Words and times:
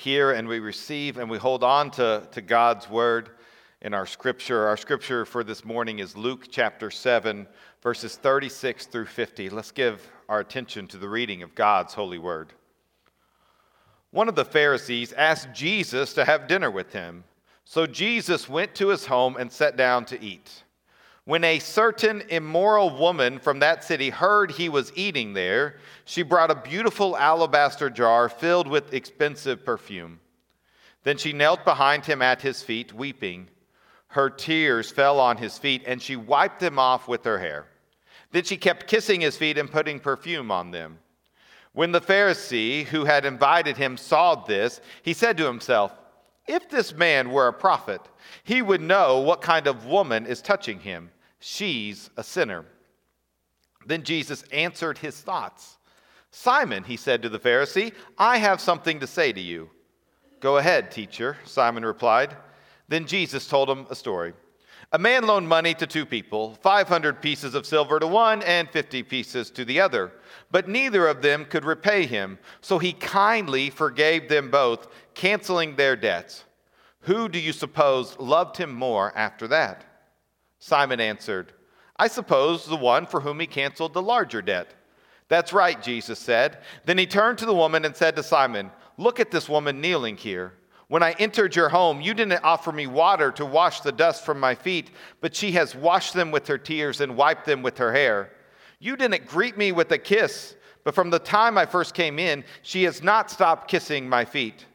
hear 0.00 0.32
and 0.32 0.48
we 0.48 0.60
receive 0.60 1.18
and 1.18 1.28
we 1.28 1.36
hold 1.36 1.62
on 1.62 1.90
to, 1.90 2.26
to 2.32 2.40
God's 2.40 2.88
word 2.88 3.28
in 3.82 3.92
our 3.92 4.06
scripture. 4.06 4.66
Our 4.66 4.78
scripture 4.78 5.26
for 5.26 5.44
this 5.44 5.62
morning 5.62 5.98
is 5.98 6.16
Luke 6.16 6.46
chapter 6.50 6.90
7, 6.90 7.46
verses 7.82 8.16
36 8.16 8.86
through 8.86 9.04
50. 9.04 9.50
Let's 9.50 9.72
give 9.72 10.10
our 10.26 10.40
attention 10.40 10.86
to 10.88 10.96
the 10.96 11.08
reading 11.08 11.42
of 11.42 11.54
God's 11.54 11.92
holy 11.92 12.16
word. 12.16 12.54
One 14.10 14.26
of 14.26 14.36
the 14.36 14.44
Pharisees 14.44 15.12
asked 15.12 15.52
Jesus 15.52 16.14
to 16.14 16.24
have 16.24 16.48
dinner 16.48 16.70
with 16.70 16.94
him. 16.94 17.24
So 17.66 17.86
Jesus 17.86 18.48
went 18.48 18.74
to 18.76 18.88
his 18.88 19.04
home 19.04 19.36
and 19.36 19.52
sat 19.52 19.76
down 19.76 20.06
to 20.06 20.22
eat. 20.22 20.64
When 21.30 21.44
a 21.44 21.60
certain 21.60 22.24
immoral 22.28 22.90
woman 22.90 23.38
from 23.38 23.60
that 23.60 23.84
city 23.84 24.10
heard 24.10 24.50
he 24.50 24.68
was 24.68 24.90
eating 24.96 25.32
there, 25.32 25.76
she 26.04 26.24
brought 26.24 26.50
a 26.50 26.56
beautiful 26.56 27.16
alabaster 27.16 27.88
jar 27.88 28.28
filled 28.28 28.66
with 28.66 28.92
expensive 28.92 29.64
perfume. 29.64 30.18
Then 31.04 31.18
she 31.18 31.32
knelt 31.32 31.64
behind 31.64 32.04
him 32.04 32.20
at 32.20 32.42
his 32.42 32.64
feet, 32.64 32.92
weeping. 32.92 33.46
Her 34.08 34.28
tears 34.28 34.90
fell 34.90 35.20
on 35.20 35.36
his 35.36 35.56
feet, 35.56 35.84
and 35.86 36.02
she 36.02 36.16
wiped 36.16 36.58
them 36.58 36.80
off 36.80 37.06
with 37.06 37.22
her 37.22 37.38
hair. 37.38 37.66
Then 38.32 38.42
she 38.42 38.56
kept 38.56 38.88
kissing 38.88 39.20
his 39.20 39.36
feet 39.36 39.56
and 39.56 39.70
putting 39.70 40.00
perfume 40.00 40.50
on 40.50 40.72
them. 40.72 40.98
When 41.74 41.92
the 41.92 42.00
Pharisee 42.00 42.86
who 42.86 43.04
had 43.04 43.24
invited 43.24 43.76
him 43.76 43.96
saw 43.96 44.34
this, 44.34 44.80
he 45.04 45.12
said 45.12 45.36
to 45.36 45.46
himself, 45.46 45.96
If 46.48 46.68
this 46.68 46.92
man 46.92 47.30
were 47.30 47.46
a 47.46 47.52
prophet, 47.52 48.00
he 48.42 48.62
would 48.62 48.80
know 48.80 49.20
what 49.20 49.42
kind 49.42 49.68
of 49.68 49.86
woman 49.86 50.26
is 50.26 50.42
touching 50.42 50.80
him 50.80 51.12
She's 51.40 52.10
a 52.16 52.22
sinner. 52.22 52.64
Then 53.86 54.02
Jesus 54.02 54.44
answered 54.52 54.98
his 54.98 55.20
thoughts. 55.20 55.78
Simon, 56.30 56.84
he 56.84 56.96
said 56.96 57.22
to 57.22 57.28
the 57.28 57.38
Pharisee, 57.38 57.92
I 58.16 58.38
have 58.38 58.60
something 58.60 59.00
to 59.00 59.06
say 59.06 59.32
to 59.32 59.40
you. 59.40 59.70
Go 60.38 60.58
ahead, 60.58 60.90
teacher, 60.90 61.36
Simon 61.44 61.84
replied. 61.84 62.36
Then 62.88 63.06
Jesus 63.06 63.46
told 63.46 63.68
him 63.68 63.86
a 63.90 63.94
story. 63.94 64.32
A 64.92 64.98
man 64.98 65.24
loaned 65.24 65.48
money 65.48 65.72
to 65.74 65.86
two 65.86 66.04
people, 66.04 66.56
500 66.62 67.22
pieces 67.22 67.54
of 67.54 67.64
silver 67.64 68.00
to 68.00 68.06
one 68.06 68.42
and 68.42 68.68
50 68.68 69.04
pieces 69.04 69.50
to 69.50 69.64
the 69.64 69.80
other. 69.80 70.12
But 70.50 70.68
neither 70.68 71.06
of 71.06 71.22
them 71.22 71.44
could 71.44 71.64
repay 71.64 72.06
him, 72.06 72.38
so 72.60 72.78
he 72.78 72.92
kindly 72.92 73.70
forgave 73.70 74.28
them 74.28 74.50
both, 74.50 74.88
canceling 75.14 75.76
their 75.76 75.94
debts. 75.94 76.44
Who 77.02 77.28
do 77.28 77.38
you 77.38 77.52
suppose 77.52 78.18
loved 78.18 78.56
him 78.56 78.74
more 78.74 79.16
after 79.16 79.46
that? 79.48 79.84
Simon 80.60 81.00
answered, 81.00 81.52
I 81.96 82.06
suppose 82.06 82.64
the 82.64 82.76
one 82.76 83.06
for 83.06 83.20
whom 83.20 83.40
he 83.40 83.46
canceled 83.46 83.92
the 83.92 84.02
larger 84.02 84.40
debt. 84.40 84.72
That's 85.28 85.52
right, 85.52 85.82
Jesus 85.82 86.18
said. 86.18 86.58
Then 86.84 86.98
he 86.98 87.06
turned 87.06 87.38
to 87.38 87.46
the 87.46 87.54
woman 87.54 87.84
and 87.84 87.96
said 87.96 88.16
to 88.16 88.22
Simon, 88.22 88.70
Look 88.96 89.18
at 89.18 89.30
this 89.30 89.48
woman 89.48 89.80
kneeling 89.80 90.16
here. 90.16 90.54
When 90.88 91.02
I 91.02 91.12
entered 91.12 91.54
your 91.54 91.68
home, 91.68 92.00
you 92.00 92.14
didn't 92.14 92.42
offer 92.42 92.72
me 92.72 92.86
water 92.86 93.30
to 93.32 93.46
wash 93.46 93.80
the 93.80 93.92
dust 93.92 94.24
from 94.24 94.40
my 94.40 94.54
feet, 94.54 94.90
but 95.20 95.36
she 95.36 95.52
has 95.52 95.74
washed 95.74 96.14
them 96.14 96.30
with 96.30 96.48
her 96.48 96.58
tears 96.58 97.00
and 97.00 97.16
wiped 97.16 97.46
them 97.46 97.62
with 97.62 97.78
her 97.78 97.92
hair. 97.92 98.32
You 98.80 98.96
didn't 98.96 99.26
greet 99.26 99.56
me 99.56 99.72
with 99.72 99.92
a 99.92 99.98
kiss, 99.98 100.56
but 100.82 100.94
from 100.94 101.10
the 101.10 101.18
time 101.18 101.56
I 101.56 101.64
first 101.64 101.94
came 101.94 102.18
in, 102.18 102.44
she 102.62 102.82
has 102.84 103.02
not 103.02 103.30
stopped 103.30 103.68
kissing 103.68 104.08
my 104.08 104.24
feet. 104.24 104.66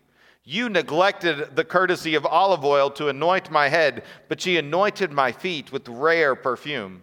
You 0.48 0.70
neglected 0.70 1.56
the 1.56 1.64
courtesy 1.64 2.14
of 2.14 2.26
olive 2.26 2.64
oil 2.64 2.92
to 2.92 3.08
anoint 3.08 3.50
my 3.50 3.68
head, 3.68 4.04
but 4.30 4.40
she 4.40 4.58
anointed 4.58 5.12
my 5.12 5.32
feet 5.32 5.72
with 5.72 5.90
rare 5.90 6.36
perfume. 6.36 7.02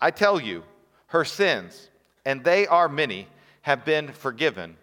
I 0.00 0.10
tell 0.10 0.40
you, 0.40 0.64
her 1.08 1.26
sins, 1.26 1.90
and 2.24 2.42
they 2.42 2.66
are 2.66 2.88
many, 2.88 3.28
have 3.62 3.84
been 3.84 4.08
forgiven. 4.08 4.78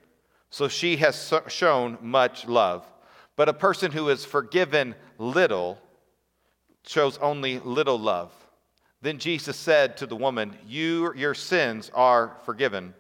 So 0.52 0.68
she 0.68 0.98
has 0.98 1.34
shown 1.48 1.98
much 2.00 2.48
love. 2.48 2.86
But 3.36 3.50
a 3.50 3.54
person 3.54 3.92
who 3.92 4.10
is 4.10 4.24
forgiven 4.24 4.94
little 5.18 5.80
shows 6.86 7.18
only 7.18 7.58
little 7.60 8.00
love. 8.00 8.32
Then 9.02 9.18
Jesus 9.18 9.58
said 9.58 9.98
to 9.98 10.06
the 10.06 10.16
woman, 10.16 10.56
you, 10.68 11.14
Your 11.16 11.34
sins 11.34 11.90
are 11.96 12.38
forgiven. 12.46 12.94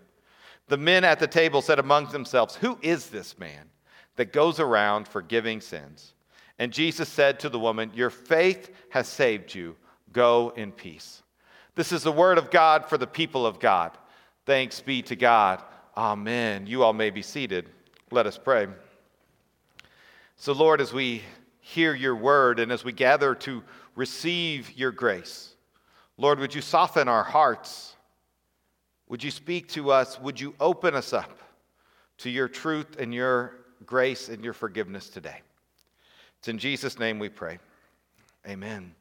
The 0.67 0.77
men 0.77 1.03
at 1.03 1.19
the 1.19 1.27
table 1.27 1.61
said 1.61 1.77
among 1.77 2.07
themselves, 2.07 2.55
Who 2.55 2.79
is 2.81 3.07
this 3.07 3.37
man? 3.37 3.69
That 4.17 4.33
goes 4.33 4.59
around 4.59 5.07
forgiving 5.07 5.61
sins. 5.61 6.13
And 6.59 6.73
Jesus 6.73 7.07
said 7.07 7.39
to 7.39 7.49
the 7.49 7.59
woman, 7.59 7.91
Your 7.95 8.09
faith 8.09 8.71
has 8.89 9.07
saved 9.07 9.55
you. 9.55 9.75
Go 10.11 10.51
in 10.55 10.71
peace. 10.71 11.21
This 11.75 11.91
is 11.91 12.03
the 12.03 12.11
word 12.11 12.37
of 12.37 12.49
God 12.49 12.85
for 12.85 12.97
the 12.97 13.07
people 13.07 13.45
of 13.45 13.59
God. 13.59 13.97
Thanks 14.45 14.81
be 14.81 15.01
to 15.03 15.15
God. 15.15 15.61
Amen. 15.95 16.65
You 16.65 16.83
all 16.83 16.93
may 16.93 17.11
be 17.11 17.21
seated. 17.21 17.69
Let 18.11 18.25
us 18.25 18.37
pray. 18.37 18.67
So, 20.37 20.53
Lord, 20.53 20.81
as 20.81 20.93
we 20.93 21.21
hear 21.59 21.93
your 21.93 22.15
word 22.15 22.59
and 22.59 22.71
as 22.71 22.83
we 22.83 22.91
gather 22.91 23.35
to 23.35 23.63
receive 23.95 24.71
your 24.71 24.91
grace, 24.91 25.53
Lord, 26.17 26.39
would 26.39 26.55
you 26.55 26.61
soften 26.61 27.07
our 27.07 27.23
hearts? 27.23 27.95
Would 29.09 29.23
you 29.23 29.31
speak 29.31 29.67
to 29.69 29.91
us? 29.91 30.19
Would 30.19 30.39
you 30.39 30.55
open 30.59 30.95
us 30.95 31.13
up 31.13 31.39
to 32.19 32.29
your 32.29 32.47
truth 32.47 32.95
and 32.97 33.13
your 33.13 33.57
grace 33.87 34.29
and 34.29 34.43
your 34.43 34.53
forgiveness 34.53 35.09
today. 35.09 35.41
It's 36.37 36.49
in 36.49 36.59
Jesus' 36.59 36.99
name 36.99 37.17
we 37.17 37.29
pray. 37.29 37.57
Amen. 38.47 38.93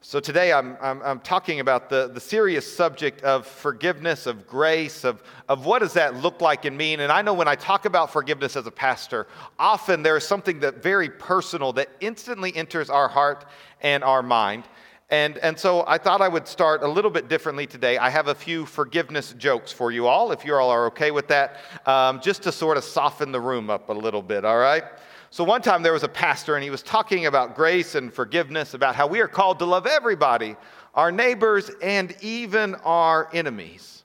So 0.00 0.20
today 0.20 0.52
I'm, 0.52 0.76
I'm, 0.80 1.02
I'm, 1.02 1.18
talking 1.18 1.58
about 1.58 1.90
the, 1.90 2.08
the 2.14 2.20
serious 2.20 2.72
subject 2.72 3.22
of 3.22 3.48
forgiveness, 3.48 4.26
of 4.26 4.46
grace, 4.46 5.02
of, 5.02 5.24
of 5.48 5.66
what 5.66 5.80
does 5.80 5.94
that 5.94 6.14
look 6.14 6.40
like 6.40 6.64
and 6.64 6.78
mean. 6.78 7.00
And 7.00 7.10
I 7.10 7.20
know 7.20 7.34
when 7.34 7.48
I 7.48 7.56
talk 7.56 7.84
about 7.84 8.12
forgiveness 8.12 8.54
as 8.54 8.64
a 8.68 8.70
pastor, 8.70 9.26
often 9.58 10.04
there 10.04 10.16
is 10.16 10.24
something 10.24 10.60
that 10.60 10.80
very 10.84 11.10
personal 11.10 11.72
that 11.72 11.88
instantly 11.98 12.54
enters 12.54 12.90
our 12.90 13.08
heart 13.08 13.44
and 13.80 14.04
our 14.04 14.22
mind. 14.22 14.64
And, 15.10 15.38
and 15.38 15.58
so 15.58 15.84
I 15.86 15.96
thought 15.96 16.20
I 16.20 16.28
would 16.28 16.46
start 16.46 16.82
a 16.82 16.88
little 16.88 17.10
bit 17.10 17.28
differently 17.28 17.66
today. 17.66 17.96
I 17.96 18.10
have 18.10 18.28
a 18.28 18.34
few 18.34 18.66
forgiveness 18.66 19.34
jokes 19.38 19.72
for 19.72 19.90
you 19.90 20.06
all, 20.06 20.32
if 20.32 20.44
you 20.44 20.54
all 20.54 20.70
are 20.70 20.86
okay 20.88 21.10
with 21.10 21.28
that, 21.28 21.56
um, 21.86 22.20
just 22.20 22.42
to 22.42 22.52
sort 22.52 22.76
of 22.76 22.84
soften 22.84 23.32
the 23.32 23.40
room 23.40 23.70
up 23.70 23.88
a 23.88 23.92
little 23.92 24.20
bit, 24.20 24.44
all 24.44 24.58
right? 24.58 24.84
So 25.30 25.44
one 25.44 25.62
time 25.62 25.82
there 25.82 25.94
was 25.94 26.04
a 26.04 26.08
pastor, 26.08 26.56
and 26.56 26.64
he 26.64 26.70
was 26.70 26.82
talking 26.82 27.26
about 27.26 27.54
grace 27.54 27.94
and 27.94 28.12
forgiveness, 28.12 28.74
about 28.74 28.94
how 28.94 29.06
we 29.06 29.20
are 29.20 29.28
called 29.28 29.58
to 29.60 29.64
love 29.64 29.86
everybody, 29.86 30.56
our 30.94 31.12
neighbors, 31.12 31.70
and 31.82 32.14
even 32.20 32.74
our 32.76 33.30
enemies. 33.32 34.04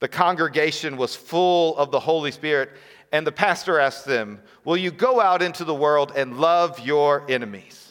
The 0.00 0.08
congregation 0.08 0.98
was 0.98 1.16
full 1.16 1.76
of 1.78 1.90
the 1.90 2.00
Holy 2.00 2.30
Spirit, 2.30 2.70
and 3.12 3.26
the 3.26 3.32
pastor 3.32 3.78
asked 3.78 4.04
them, 4.04 4.40
Will 4.64 4.76
you 4.76 4.90
go 4.90 5.20
out 5.20 5.40
into 5.40 5.64
the 5.64 5.74
world 5.74 6.12
and 6.16 6.38
love 6.38 6.80
your 6.80 7.24
enemies? 7.30 7.83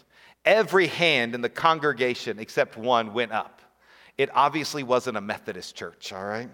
Every 0.45 0.87
hand 0.87 1.35
in 1.35 1.41
the 1.41 1.49
congregation 1.49 2.39
except 2.39 2.77
one 2.77 3.13
went 3.13 3.31
up. 3.31 3.61
It 4.17 4.29
obviously 4.33 4.83
wasn't 4.83 5.17
a 5.17 5.21
Methodist 5.21 5.75
church, 5.75 6.11
all 6.13 6.25
right? 6.25 6.49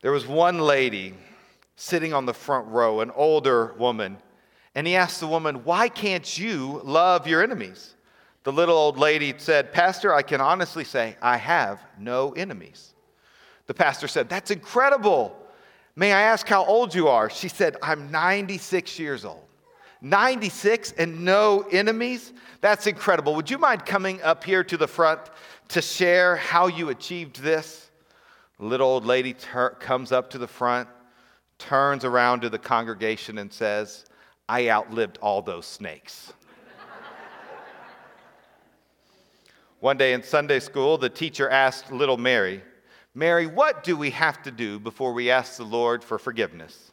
There 0.00 0.10
was 0.10 0.26
one 0.26 0.58
lady 0.58 1.14
sitting 1.76 2.12
on 2.12 2.26
the 2.26 2.34
front 2.34 2.66
row, 2.68 3.00
an 3.00 3.10
older 3.12 3.74
woman, 3.78 4.18
and 4.74 4.86
he 4.86 4.96
asked 4.96 5.20
the 5.20 5.26
woman, 5.26 5.64
Why 5.64 5.88
can't 5.88 6.38
you 6.38 6.80
love 6.82 7.26
your 7.26 7.42
enemies? 7.42 7.94
The 8.44 8.52
little 8.52 8.76
old 8.76 8.98
lady 8.98 9.34
said, 9.36 9.72
Pastor, 9.72 10.12
I 10.12 10.22
can 10.22 10.40
honestly 10.40 10.82
say 10.82 11.16
I 11.22 11.36
have 11.36 11.80
no 11.98 12.32
enemies. 12.32 12.94
The 13.66 13.74
pastor 13.74 14.08
said, 14.08 14.28
That's 14.28 14.50
incredible. 14.50 15.36
May 15.94 16.12
I 16.12 16.22
ask 16.22 16.48
how 16.48 16.64
old 16.64 16.94
you 16.94 17.08
are? 17.08 17.30
She 17.30 17.48
said, 17.48 17.76
I'm 17.82 18.10
96 18.10 18.98
years 18.98 19.24
old. 19.24 19.44
96 20.02 20.92
and 20.98 21.24
no 21.24 21.64
enemies? 21.70 22.32
That's 22.60 22.86
incredible. 22.86 23.34
Would 23.36 23.50
you 23.50 23.58
mind 23.58 23.86
coming 23.86 24.20
up 24.22 24.44
here 24.44 24.64
to 24.64 24.76
the 24.76 24.88
front 24.88 25.20
to 25.68 25.80
share 25.80 26.36
how 26.36 26.66
you 26.66 26.90
achieved 26.90 27.40
this? 27.40 27.90
Little 28.58 28.88
old 28.88 29.06
lady 29.06 29.32
ter- 29.32 29.70
comes 29.70 30.12
up 30.12 30.30
to 30.30 30.38
the 30.38 30.46
front, 30.46 30.88
turns 31.58 32.04
around 32.04 32.40
to 32.40 32.50
the 32.50 32.58
congregation, 32.58 33.38
and 33.38 33.52
says, 33.52 34.04
I 34.48 34.68
outlived 34.68 35.18
all 35.22 35.40
those 35.40 35.66
snakes. 35.66 36.32
One 39.80 39.96
day 39.96 40.12
in 40.12 40.22
Sunday 40.22 40.60
school, 40.60 40.98
the 40.98 41.08
teacher 41.08 41.48
asked 41.48 41.90
little 41.90 42.18
Mary, 42.18 42.62
Mary, 43.14 43.46
what 43.46 43.84
do 43.84 43.96
we 43.96 44.10
have 44.10 44.42
to 44.42 44.50
do 44.50 44.78
before 44.78 45.12
we 45.12 45.30
ask 45.30 45.56
the 45.56 45.64
Lord 45.64 46.02
for 46.02 46.18
forgiveness? 46.18 46.92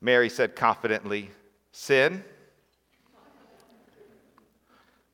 Mary 0.00 0.28
said 0.28 0.54
confidently, 0.54 1.30
Sin? 1.78 2.24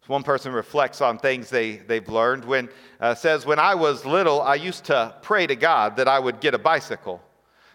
One 0.07 0.23
person 0.23 0.53
reflects 0.53 1.01
on 1.01 1.19
things 1.19 1.51
they, 1.51 1.79
they've 1.79 2.09
learned 2.09 2.45
when 2.45 2.69
uh, 3.01 3.17
says, 3.17 3.45
When 3.45 3.59
I 3.59 3.75
was 3.75 4.07
little, 4.07 4.41
I 4.41 4.55
used 4.55 4.85
to 4.85 5.13
pray 5.23 5.49
to 5.49 5.57
God 5.57 5.97
that 5.97 6.07
I 6.07 6.21
would 6.21 6.39
get 6.41 6.55
a 6.55 6.59
bicycle. 6.59 7.21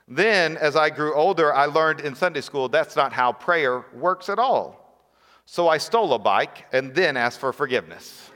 Then, 0.07 0.55
as 0.55 0.77
I 0.77 0.89
grew 0.89 1.13
older, 1.13 1.53
I 1.53 1.65
learned 1.65 1.99
in 1.99 2.15
Sunday 2.15 2.39
school 2.39 2.69
that's 2.69 2.95
not 2.95 3.11
how 3.11 3.33
prayer 3.33 3.83
works 3.93 4.29
at 4.29 4.39
all. 4.39 5.05
So 5.45 5.67
I 5.67 5.79
stole 5.79 6.13
a 6.13 6.19
bike 6.19 6.65
and 6.71 6.95
then 6.95 7.17
asked 7.17 7.41
for 7.41 7.51
forgiveness. 7.51 8.31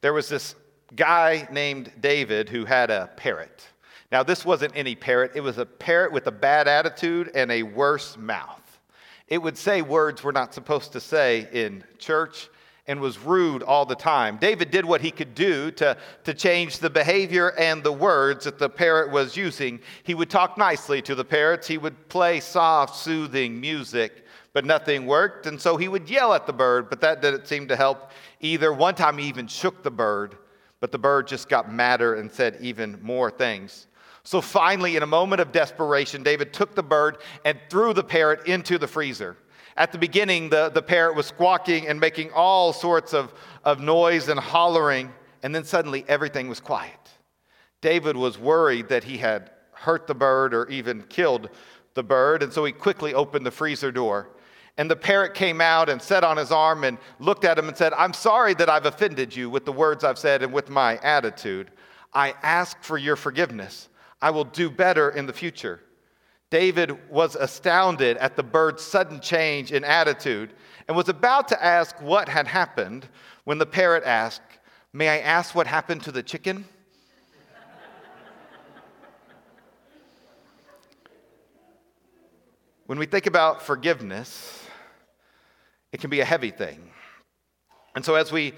there 0.00 0.14
was 0.14 0.30
this 0.30 0.54
guy 0.96 1.46
named 1.52 1.92
David 2.00 2.48
who 2.48 2.64
had 2.64 2.90
a 2.90 3.10
parrot. 3.16 3.66
Now, 4.14 4.22
this 4.22 4.44
wasn't 4.44 4.76
any 4.76 4.94
parrot, 4.94 5.32
it 5.34 5.40
was 5.40 5.58
a 5.58 5.66
parrot 5.66 6.12
with 6.12 6.28
a 6.28 6.30
bad 6.30 6.68
attitude 6.68 7.32
and 7.34 7.50
a 7.50 7.64
worse 7.64 8.16
mouth. 8.16 8.78
It 9.26 9.38
would 9.38 9.58
say 9.58 9.82
words 9.82 10.22
we're 10.22 10.30
not 10.30 10.54
supposed 10.54 10.92
to 10.92 11.00
say 11.00 11.48
in 11.50 11.82
church 11.98 12.48
and 12.86 13.00
was 13.00 13.18
rude 13.18 13.64
all 13.64 13.84
the 13.84 13.96
time. 13.96 14.36
David 14.36 14.70
did 14.70 14.84
what 14.84 15.00
he 15.00 15.10
could 15.10 15.34
do 15.34 15.72
to, 15.72 15.96
to 16.22 16.32
change 16.32 16.78
the 16.78 16.90
behavior 16.90 17.58
and 17.58 17.82
the 17.82 17.90
words 17.90 18.44
that 18.44 18.56
the 18.56 18.68
parrot 18.68 19.10
was 19.10 19.36
using. 19.36 19.80
He 20.04 20.14
would 20.14 20.30
talk 20.30 20.56
nicely 20.56 21.02
to 21.02 21.16
the 21.16 21.24
parrots, 21.24 21.66
he 21.66 21.78
would 21.78 22.08
play 22.08 22.38
soft, 22.38 22.94
soothing 22.94 23.60
music, 23.60 24.24
but 24.52 24.64
nothing 24.64 25.06
worked. 25.06 25.46
And 25.46 25.60
so 25.60 25.76
he 25.76 25.88
would 25.88 26.08
yell 26.08 26.34
at 26.34 26.46
the 26.46 26.52
bird, 26.52 26.88
but 26.88 27.00
that 27.00 27.20
didn't 27.20 27.48
seem 27.48 27.66
to 27.66 27.74
help 27.74 28.12
either. 28.38 28.72
One 28.72 28.94
time 28.94 29.18
he 29.18 29.26
even 29.26 29.48
shook 29.48 29.82
the 29.82 29.90
bird, 29.90 30.36
but 30.78 30.92
the 30.92 30.98
bird 30.98 31.26
just 31.26 31.48
got 31.48 31.72
madder 31.72 32.14
and 32.14 32.30
said 32.30 32.58
even 32.60 33.00
more 33.02 33.28
things. 33.28 33.88
So 34.24 34.40
finally, 34.40 34.96
in 34.96 35.02
a 35.02 35.06
moment 35.06 35.40
of 35.42 35.52
desperation, 35.52 36.22
David 36.22 36.52
took 36.52 36.74
the 36.74 36.82
bird 36.82 37.18
and 37.44 37.58
threw 37.68 37.92
the 37.92 38.02
parrot 38.02 38.46
into 38.46 38.78
the 38.78 38.88
freezer. 38.88 39.36
At 39.76 39.92
the 39.92 39.98
beginning, 39.98 40.48
the, 40.48 40.70
the 40.70 40.82
parrot 40.82 41.14
was 41.14 41.26
squawking 41.26 41.88
and 41.88 42.00
making 42.00 42.30
all 42.32 42.72
sorts 42.72 43.12
of, 43.12 43.34
of 43.64 43.80
noise 43.80 44.28
and 44.28 44.40
hollering, 44.40 45.12
and 45.42 45.54
then 45.54 45.64
suddenly 45.64 46.04
everything 46.08 46.48
was 46.48 46.58
quiet. 46.58 46.98
David 47.82 48.16
was 48.16 48.38
worried 48.38 48.88
that 48.88 49.04
he 49.04 49.18
had 49.18 49.50
hurt 49.72 50.06
the 50.06 50.14
bird 50.14 50.54
or 50.54 50.66
even 50.70 51.02
killed 51.02 51.50
the 51.92 52.02
bird, 52.02 52.42
and 52.42 52.50
so 52.52 52.64
he 52.64 52.72
quickly 52.72 53.12
opened 53.12 53.44
the 53.44 53.50
freezer 53.50 53.92
door. 53.92 54.30
And 54.78 54.90
the 54.90 54.96
parrot 54.96 55.34
came 55.34 55.60
out 55.60 55.88
and 55.88 56.00
sat 56.00 56.24
on 56.24 56.36
his 56.36 56.50
arm 56.50 56.82
and 56.82 56.96
looked 57.18 57.44
at 57.44 57.58
him 57.58 57.68
and 57.68 57.76
said, 57.76 57.92
I'm 57.92 58.14
sorry 58.14 58.54
that 58.54 58.70
I've 58.70 58.86
offended 58.86 59.36
you 59.36 59.50
with 59.50 59.64
the 59.66 59.72
words 59.72 60.02
I've 60.02 60.18
said 60.18 60.42
and 60.42 60.52
with 60.52 60.70
my 60.70 60.96
attitude. 60.98 61.70
I 62.12 62.34
ask 62.42 62.82
for 62.82 62.96
your 62.96 63.16
forgiveness. 63.16 63.88
I 64.24 64.30
will 64.30 64.44
do 64.44 64.70
better 64.70 65.10
in 65.10 65.26
the 65.26 65.34
future. 65.34 65.80
David 66.48 67.10
was 67.10 67.36
astounded 67.36 68.16
at 68.16 68.36
the 68.36 68.42
bird's 68.42 68.82
sudden 68.82 69.20
change 69.20 69.70
in 69.70 69.84
attitude 69.84 70.54
and 70.88 70.96
was 70.96 71.10
about 71.10 71.48
to 71.48 71.62
ask 71.62 72.00
what 72.00 72.26
had 72.30 72.46
happened 72.46 73.06
when 73.44 73.58
the 73.58 73.66
parrot 73.66 74.02
asked, 74.04 74.40
May 74.94 75.10
I 75.10 75.18
ask 75.18 75.54
what 75.54 75.66
happened 75.66 76.04
to 76.04 76.10
the 76.10 76.22
chicken? 76.22 76.64
when 82.86 82.98
we 82.98 83.04
think 83.04 83.26
about 83.26 83.60
forgiveness, 83.60 84.64
it 85.92 86.00
can 86.00 86.08
be 86.08 86.20
a 86.20 86.24
heavy 86.24 86.50
thing. 86.50 86.92
And 87.94 88.02
so, 88.02 88.14
as 88.14 88.32
we 88.32 88.54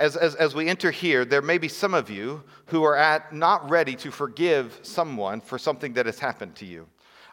as, 0.00 0.16
as, 0.16 0.34
as 0.36 0.54
we 0.54 0.66
enter 0.66 0.90
here, 0.90 1.26
there 1.26 1.42
may 1.42 1.58
be 1.58 1.68
some 1.68 1.92
of 1.92 2.08
you 2.08 2.42
who 2.66 2.82
are 2.82 2.96
at 2.96 3.34
not 3.34 3.68
ready 3.68 3.94
to 3.96 4.10
forgive 4.10 4.80
someone 4.82 5.42
for 5.42 5.58
something 5.58 5.92
that 5.92 6.06
has 6.06 6.18
happened 6.18 6.56
to 6.56 6.64
you. 6.64 6.86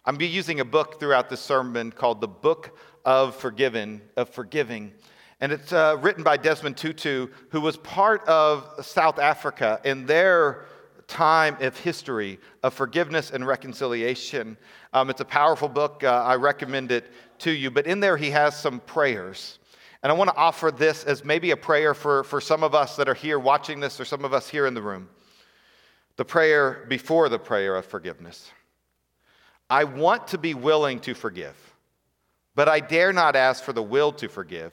I'm 0.06 0.18
be 0.18 0.28
using 0.28 0.60
a 0.60 0.66
book 0.66 1.00
throughout 1.00 1.30
this 1.30 1.40
sermon 1.40 1.92
called 1.92 2.20
The 2.20 2.28
Book 2.28 2.78
of 3.06 3.38
Forgiven, 3.38 4.02
of 4.18 4.30
Forgiving. 4.30 4.92
And 5.40 5.54
it's 5.54 5.72
uh, 5.72 5.98
written 6.02 6.24
by 6.24 6.36
Desmond 6.36 6.76
Tutu, 6.76 7.28
who 7.52 7.62
was 7.62 7.78
part 7.78 8.28
of 8.28 8.86
South 8.86 9.18
Africa 9.18 9.80
in 9.86 10.06
their 10.06 10.66
time 11.08 11.56
of 11.62 11.78
history 11.78 12.38
of 12.64 12.74
forgiveness 12.74 13.32
and 13.32 13.48
reconciliation. 13.48 14.58
Um, 14.92 15.10
it's 15.10 15.22
a 15.22 15.26
powerful 15.26 15.70
book. 15.70 16.04
Uh, 16.04 16.24
I 16.26 16.36
recommend 16.36 16.92
it 16.92 17.14
to 17.40 17.52
you. 17.52 17.72
But 17.72 17.88
in 17.88 18.02
there, 18.02 18.18
he 18.18 18.30
has 18.32 18.60
some 18.60 18.82
prayers. 18.82 19.60
And 20.04 20.12
I 20.12 20.16
want 20.16 20.30
to 20.30 20.36
offer 20.36 20.72
this 20.72 21.04
as 21.04 21.26
maybe 21.26 21.52
a 21.52 21.58
prayer 21.58 21.94
for, 21.94 22.24
for 22.24 22.40
some 22.40 22.64
of 22.64 22.76
us 22.76 22.96
that 22.98 23.10
are 23.10 23.14
here 23.14 23.40
watching 23.40 23.80
this 23.80 24.00
or 24.00 24.06
some 24.06 24.24
of 24.24 24.34
us 24.34 24.48
here 24.48 24.68
in 24.68 24.74
the 24.74 24.82
room. 24.82 25.10
The 26.18 26.26
prayer 26.26 26.86
before 26.88 27.30
the 27.30 27.40
prayer 27.40 27.76
of 27.76 27.86
forgiveness. 27.86 28.52
I 29.70 29.84
want 29.84 30.28
to 30.30 30.38
be 30.38 30.54
willing 30.54 31.00
to 31.02 31.14
forgive, 31.14 31.56
but 32.56 32.70
I 32.70 32.80
dare 32.80 33.12
not 33.12 33.36
ask 33.36 33.64
for 33.64 33.74
the 33.74 33.84
will 33.84 34.12
to 34.14 34.30
forgive 34.30 34.72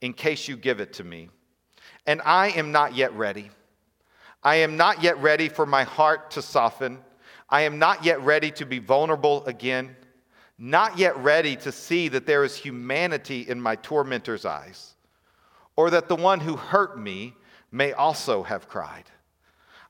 in 0.00 0.14
case 0.14 0.48
you 0.48 0.56
give 0.56 0.80
it 0.80 0.94
to 0.94 1.04
me. 1.04 1.28
And 2.06 2.22
I 2.24 2.48
am 2.50 2.72
not 2.72 2.94
yet 2.94 3.12
ready. 3.14 3.50
I 4.42 4.56
am 4.56 4.76
not 4.76 5.02
yet 5.02 5.20
ready 5.20 5.48
for 5.48 5.66
my 5.66 5.84
heart 5.84 6.30
to 6.32 6.42
soften. 6.42 6.98
I 7.50 7.62
am 7.62 7.78
not 7.78 8.04
yet 8.04 8.22
ready 8.22 8.50
to 8.52 8.64
be 8.64 8.78
vulnerable 8.78 9.44
again 9.44 9.94
not 10.62 10.98
yet 10.98 11.16
ready 11.16 11.56
to 11.56 11.72
see 11.72 12.08
that 12.08 12.26
there 12.26 12.44
is 12.44 12.54
humanity 12.54 13.48
in 13.48 13.58
my 13.58 13.76
tormentor's 13.76 14.44
eyes, 14.44 14.94
or 15.74 15.88
that 15.88 16.06
the 16.06 16.16
one 16.16 16.38
who 16.38 16.54
hurt 16.54 17.00
me 17.00 17.34
may 17.72 17.92
also 17.94 18.42
have 18.42 18.68
cried. 18.68 19.04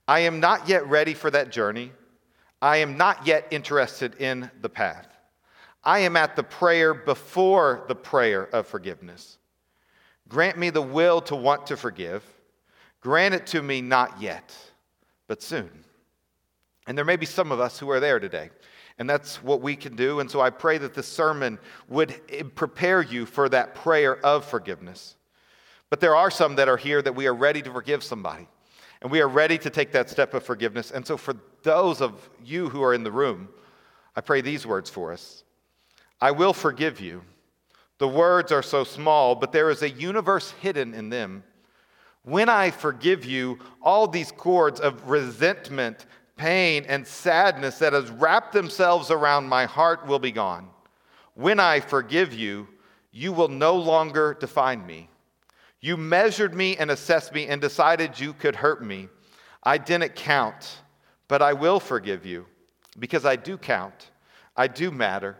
I 0.06 0.20
am 0.20 0.38
not 0.38 0.68
yet 0.68 0.86
ready 0.86 1.12
for 1.12 1.28
that 1.32 1.50
journey. 1.50 1.90
I 2.62 2.76
am 2.78 2.96
not 2.96 3.26
yet 3.26 3.48
interested 3.50 4.14
in 4.20 4.48
the 4.60 4.68
path. 4.68 5.08
I 5.82 6.00
am 6.00 6.16
at 6.16 6.36
the 6.36 6.42
prayer 6.44 6.94
before 6.94 7.84
the 7.88 7.94
prayer 7.96 8.44
of 8.54 8.66
forgiveness. 8.66 9.38
Grant 10.28 10.56
me 10.56 10.70
the 10.70 10.82
will 10.82 11.20
to 11.22 11.34
want 11.34 11.66
to 11.66 11.76
forgive. 11.76 12.22
Grant 13.00 13.34
it 13.34 13.46
to 13.48 13.62
me 13.62 13.80
not 13.80 14.20
yet, 14.20 14.54
but 15.26 15.42
soon. 15.42 15.70
And 16.86 16.96
there 16.96 17.04
may 17.04 17.16
be 17.16 17.26
some 17.26 17.50
of 17.50 17.58
us 17.58 17.78
who 17.78 17.90
are 17.90 18.00
there 18.00 18.20
today. 18.20 18.50
And 19.00 19.08
that's 19.08 19.42
what 19.42 19.62
we 19.62 19.76
can 19.76 19.96
do. 19.96 20.20
And 20.20 20.30
so 20.30 20.42
I 20.42 20.50
pray 20.50 20.76
that 20.76 20.92
this 20.92 21.08
sermon 21.08 21.58
would 21.88 22.20
prepare 22.54 23.00
you 23.00 23.24
for 23.24 23.48
that 23.48 23.74
prayer 23.74 24.18
of 24.24 24.44
forgiveness. 24.44 25.16
But 25.88 26.00
there 26.00 26.14
are 26.14 26.30
some 26.30 26.54
that 26.56 26.68
are 26.68 26.76
here 26.76 27.00
that 27.00 27.16
we 27.16 27.26
are 27.26 27.34
ready 27.34 27.62
to 27.62 27.72
forgive 27.72 28.04
somebody. 28.04 28.46
And 29.00 29.10
we 29.10 29.22
are 29.22 29.28
ready 29.28 29.56
to 29.56 29.70
take 29.70 29.90
that 29.92 30.10
step 30.10 30.34
of 30.34 30.44
forgiveness. 30.44 30.90
And 30.90 31.06
so 31.06 31.16
for 31.16 31.34
those 31.62 32.02
of 32.02 32.28
you 32.44 32.68
who 32.68 32.82
are 32.82 32.92
in 32.92 33.02
the 33.02 33.10
room, 33.10 33.48
I 34.14 34.20
pray 34.20 34.42
these 34.42 34.66
words 34.66 34.90
for 34.90 35.12
us 35.12 35.44
I 36.20 36.32
will 36.32 36.52
forgive 36.52 37.00
you. 37.00 37.22
The 37.96 38.08
words 38.08 38.52
are 38.52 38.62
so 38.62 38.84
small, 38.84 39.34
but 39.34 39.50
there 39.50 39.70
is 39.70 39.80
a 39.80 39.88
universe 39.88 40.50
hidden 40.60 40.92
in 40.92 41.08
them. 41.08 41.42
When 42.22 42.50
I 42.50 42.70
forgive 42.70 43.24
you, 43.24 43.60
all 43.80 44.06
these 44.06 44.30
cords 44.30 44.78
of 44.78 45.08
resentment 45.08 46.04
pain 46.40 46.86
and 46.88 47.06
sadness 47.06 47.78
that 47.80 47.92
has 47.92 48.10
wrapped 48.10 48.54
themselves 48.54 49.10
around 49.10 49.46
my 49.46 49.66
heart 49.66 50.06
will 50.06 50.18
be 50.18 50.32
gone. 50.32 50.70
When 51.34 51.60
I 51.60 51.80
forgive 51.80 52.32
you, 52.32 52.66
you 53.12 53.30
will 53.30 53.48
no 53.48 53.76
longer 53.76 54.34
define 54.40 54.86
me. 54.86 55.10
You 55.80 55.98
measured 55.98 56.54
me 56.54 56.78
and 56.78 56.90
assessed 56.90 57.34
me 57.34 57.46
and 57.46 57.60
decided 57.60 58.18
you 58.18 58.32
could 58.32 58.56
hurt 58.56 58.82
me. 58.82 59.10
I 59.62 59.76
didn't 59.76 60.14
count, 60.14 60.78
but 61.28 61.42
I 61.42 61.52
will 61.52 61.78
forgive 61.78 62.24
you 62.24 62.46
because 62.98 63.26
I 63.26 63.36
do 63.36 63.58
count. 63.58 64.10
I 64.56 64.66
do 64.66 64.90
matter. 64.90 65.36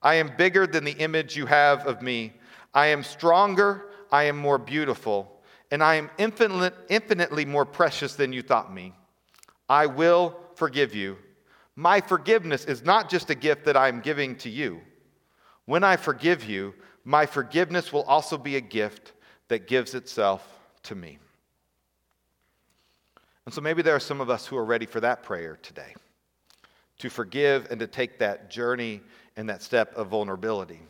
I 0.00 0.14
am 0.14 0.34
bigger 0.38 0.66
than 0.66 0.84
the 0.84 0.92
image 0.92 1.36
you 1.36 1.44
have 1.44 1.86
of 1.86 2.00
me. 2.00 2.32
I 2.72 2.86
am 2.86 3.02
stronger. 3.02 3.90
I 4.10 4.24
am 4.24 4.38
more 4.38 4.56
beautiful. 4.56 5.42
And 5.70 5.82
I 5.82 5.96
am 5.96 6.08
infinite, 6.16 6.74
infinitely 6.88 7.44
more 7.44 7.66
precious 7.66 8.14
than 8.14 8.32
you 8.32 8.40
thought 8.40 8.72
me. 8.72 8.94
I 9.72 9.86
will 9.86 10.36
forgive 10.54 10.94
you. 10.94 11.16
My 11.76 12.02
forgiveness 12.02 12.66
is 12.66 12.84
not 12.84 13.08
just 13.08 13.30
a 13.30 13.34
gift 13.34 13.64
that 13.64 13.74
I'm 13.74 14.02
giving 14.02 14.36
to 14.36 14.50
you. 14.50 14.82
When 15.64 15.82
I 15.82 15.96
forgive 15.96 16.44
you, 16.44 16.74
my 17.06 17.24
forgiveness 17.24 17.90
will 17.90 18.02
also 18.02 18.36
be 18.36 18.56
a 18.56 18.60
gift 18.60 19.14
that 19.48 19.66
gives 19.66 19.94
itself 19.94 20.46
to 20.82 20.94
me. 20.94 21.16
And 23.46 23.54
so 23.54 23.62
maybe 23.62 23.80
there 23.80 23.96
are 23.96 24.00
some 24.00 24.20
of 24.20 24.28
us 24.28 24.46
who 24.46 24.58
are 24.58 24.64
ready 24.66 24.84
for 24.84 25.00
that 25.00 25.22
prayer 25.22 25.58
today 25.62 25.94
to 26.98 27.08
forgive 27.08 27.68
and 27.70 27.80
to 27.80 27.86
take 27.86 28.18
that 28.18 28.50
journey 28.50 29.00
and 29.38 29.48
that 29.48 29.62
step 29.62 29.94
of 29.96 30.08
vulnerability. 30.08 30.82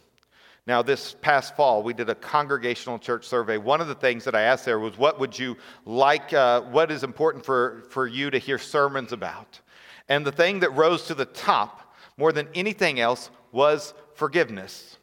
Now, 0.64 0.80
this 0.80 1.16
past 1.20 1.56
fall, 1.56 1.82
we 1.82 1.92
did 1.92 2.08
a 2.08 2.14
congregational 2.14 2.98
church 2.98 3.26
survey. 3.26 3.56
One 3.56 3.80
of 3.80 3.88
the 3.88 3.96
things 3.96 4.24
that 4.24 4.36
I 4.36 4.42
asked 4.42 4.64
there 4.64 4.78
was, 4.78 4.96
What 4.96 5.18
would 5.18 5.36
you 5.36 5.56
like, 5.84 6.32
uh, 6.32 6.60
what 6.62 6.92
is 6.92 7.02
important 7.02 7.44
for, 7.44 7.82
for 7.90 8.06
you 8.06 8.30
to 8.30 8.38
hear 8.38 8.58
sermons 8.58 9.12
about? 9.12 9.60
And 10.08 10.24
the 10.24 10.30
thing 10.30 10.60
that 10.60 10.70
rose 10.70 11.06
to 11.06 11.14
the 11.14 11.24
top 11.24 11.94
more 12.16 12.32
than 12.32 12.48
anything 12.54 13.00
else 13.00 13.30
was 13.50 13.92
forgiveness. 14.14 14.98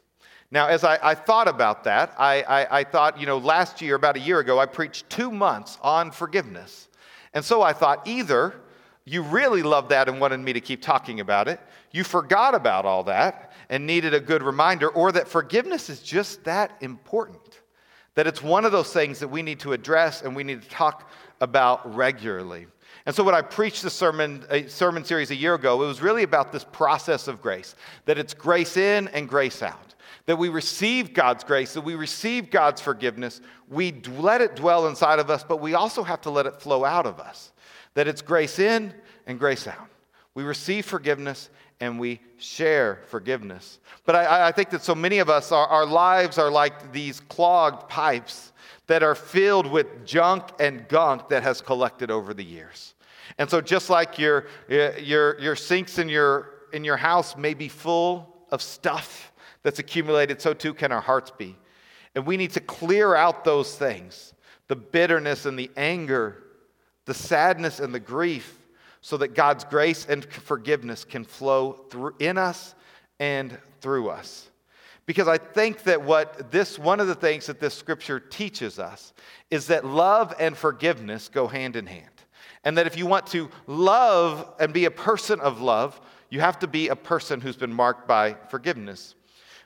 Now, 0.50 0.68
as 0.68 0.82
I, 0.82 0.98
I 1.02 1.14
thought 1.14 1.46
about 1.46 1.84
that, 1.84 2.14
I, 2.18 2.42
I, 2.42 2.78
I 2.80 2.84
thought, 2.84 3.20
you 3.20 3.26
know, 3.26 3.38
last 3.38 3.82
year, 3.82 3.94
about 3.94 4.16
a 4.16 4.20
year 4.20 4.40
ago, 4.40 4.58
I 4.58 4.66
preached 4.66 5.10
two 5.10 5.30
months 5.30 5.78
on 5.82 6.10
forgiveness. 6.10 6.88
And 7.34 7.44
so 7.44 7.60
I 7.60 7.72
thought 7.74 8.08
either 8.08 8.54
you 9.04 9.22
really 9.22 9.62
loved 9.62 9.90
that 9.90 10.08
and 10.08 10.20
wanted 10.20 10.40
me 10.40 10.52
to 10.54 10.60
keep 10.60 10.82
talking 10.82 11.20
about 11.20 11.48
it. 11.48 11.60
You 11.92 12.02
forgot 12.02 12.54
about 12.54 12.84
all 12.84 13.04
that 13.04 13.49
and 13.70 13.86
needed 13.86 14.12
a 14.12 14.20
good 14.20 14.42
reminder, 14.42 14.88
or 14.88 15.12
that 15.12 15.28
forgiveness 15.28 15.88
is 15.88 16.02
just 16.02 16.44
that 16.44 16.76
important. 16.80 17.60
That 18.16 18.26
it's 18.26 18.42
one 18.42 18.64
of 18.64 18.72
those 18.72 18.92
things 18.92 19.20
that 19.20 19.28
we 19.28 19.40
need 19.40 19.60
to 19.60 19.72
address 19.72 20.22
and 20.22 20.34
we 20.34 20.42
need 20.42 20.60
to 20.60 20.68
talk 20.68 21.08
about 21.40 21.94
regularly. 21.94 22.66
And 23.06 23.14
so, 23.14 23.22
when 23.22 23.34
I 23.34 23.40
preached 23.40 23.82
the 23.82 23.88
sermon, 23.88 24.44
a 24.50 24.66
sermon 24.66 25.04
series 25.04 25.30
a 25.30 25.36
year 25.36 25.54
ago, 25.54 25.82
it 25.82 25.86
was 25.86 26.02
really 26.02 26.24
about 26.24 26.52
this 26.52 26.64
process 26.64 27.28
of 27.28 27.40
grace 27.40 27.76
that 28.04 28.18
it's 28.18 28.34
grace 28.34 28.76
in 28.76 29.08
and 29.08 29.28
grace 29.28 29.62
out. 29.62 29.94
That 30.26 30.36
we 30.36 30.48
receive 30.48 31.14
God's 31.14 31.44
grace, 31.44 31.72
that 31.74 31.80
we 31.80 31.94
receive 31.94 32.50
God's 32.50 32.80
forgiveness, 32.80 33.40
we 33.68 33.92
let 34.18 34.40
it 34.40 34.56
dwell 34.56 34.88
inside 34.88 35.18
of 35.18 35.30
us, 35.30 35.44
but 35.44 35.60
we 35.60 35.74
also 35.74 36.02
have 36.02 36.20
to 36.22 36.30
let 36.30 36.46
it 36.46 36.60
flow 36.60 36.84
out 36.84 37.06
of 37.06 37.20
us. 37.20 37.52
That 37.94 38.08
it's 38.08 38.20
grace 38.20 38.58
in 38.58 38.92
and 39.26 39.38
grace 39.38 39.66
out. 39.66 39.88
We 40.34 40.42
receive 40.42 40.84
forgiveness 40.84 41.50
and 41.80 41.98
we 41.98 42.20
share 42.36 43.00
forgiveness. 43.06 43.80
But 44.04 44.14
I, 44.14 44.48
I 44.48 44.52
think 44.52 44.70
that 44.70 44.82
so 44.82 44.94
many 44.94 45.18
of 45.18 45.30
us, 45.30 45.50
our, 45.50 45.66
our 45.66 45.86
lives 45.86 46.38
are 46.38 46.50
like 46.50 46.92
these 46.92 47.20
clogged 47.20 47.88
pipes 47.88 48.52
that 48.86 49.02
are 49.02 49.14
filled 49.14 49.66
with 49.66 50.04
junk 50.04 50.44
and 50.58 50.86
gunk 50.88 51.28
that 51.30 51.42
has 51.42 51.60
collected 51.60 52.10
over 52.10 52.34
the 52.34 52.44
years. 52.44 52.94
And 53.38 53.48
so, 53.48 53.60
just 53.60 53.88
like 53.88 54.18
your, 54.18 54.46
eh, 54.68 54.98
your, 54.98 55.40
your 55.40 55.56
sinks 55.56 55.98
in 55.98 56.08
your, 56.08 56.50
in 56.72 56.84
your 56.84 56.96
house 56.96 57.36
may 57.36 57.54
be 57.54 57.68
full 57.68 58.44
of 58.50 58.60
stuff 58.60 59.32
that's 59.62 59.78
accumulated, 59.78 60.40
so 60.40 60.52
too 60.52 60.74
can 60.74 60.92
our 60.92 61.00
hearts 61.00 61.30
be. 61.30 61.56
And 62.14 62.26
we 62.26 62.36
need 62.36 62.50
to 62.52 62.60
clear 62.60 63.14
out 63.14 63.44
those 63.44 63.76
things 63.76 64.34
the 64.68 64.76
bitterness 64.76 65.46
and 65.46 65.58
the 65.58 65.70
anger, 65.76 66.44
the 67.04 67.14
sadness 67.14 67.80
and 67.80 67.92
the 67.92 68.00
grief 68.00 68.59
so 69.00 69.16
that 69.16 69.34
God's 69.34 69.64
grace 69.64 70.06
and 70.08 70.24
forgiveness 70.24 71.04
can 71.04 71.24
flow 71.24 71.72
through 71.90 72.14
in 72.18 72.36
us 72.36 72.74
and 73.18 73.56
through 73.80 74.10
us. 74.10 74.50
Because 75.06 75.26
I 75.26 75.38
think 75.38 75.84
that 75.84 76.02
what 76.02 76.50
this, 76.50 76.78
one 76.78 77.00
of 77.00 77.06
the 77.06 77.14
things 77.14 77.46
that 77.46 77.60
this 77.60 77.74
scripture 77.74 78.20
teaches 78.20 78.78
us 78.78 79.12
is 79.50 79.66
that 79.68 79.84
love 79.84 80.34
and 80.38 80.56
forgiveness 80.56 81.28
go 81.28 81.48
hand 81.48 81.76
in 81.76 81.86
hand. 81.86 82.06
And 82.62 82.76
that 82.76 82.86
if 82.86 82.96
you 82.96 83.06
want 83.06 83.26
to 83.28 83.50
love 83.66 84.52
and 84.60 84.72
be 84.72 84.84
a 84.84 84.90
person 84.90 85.40
of 85.40 85.60
love, 85.60 86.00
you 86.28 86.40
have 86.40 86.58
to 86.60 86.66
be 86.66 86.88
a 86.88 86.96
person 86.96 87.40
who's 87.40 87.56
been 87.56 87.72
marked 87.72 88.06
by 88.06 88.34
forgiveness. 88.50 89.14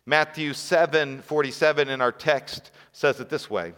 Matthew 0.06 0.52
7 0.52 1.22
47 1.22 1.88
in 1.88 2.00
our 2.00 2.12
text 2.12 2.70
says 2.92 3.20
it 3.20 3.28
this 3.28 3.50
way 3.50 3.74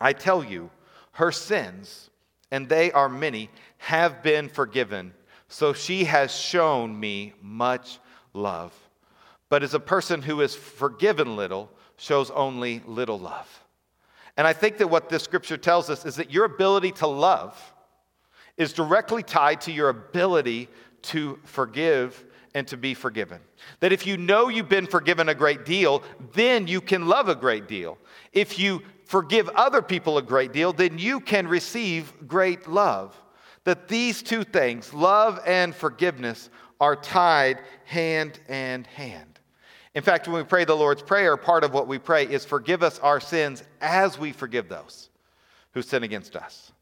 I 0.00 0.12
tell 0.12 0.44
you, 0.44 0.70
her 1.12 1.32
sins, 1.32 2.09
and 2.50 2.68
they 2.68 2.92
are 2.92 3.08
many, 3.08 3.50
have 3.78 4.22
been 4.22 4.48
forgiven. 4.48 5.12
So 5.48 5.72
she 5.72 6.04
has 6.04 6.34
shown 6.34 6.98
me 6.98 7.34
much 7.42 7.98
love. 8.32 8.72
But 9.48 9.62
as 9.62 9.74
a 9.74 9.80
person 9.80 10.22
who 10.22 10.40
is 10.40 10.54
forgiven 10.54 11.36
little, 11.36 11.70
shows 11.96 12.30
only 12.30 12.82
little 12.86 13.18
love. 13.18 13.48
And 14.36 14.46
I 14.46 14.52
think 14.52 14.78
that 14.78 14.88
what 14.88 15.08
this 15.08 15.22
scripture 15.22 15.56
tells 15.56 15.90
us 15.90 16.06
is 16.06 16.16
that 16.16 16.30
your 16.30 16.44
ability 16.44 16.92
to 16.92 17.06
love 17.06 17.60
is 18.56 18.72
directly 18.72 19.22
tied 19.22 19.60
to 19.62 19.72
your 19.72 19.88
ability 19.88 20.68
to 21.02 21.38
forgive 21.44 22.24
and 22.54 22.66
to 22.68 22.76
be 22.76 22.94
forgiven. 22.94 23.40
That 23.80 23.92
if 23.92 24.06
you 24.06 24.16
know 24.16 24.48
you've 24.48 24.68
been 24.68 24.86
forgiven 24.86 25.28
a 25.28 25.34
great 25.34 25.64
deal, 25.64 26.02
then 26.34 26.66
you 26.66 26.80
can 26.80 27.06
love 27.06 27.28
a 27.28 27.34
great 27.34 27.68
deal. 27.68 27.98
If 28.32 28.58
you 28.58 28.82
forgive 29.04 29.48
other 29.50 29.82
people 29.82 30.18
a 30.18 30.22
great 30.22 30.52
deal, 30.52 30.72
then 30.72 30.98
you 30.98 31.20
can 31.20 31.46
receive 31.48 32.12
great 32.26 32.68
love 32.68 33.16
that 33.64 33.88
these 33.88 34.22
two 34.22 34.44
things, 34.44 34.94
love 34.94 35.40
and 35.46 35.74
forgiveness, 35.74 36.50
are 36.80 36.96
tied 36.96 37.58
hand 37.84 38.40
in 38.48 38.84
hand. 38.84 39.38
In 39.94 40.02
fact, 40.02 40.28
when 40.28 40.36
we 40.36 40.44
pray 40.44 40.64
the 40.64 40.74
Lord's 40.74 41.02
Prayer, 41.02 41.36
part 41.36 41.64
of 41.64 41.74
what 41.74 41.88
we 41.88 41.98
pray 41.98 42.24
is 42.24 42.44
forgive 42.44 42.82
us 42.82 42.98
our 43.00 43.20
sins 43.20 43.62
as 43.80 44.18
we 44.18 44.32
forgive 44.32 44.68
those 44.68 45.10
who 45.72 45.82
sin 45.82 46.04
against 46.04 46.36
us. 46.36 46.72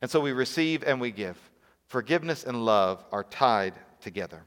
And 0.00 0.10
so 0.10 0.20
we 0.20 0.32
receive 0.32 0.84
and 0.84 1.00
we 1.00 1.10
give. 1.10 1.38
Forgiveness 1.86 2.44
and 2.44 2.64
love 2.64 3.04
are 3.10 3.24
tied 3.24 3.74
together. 4.00 4.44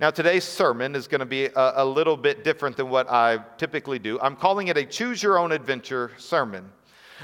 Now, 0.00 0.10
today's 0.10 0.42
sermon 0.42 0.96
is 0.96 1.06
going 1.06 1.20
to 1.20 1.26
be 1.26 1.44
a, 1.44 1.72
a, 1.76 1.84
little 1.84 2.16
bit 2.16 2.42
different 2.42 2.76
than 2.76 2.90
what 2.90 3.08
I 3.08 3.38
typically 3.58 4.00
do. 4.00 4.18
I'm 4.20 4.34
calling 4.34 4.66
it 4.66 4.76
a 4.76 4.84
choose 4.84 5.22
your 5.22 5.38
own 5.38 5.52
adventure 5.52 6.10
sermon. 6.18 6.68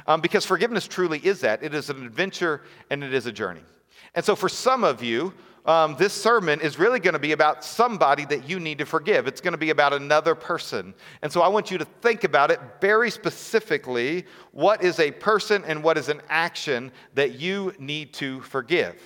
Um, 0.06 0.20
because 0.20 0.46
forgiveness 0.46 0.86
truly 0.86 1.18
is 1.18 1.40
that. 1.40 1.64
It 1.64 1.74
is 1.74 1.90
an 1.90 2.06
adventure 2.06 2.62
and 2.88 3.02
it 3.02 3.12
is 3.12 3.26
a 3.26 3.32
journey. 3.32 3.62
And 4.14 4.24
so, 4.24 4.36
for 4.36 4.48
some 4.48 4.84
of 4.84 5.02
you, 5.02 5.34
um, 5.66 5.96
this 5.98 6.12
sermon 6.12 6.60
is 6.60 6.78
really 6.78 7.00
going 7.00 7.14
to 7.14 7.20
be 7.20 7.32
about 7.32 7.64
somebody 7.64 8.24
that 8.26 8.48
you 8.48 8.60
need 8.60 8.78
to 8.78 8.86
forgive. 8.86 9.26
It's 9.26 9.40
going 9.40 9.52
to 9.52 9.58
be 9.58 9.70
about 9.70 9.92
another 9.92 10.36
person. 10.36 10.94
And 11.22 11.32
so, 11.32 11.42
I 11.42 11.48
want 11.48 11.72
you 11.72 11.78
to 11.78 11.84
think 11.84 12.22
about 12.22 12.52
it 12.52 12.60
very 12.80 13.10
specifically 13.10 14.26
what 14.52 14.84
is 14.84 15.00
a 15.00 15.10
person 15.10 15.64
and 15.64 15.82
what 15.82 15.98
is 15.98 16.08
an 16.08 16.22
action 16.28 16.92
that 17.14 17.40
you 17.40 17.74
need 17.80 18.14
to 18.14 18.40
forgive. 18.42 19.02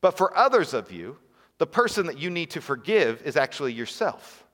But 0.00 0.16
for 0.16 0.36
others 0.36 0.74
of 0.74 0.92
you, 0.92 1.16
the 1.58 1.66
person 1.66 2.06
that 2.06 2.18
you 2.18 2.30
need 2.30 2.50
to 2.50 2.60
forgive 2.60 3.22
is 3.22 3.36
actually 3.36 3.72
yourself 3.72 4.44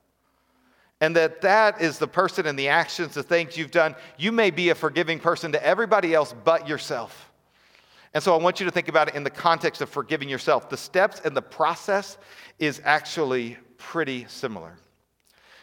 and 1.01 1.15
that 1.15 1.41
that 1.41 1.81
is 1.81 1.97
the 1.97 2.07
person 2.07 2.45
and 2.45 2.57
the 2.57 2.69
actions, 2.69 3.15
the 3.15 3.23
things 3.23 3.57
you've 3.57 3.71
done. 3.71 3.95
You 4.17 4.31
may 4.31 4.51
be 4.51 4.69
a 4.69 4.75
forgiving 4.75 5.19
person 5.19 5.51
to 5.51 5.65
everybody 5.65 6.13
else 6.13 6.33
but 6.45 6.67
yourself. 6.67 7.31
And 8.13 8.23
so 8.23 8.37
I 8.37 8.41
want 8.41 8.59
you 8.59 8.65
to 8.67 8.71
think 8.71 8.87
about 8.87 9.09
it 9.09 9.15
in 9.15 9.23
the 9.23 9.29
context 9.29 9.81
of 9.81 9.89
forgiving 9.89 10.29
yourself. 10.29 10.69
The 10.69 10.77
steps 10.77 11.19
and 11.25 11.35
the 11.35 11.41
process 11.41 12.17
is 12.59 12.81
actually 12.85 13.57
pretty 13.77 14.25
similar. 14.29 14.77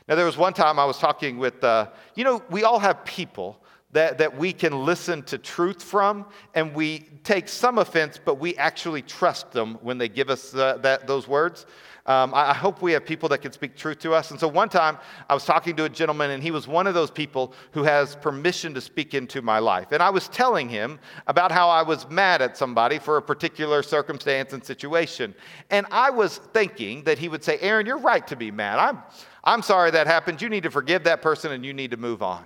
Now, 0.09 0.16
there 0.16 0.26
was 0.26 0.37
one 0.37 0.54
time 0.54 0.78
I 0.78 0.87
was 0.87 0.99
talking 0.99 1.38
with, 1.38 1.62
uh, 1.62 1.88
you 2.14 2.25
know, 2.25 2.42
we 2.50 2.64
all 2.64 2.78
have 2.80 3.04
people 3.04 3.62
that, 3.92 4.18
that 4.18 4.37
we 4.37 4.52
can 4.52 4.85
listen 4.85 5.23
to 5.25 5.38
truth 5.38 5.83
from, 5.83 6.26
and 6.54 6.75
we 6.75 7.09
take 7.25 7.49
some 7.49 7.78
offense, 7.78 8.21
but 8.23 8.38
we 8.38 8.57
actually 8.57 9.02
trust 9.02 9.50
them 9.52 9.78
when 9.80 9.97
they 9.97 10.09
give 10.09 10.28
us 10.28 10.54
uh, 10.54 10.76
that, 10.83 11.07
those 11.07 11.26
words. 11.26 11.64
Um, 12.04 12.33
I, 12.33 12.50
I 12.50 12.54
hope 12.54 12.80
we 12.80 12.92
have 12.92 13.04
people 13.04 13.28
that 13.28 13.38
can 13.38 13.52
speak 13.52 13.76
truth 13.76 13.99
to 14.00 14.14
us. 14.14 14.30
And 14.30 14.40
so 14.40 14.49
one 14.49 14.71
time 14.71 14.97
I 15.28 15.35
was 15.35 15.45
talking 15.45 15.76
to 15.76 15.85
a 15.85 15.88
gentleman, 15.90 16.30
and 16.30 16.42
he 16.42 16.50
was 16.50 16.66
one 16.66 16.87
of 16.87 16.95
those 16.95 17.11
people 17.11 17.52
who 17.73 17.83
has 17.83 18.16
permission 18.16 18.73
to 18.75 18.80
speak 18.80 19.12
into 19.14 19.42
my 19.42 19.59
life. 19.59 19.92
And 19.92 20.02
I 20.02 20.09
was 20.09 20.28
telling 20.28 20.71
him 20.71 20.99
about 21.26 21.52
how 21.52 21.68
I 21.68 21.83
was 21.83 22.09
mad 22.09 22.40
at 22.40 22.57
somebody 22.57 22.99
for 22.99 23.18
a 23.18 23.23
particular 23.23 23.83
circumstance 23.83 24.54
and 24.54 24.64
situation. 24.64 25.35
And 25.71 25.87
I 25.90 26.09
was 26.11 26.38
thinking 26.38 27.04
that 27.04 27.18
he 27.18 27.28
would 27.28 27.45
say, 27.45 27.59
Aaron, 27.61 27.85
you're 27.85 27.99
right 27.99 28.26
to 28.26 28.37
be 28.37 28.50
mad. 28.50 28.78
I'm, 28.78 29.02
I'm 29.45 29.62
sorry 29.62 29.90
that 29.90 30.07
happened. 30.07 30.40
You 30.40 30.49
need 30.49 30.62
to 30.62 30.71
forgive 30.71 31.04
that 31.04 31.21
person 31.21 31.52
and 31.52 31.64
you 31.64 31.75
need 31.75 31.90
to 31.90 31.99
move 31.99 32.23
on. 32.23 32.45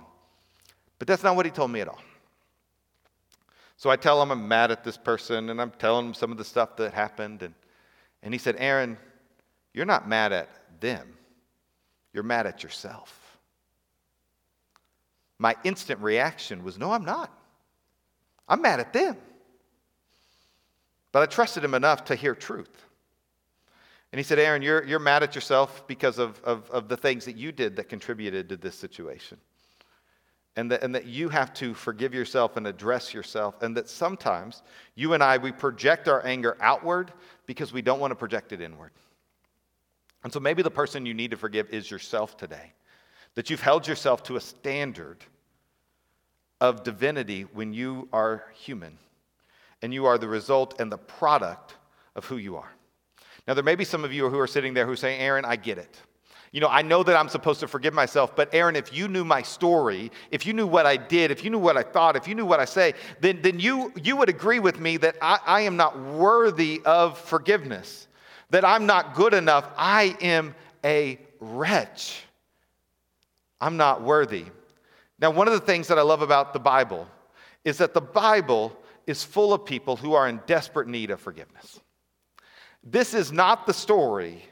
But 1.03 1.07
that's 1.09 1.23
not 1.23 1.35
what 1.35 1.45
he 1.45 1.51
told 1.51 1.69
me 1.69 1.81
at 1.81 1.89
all. 1.89 1.99
So 3.75 3.89
I 3.89 3.97
tell 3.97 4.21
him 4.21 4.31
I'm 4.31 4.47
mad 4.47 4.71
at 4.71 4.85
this 4.85 4.95
person 4.95 5.49
and 5.49 5.59
I'm 5.59 5.71
telling 5.71 6.07
him 6.07 6.13
some 6.13 6.31
of 6.31 6.37
the 6.37 6.45
stuff 6.45 6.77
that 6.77 6.93
happened. 6.93 7.41
And, 7.41 7.53
and 8.21 8.33
he 8.33 8.37
said, 8.37 8.55
Aaron, 8.57 8.97
you're 9.73 9.85
not 9.85 10.07
mad 10.07 10.31
at 10.31 10.47
them, 10.79 11.17
you're 12.13 12.23
mad 12.23 12.47
at 12.47 12.63
yourself. 12.63 13.37
My 15.39 15.57
instant 15.65 15.99
reaction 15.99 16.63
was, 16.63 16.77
No, 16.77 16.93
I'm 16.93 17.03
not. 17.03 17.37
I'm 18.47 18.61
mad 18.61 18.79
at 18.79 18.93
them. 18.93 19.17
But 21.11 21.23
I 21.23 21.25
trusted 21.25 21.65
him 21.65 21.73
enough 21.73 22.05
to 22.05 22.15
hear 22.15 22.33
truth. 22.33 22.87
And 24.13 24.19
he 24.19 24.23
said, 24.23 24.39
Aaron, 24.39 24.61
you're, 24.61 24.85
you're 24.85 24.99
mad 24.99 25.21
at 25.21 25.35
yourself 25.35 25.85
because 25.85 26.17
of, 26.17 26.41
of, 26.45 26.71
of 26.71 26.87
the 26.87 26.95
things 26.95 27.25
that 27.25 27.35
you 27.35 27.51
did 27.51 27.75
that 27.75 27.89
contributed 27.89 28.47
to 28.47 28.55
this 28.55 28.75
situation. 28.75 29.37
And 30.55 30.69
that, 30.69 30.83
and 30.83 30.93
that 30.93 31.05
you 31.05 31.29
have 31.29 31.51
to 31.55 31.73
forgive 31.73 32.13
yourself 32.13 32.57
and 32.57 32.67
address 32.67 33.13
yourself. 33.13 33.61
And 33.63 33.75
that 33.75 33.89
sometimes 33.89 34.61
you 34.93 35.13
and 35.13 35.23
I, 35.23 35.37
we 35.37 35.51
project 35.51 36.07
our 36.07 36.23
anger 36.25 36.57
outward 36.61 37.11
because 37.47 37.73
we 37.73 37.81
don't 37.81 37.99
want 37.99 38.11
to 38.11 38.15
project 38.15 38.51
it 38.51 38.61
inward. 38.61 38.91
And 40.23 40.31
so 40.31 40.39
maybe 40.39 40.61
the 40.61 40.71
person 40.71 41.05
you 41.05 41.13
need 41.13 41.31
to 41.31 41.37
forgive 41.37 41.69
is 41.69 41.89
yourself 41.89 42.37
today. 42.37 42.73
That 43.35 43.49
you've 43.49 43.61
held 43.61 43.87
yourself 43.87 44.21
to 44.23 44.35
a 44.35 44.41
standard 44.41 45.17
of 46.61 46.83
divinity 46.83 47.41
when 47.53 47.73
you 47.73 48.07
are 48.13 48.45
human 48.53 48.97
and 49.81 49.93
you 49.93 50.05
are 50.05 50.17
the 50.17 50.27
result 50.27 50.79
and 50.79 50.91
the 50.91 50.97
product 50.97 51.75
of 52.15 52.25
who 52.25 52.37
you 52.37 52.55
are. 52.55 52.71
Now, 53.47 53.53
there 53.53 53.63
may 53.63 53.75
be 53.75 53.83
some 53.83 54.05
of 54.05 54.13
you 54.13 54.29
who 54.29 54.39
are 54.39 54.47
sitting 54.47 54.73
there 54.73 54.85
who 54.85 54.95
say, 54.95 55.17
Aaron, 55.17 55.43
I 55.43 55.57
get 55.57 55.77
it. 55.77 55.99
You 56.53 56.61
know, 56.61 56.69
I 56.69 56.83
know 56.83 57.03
that 57.03 57.17
I'm 57.17 57.27
supposed 57.27 57.59
to 57.61 57.67
forgive 57.67 57.93
myself, 57.93 58.35
but 58.35 58.47
Aaron, 58.53 58.75
if 58.75 58.93
you 58.93 59.09
knew 59.09 59.25
my 59.25 59.41
story, 59.41 60.11
if 60.31 60.45
you 60.45 60.53
knew 60.53 60.67
what 60.67 60.85
I 60.85 60.95
did, 60.95 61.31
if 61.31 61.43
you 61.43 61.49
knew 61.49 61.59
what 61.59 61.75
I 61.75 61.83
thought, 61.83 62.15
if 62.15 62.27
you 62.27 62.35
knew 62.35 62.45
what 62.45 62.61
I 62.61 62.65
say, 62.65 62.93
then, 63.19 63.41
then 63.41 63.59
you, 63.59 63.91
you 64.01 64.15
would 64.15 64.29
agree 64.29 64.59
with 64.59 64.79
me 64.79 64.97
that 64.97 65.17
I, 65.21 65.39
I 65.45 65.61
am 65.61 65.75
not 65.75 65.99
worthy 65.99 66.81
of 66.85 67.17
forgiveness 67.17 68.07
that 68.53 68.63
I'm 68.63 68.85
not 68.85 69.15
good 69.15 69.33
enough. 69.33 69.67
I 69.75 70.15
am 70.21 70.53
a 70.85 71.17
wretch. 71.39 72.21
I'm 73.59 73.77
not 73.77 74.03
worthy. 74.03 74.45
Now, 75.17 75.31
one 75.31 75.47
of 75.47 75.55
the 75.55 75.59
things 75.59 75.87
that 75.87 75.97
I 75.97 76.03
love 76.03 76.21
about 76.21 76.53
the 76.53 76.59
Bible 76.59 77.07
is 77.65 77.79
that 77.79 77.95
the 77.95 78.01
Bible 78.01 78.77
is 79.07 79.23
full 79.23 79.55
of 79.55 79.65
people 79.65 79.95
who 79.95 80.13
are 80.13 80.29
in 80.29 80.39
desperate 80.45 80.87
need 80.87 81.09
of 81.09 81.19
forgiveness. 81.19 81.79
This 82.83 83.15
is 83.15 83.31
not 83.31 83.65
the 83.65 83.73
story 83.73 84.43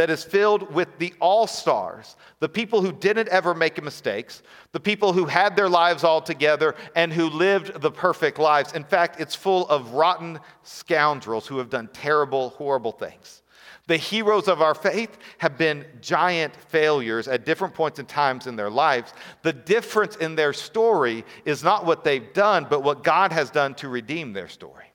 that 0.00 0.08
is 0.08 0.24
filled 0.24 0.72
with 0.72 0.88
the 0.96 1.12
all 1.20 1.46
stars, 1.46 2.16
the 2.38 2.48
people 2.48 2.80
who 2.80 2.90
didn't 2.90 3.28
ever 3.28 3.54
make 3.54 3.84
mistakes, 3.84 4.42
the 4.72 4.80
people 4.80 5.12
who 5.12 5.26
had 5.26 5.54
their 5.54 5.68
lives 5.68 6.04
all 6.04 6.22
together 6.22 6.74
and 6.96 7.12
who 7.12 7.28
lived 7.28 7.82
the 7.82 7.90
perfect 7.90 8.38
lives. 8.38 8.72
In 8.72 8.82
fact, 8.82 9.20
it's 9.20 9.34
full 9.34 9.68
of 9.68 9.90
rotten 9.90 10.40
scoundrels 10.62 11.46
who 11.46 11.58
have 11.58 11.68
done 11.68 11.90
terrible, 11.92 12.48
horrible 12.48 12.92
things. 12.92 13.42
The 13.88 13.98
heroes 13.98 14.48
of 14.48 14.62
our 14.62 14.74
faith 14.74 15.18
have 15.36 15.58
been 15.58 15.84
giant 16.00 16.56
failures 16.56 17.28
at 17.28 17.44
different 17.44 17.74
points 17.74 17.98
in 17.98 18.06
times 18.06 18.46
in 18.46 18.56
their 18.56 18.70
lives. 18.70 19.12
The 19.42 19.52
difference 19.52 20.16
in 20.16 20.34
their 20.34 20.54
story 20.54 21.26
is 21.44 21.62
not 21.62 21.84
what 21.84 22.04
they've 22.04 22.32
done, 22.32 22.66
but 22.70 22.82
what 22.82 23.04
God 23.04 23.32
has 23.32 23.50
done 23.50 23.74
to 23.74 23.90
redeem 23.90 24.32
their 24.32 24.48
story. 24.48 24.89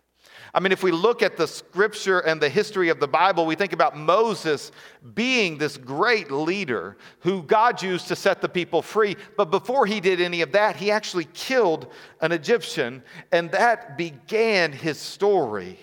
I 0.55 0.61
mean, 0.61 0.71
if 0.71 0.83
we 0.83 0.93
look 0.93 1.21
at 1.21 1.35
the 1.35 1.47
scripture 1.49 2.21
and 2.21 2.41
the 2.41 2.47
history 2.47 2.87
of 2.87 3.01
the 3.01 3.09
Bible, 3.09 3.45
we 3.45 3.55
think 3.55 3.73
about 3.73 3.97
Moses 3.97 4.71
being 5.13 5.57
this 5.57 5.75
great 5.75 6.31
leader 6.31 6.95
who 7.19 7.43
God 7.43 7.83
used 7.83 8.07
to 8.07 8.15
set 8.15 8.39
the 8.39 8.47
people 8.47 8.81
free. 8.81 9.17
But 9.35 9.51
before 9.51 9.85
he 9.85 9.99
did 9.99 10.21
any 10.21 10.41
of 10.41 10.53
that, 10.53 10.77
he 10.77 10.91
actually 10.91 11.25
killed 11.33 11.91
an 12.21 12.31
Egyptian, 12.31 13.03
and 13.33 13.51
that 13.51 13.97
began 13.97 14.71
his 14.71 14.97
story. 14.97 15.77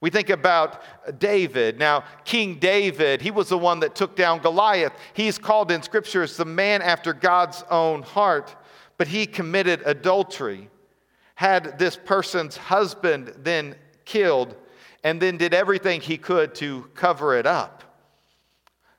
We 0.00 0.10
think 0.10 0.30
about 0.30 0.82
David. 1.20 1.78
Now, 1.78 2.02
King 2.24 2.56
David, 2.56 3.22
he 3.22 3.30
was 3.30 3.50
the 3.50 3.56
one 3.56 3.78
that 3.80 3.94
took 3.94 4.16
down 4.16 4.40
Goliath. 4.40 4.94
He's 5.12 5.38
called 5.38 5.70
in 5.70 5.80
scripture 5.80 6.24
as 6.24 6.36
the 6.36 6.44
man 6.44 6.82
after 6.82 7.12
God's 7.12 7.62
own 7.70 8.02
heart, 8.02 8.56
but 8.98 9.06
he 9.06 9.26
committed 9.26 9.80
adultery 9.86 10.70
had 11.34 11.78
this 11.78 11.96
person's 11.96 12.56
husband 12.56 13.34
then 13.38 13.74
killed 14.04 14.56
and 15.02 15.20
then 15.20 15.36
did 15.36 15.52
everything 15.52 16.00
he 16.00 16.16
could 16.16 16.54
to 16.56 16.88
cover 16.94 17.36
it 17.36 17.46
up. 17.46 17.82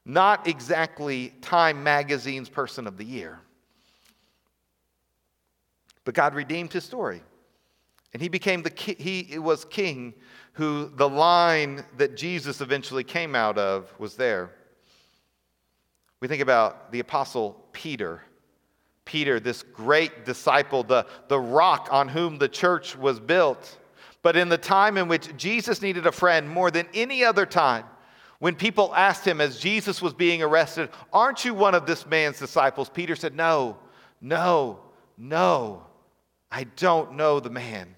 Not 0.05 0.47
exactly 0.47 1.33
Time 1.41 1.83
Magazine's 1.83 2.49
Person 2.49 2.85
of 2.85 2.97
the 2.97 3.05
Year. 3.05 3.39
But 6.03 6.13
God 6.13 6.35
redeemed 6.35 6.71
his 6.71 6.83
story. 6.83 7.23
And 8.13 8.21
he 8.21 8.29
became 8.29 8.61
the 8.61 8.71
he 8.75 9.37
was 9.39 9.65
king 9.65 10.13
who 10.53 10.89
the 10.95 11.09
line 11.09 11.83
that 11.97 12.15
Jesus 12.15 12.61
eventually 12.61 13.03
came 13.03 13.35
out 13.35 13.57
of 13.57 13.93
was 13.99 14.15
there. 14.15 14.51
We 16.21 16.29
think 16.29 16.41
about 16.41 16.91
the 16.93 17.01
apostle 17.01 17.65
Peter 17.73 18.21
Peter, 19.05 19.39
this 19.39 19.61
great 19.61 20.25
disciple, 20.25 20.83
the, 20.83 21.05
the 21.27 21.39
rock 21.39 21.87
on 21.91 22.07
whom 22.07 22.37
the 22.37 22.49
church 22.49 22.97
was 22.97 23.19
built. 23.19 23.77
But 24.23 24.35
in 24.35 24.49
the 24.49 24.57
time 24.57 24.97
in 24.97 25.07
which 25.07 25.37
Jesus 25.37 25.81
needed 25.81 26.07
a 26.07 26.11
friend 26.11 26.49
more 26.49 26.71
than 26.71 26.87
any 26.93 27.23
other 27.23 27.45
time, 27.45 27.85
when 28.39 28.55
people 28.55 28.93
asked 28.95 29.25
him 29.25 29.39
as 29.39 29.59
Jesus 29.59 30.01
was 30.01 30.13
being 30.13 30.41
arrested, 30.41 30.89
Aren't 31.13 31.45
you 31.45 31.53
one 31.53 31.75
of 31.75 31.85
this 31.85 32.05
man's 32.05 32.39
disciples? 32.39 32.89
Peter 32.89 33.15
said, 33.15 33.35
No, 33.35 33.77
no, 34.19 34.79
no, 35.17 35.83
I 36.51 36.65
don't 36.75 37.13
know 37.13 37.39
the 37.39 37.49
man. 37.49 37.95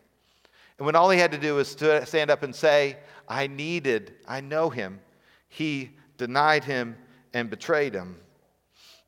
And 0.78 0.86
when 0.86 0.96
all 0.96 1.10
he 1.10 1.20
had 1.20 1.32
to 1.32 1.38
do 1.38 1.56
was 1.56 1.70
stand 1.70 2.30
up 2.30 2.44
and 2.44 2.54
say, 2.54 2.98
I 3.28 3.48
needed, 3.48 4.14
I 4.28 4.42
know 4.42 4.70
him, 4.70 5.00
he 5.48 5.92
denied 6.18 6.66
him 6.66 6.98
and 7.34 7.50
betrayed 7.50 7.94
him. 7.94 8.18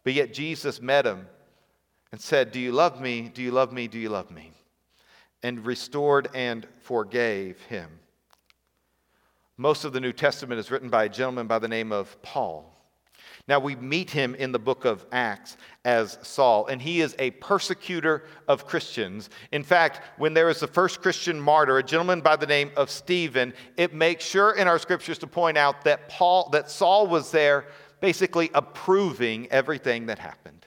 But 0.04 0.14
yet 0.14 0.34
Jesus 0.34 0.82
met 0.82 1.06
him 1.06 1.28
and 2.12 2.20
said, 2.20 2.52
Do 2.52 2.60
you 2.60 2.72
love 2.72 3.00
me? 3.02 3.30
Do 3.34 3.42
you 3.42 3.52
love 3.52 3.72
me? 3.72 3.88
Do 3.88 4.00
you 4.00 4.10
love 4.10 4.32
me? 4.32 4.52
And 5.44 5.66
restored 5.66 6.30
and 6.34 6.68
forgave 6.82 7.62
him. 7.64 7.90
Most 9.58 9.84
of 9.84 9.94
the 9.94 10.00
New 10.00 10.14
Testament 10.14 10.60
is 10.60 10.72
written 10.72 10.90
by 10.90 11.06
a 11.06 11.10
gentleman 11.10 11.48
by 11.48 11.60
the 11.60 11.68
name 11.68 11.92
of 11.92 12.22
Paul. 12.22 12.76
Now, 13.48 13.60
we 13.60 13.76
meet 13.76 14.12
him 14.12 14.36
in 14.36 14.52
the 14.52 14.60
book 14.60 14.86
of 14.86 15.06
Acts 15.12 15.58
as 15.84 16.20
Saul, 16.22 16.68
and 16.68 16.80
he 16.80 17.02
is 17.02 17.16
a 17.18 17.32
persecutor 17.32 18.26
of 18.48 18.68
Christians. 18.68 19.30
In 19.52 19.64
fact, 19.64 20.02
when 20.20 20.36
there 20.36 20.50
is 20.50 20.60
the 20.60 20.68
first 20.68 21.02
Christian 21.02 21.40
martyr, 21.40 21.80
a 21.80 21.84
gentleman 21.84 22.22
by 22.22 22.36
the 22.36 22.46
name 22.46 22.72
of 22.78 22.92
Stephen, 22.92 23.54
it 23.76 23.94
makes 23.94 24.24
sure 24.24 24.52
in 24.52 24.68
our 24.68 24.78
scriptures 24.78 25.18
to 25.20 25.28
point 25.28 25.58
out 25.58 25.84
that 25.84 26.10
Paul, 26.10 26.50
that 26.52 26.70
Saul 26.70 27.08
was 27.08 27.32
there 27.32 27.66
basically 28.02 28.52
approving 28.54 29.48
everything 29.52 30.06
that 30.06 30.20
happened. 30.20 30.59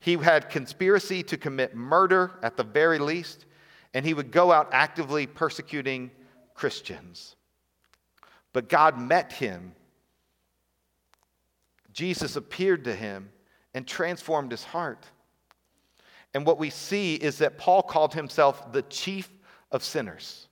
He 0.00 0.16
had 0.16 0.48
conspiracy 0.48 1.22
to 1.24 1.36
commit 1.36 1.74
murder 1.74 2.32
at 2.42 2.56
the 2.56 2.64
very 2.64 2.98
least, 2.98 3.44
and 3.92 4.04
he 4.04 4.14
would 4.14 4.32
go 4.32 4.50
out 4.50 4.70
actively 4.72 5.26
persecuting 5.26 6.10
Christians. 6.54 7.36
But 8.52 8.68
God 8.68 8.98
met 8.98 9.32
him. 9.32 9.74
Jesus 11.92 12.36
appeared 12.36 12.84
to 12.84 12.94
him 12.94 13.30
and 13.74 13.86
transformed 13.86 14.50
his 14.50 14.64
heart. 14.64 15.06
And 16.32 16.46
what 16.46 16.58
we 16.58 16.70
see 16.70 17.16
is 17.16 17.38
that 17.38 17.58
Paul 17.58 17.82
called 17.82 18.14
himself 18.14 18.72
the 18.72 18.82
chief 18.82 19.28
of 19.70 19.84
sinners. 19.84 20.48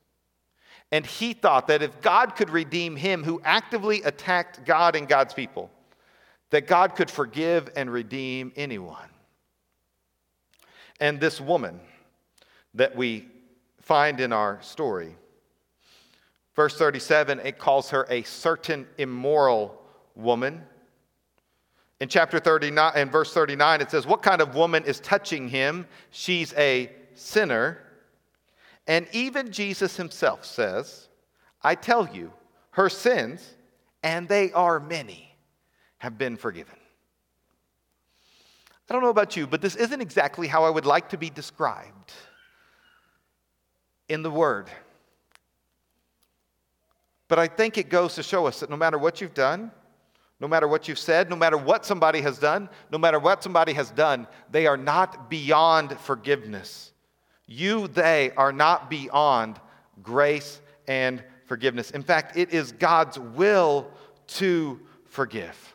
And 0.91 1.07
he 1.07 1.33
thought 1.33 1.69
that 1.69 1.83
if 1.83 2.01
God 2.01 2.35
could 2.37 2.51
redeem 2.51 2.97
him 2.97 3.23
who 3.23 3.41
actively 3.45 4.03
attacked 4.03 4.65
God 4.65 4.97
and 4.97 5.07
God's 5.07 5.35
people, 5.35 5.71
that 6.51 6.67
God 6.67 6.95
could 6.97 7.11
forgive 7.11 7.71
and 7.77 7.93
redeem 7.93 8.53
anyone. 8.57 9.09
And 11.01 11.21
this 11.21 11.41
woman 11.41 11.81
that 12.75 12.97
we 12.97 13.29
find 13.81 14.21
in 14.21 14.33
our 14.33 14.61
story, 14.63 15.17
verse 16.55 16.77
37, 16.77 17.41
it 17.41 17.59
calls 17.59 17.91
her 17.91 18.07
a 18.11 18.23
certain 18.23 18.87
immoral 18.99 19.81
woman. 20.15 20.63
In 22.01 22.09
chapter 22.09 22.39
39 22.39 22.93
and 22.95 23.11
verse 23.11 23.33
39, 23.33 23.81
it 23.81 23.91
says, 23.91 24.07
What 24.07 24.23
kind 24.23 24.41
of 24.41 24.55
woman 24.55 24.85
is 24.85 25.01
touching 25.01 25.49
him? 25.49 25.87
She's 26.11 26.53
a 26.55 26.91
sinner. 27.15 27.79
And 28.87 29.07
even 29.13 29.53
Jesus 29.53 29.97
himself 29.97 30.45
says, 30.45 31.09
I 31.63 31.75
tell 31.75 32.09
you, 32.09 32.33
her 32.71 32.89
sins, 32.89 33.55
and 34.03 34.29
they 34.29 34.53
are 34.53 34.79
many, 34.79 35.35
have 35.99 36.17
been 36.17 36.37
forgiven. 36.37 36.78
I 38.89 38.95
don't 38.95 39.03
know 39.03 39.11
about 39.11 39.37
you, 39.37 39.47
but 39.47 39.61
this 39.61 39.77
isn't 39.77 40.01
exactly 40.01 40.47
how 40.47 40.65
I 40.65 40.71
would 40.71 40.87
like 40.87 41.11
to 41.11 41.19
be 41.19 41.29
described 41.29 42.13
in 44.09 44.23
the 44.23 44.31
Word. 44.31 44.71
But 47.29 47.39
I 47.39 47.47
think 47.47 47.77
it 47.77 47.91
goes 47.91 48.15
to 48.15 48.23
show 48.23 48.47
us 48.47 48.61
that 48.61 48.71
no 48.71 48.77
matter 48.77 48.97
what 48.97 49.21
you've 49.21 49.35
done, 49.35 49.71
no 50.41 50.49
matter 50.49 50.67
what 50.67 50.89
you've 50.89 50.99
said, 50.99 51.29
no 51.29 51.37
matter 51.37 51.59
what 51.59 51.85
somebody 51.85 52.23
has 52.23 52.39
done, 52.39 52.71
no 52.91 52.97
matter 52.97 53.19
what 53.19 53.43
somebody 53.43 53.75
has 53.75 53.91
done, 53.91 54.27
they 54.51 54.67
are 54.67 54.77
not 54.77 55.29
beyond 55.29 55.99
forgiveness. 56.01 56.93
You, 57.47 57.89
they 57.89 58.31
are 58.37 58.53
not 58.53 58.89
beyond 58.89 59.61
grace 60.03 60.61
and 60.87 61.23
forgiveness. 61.47 61.91
In 61.91 62.03
fact, 62.03 62.37
it 62.37 62.53
is 62.53 62.73
God's 62.73 63.19
will 63.19 63.91
to 64.29 64.81
forgive. 65.07 65.75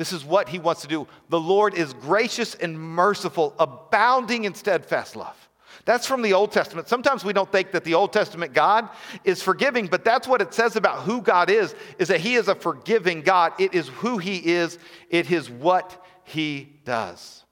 This 0.00 0.14
is 0.14 0.24
what 0.24 0.48
he 0.48 0.58
wants 0.58 0.80
to 0.80 0.88
do. 0.88 1.06
The 1.28 1.38
Lord 1.38 1.74
is 1.74 1.92
gracious 1.92 2.54
and 2.54 2.80
merciful, 2.80 3.54
abounding 3.58 4.44
in 4.44 4.54
steadfast 4.54 5.14
love. 5.14 5.36
That's 5.84 6.06
from 6.06 6.22
the 6.22 6.32
Old 6.32 6.52
Testament. 6.52 6.88
Sometimes 6.88 7.22
we 7.22 7.34
don't 7.34 7.52
think 7.52 7.72
that 7.72 7.84
the 7.84 7.92
Old 7.92 8.10
Testament 8.10 8.54
God 8.54 8.88
is 9.24 9.42
forgiving, 9.42 9.88
but 9.88 10.02
that's 10.02 10.26
what 10.26 10.40
it 10.40 10.54
says 10.54 10.74
about 10.74 11.00
who 11.02 11.20
God 11.20 11.50
is, 11.50 11.74
is 11.98 12.08
that 12.08 12.20
he 12.20 12.36
is 12.36 12.48
a 12.48 12.54
forgiving 12.54 13.20
God. 13.20 13.52
It 13.58 13.74
is 13.74 13.88
who 13.88 14.16
he 14.16 14.38
is, 14.38 14.78
it 15.10 15.30
is 15.30 15.50
what 15.50 16.02
he 16.24 16.80
does. 16.86 17.44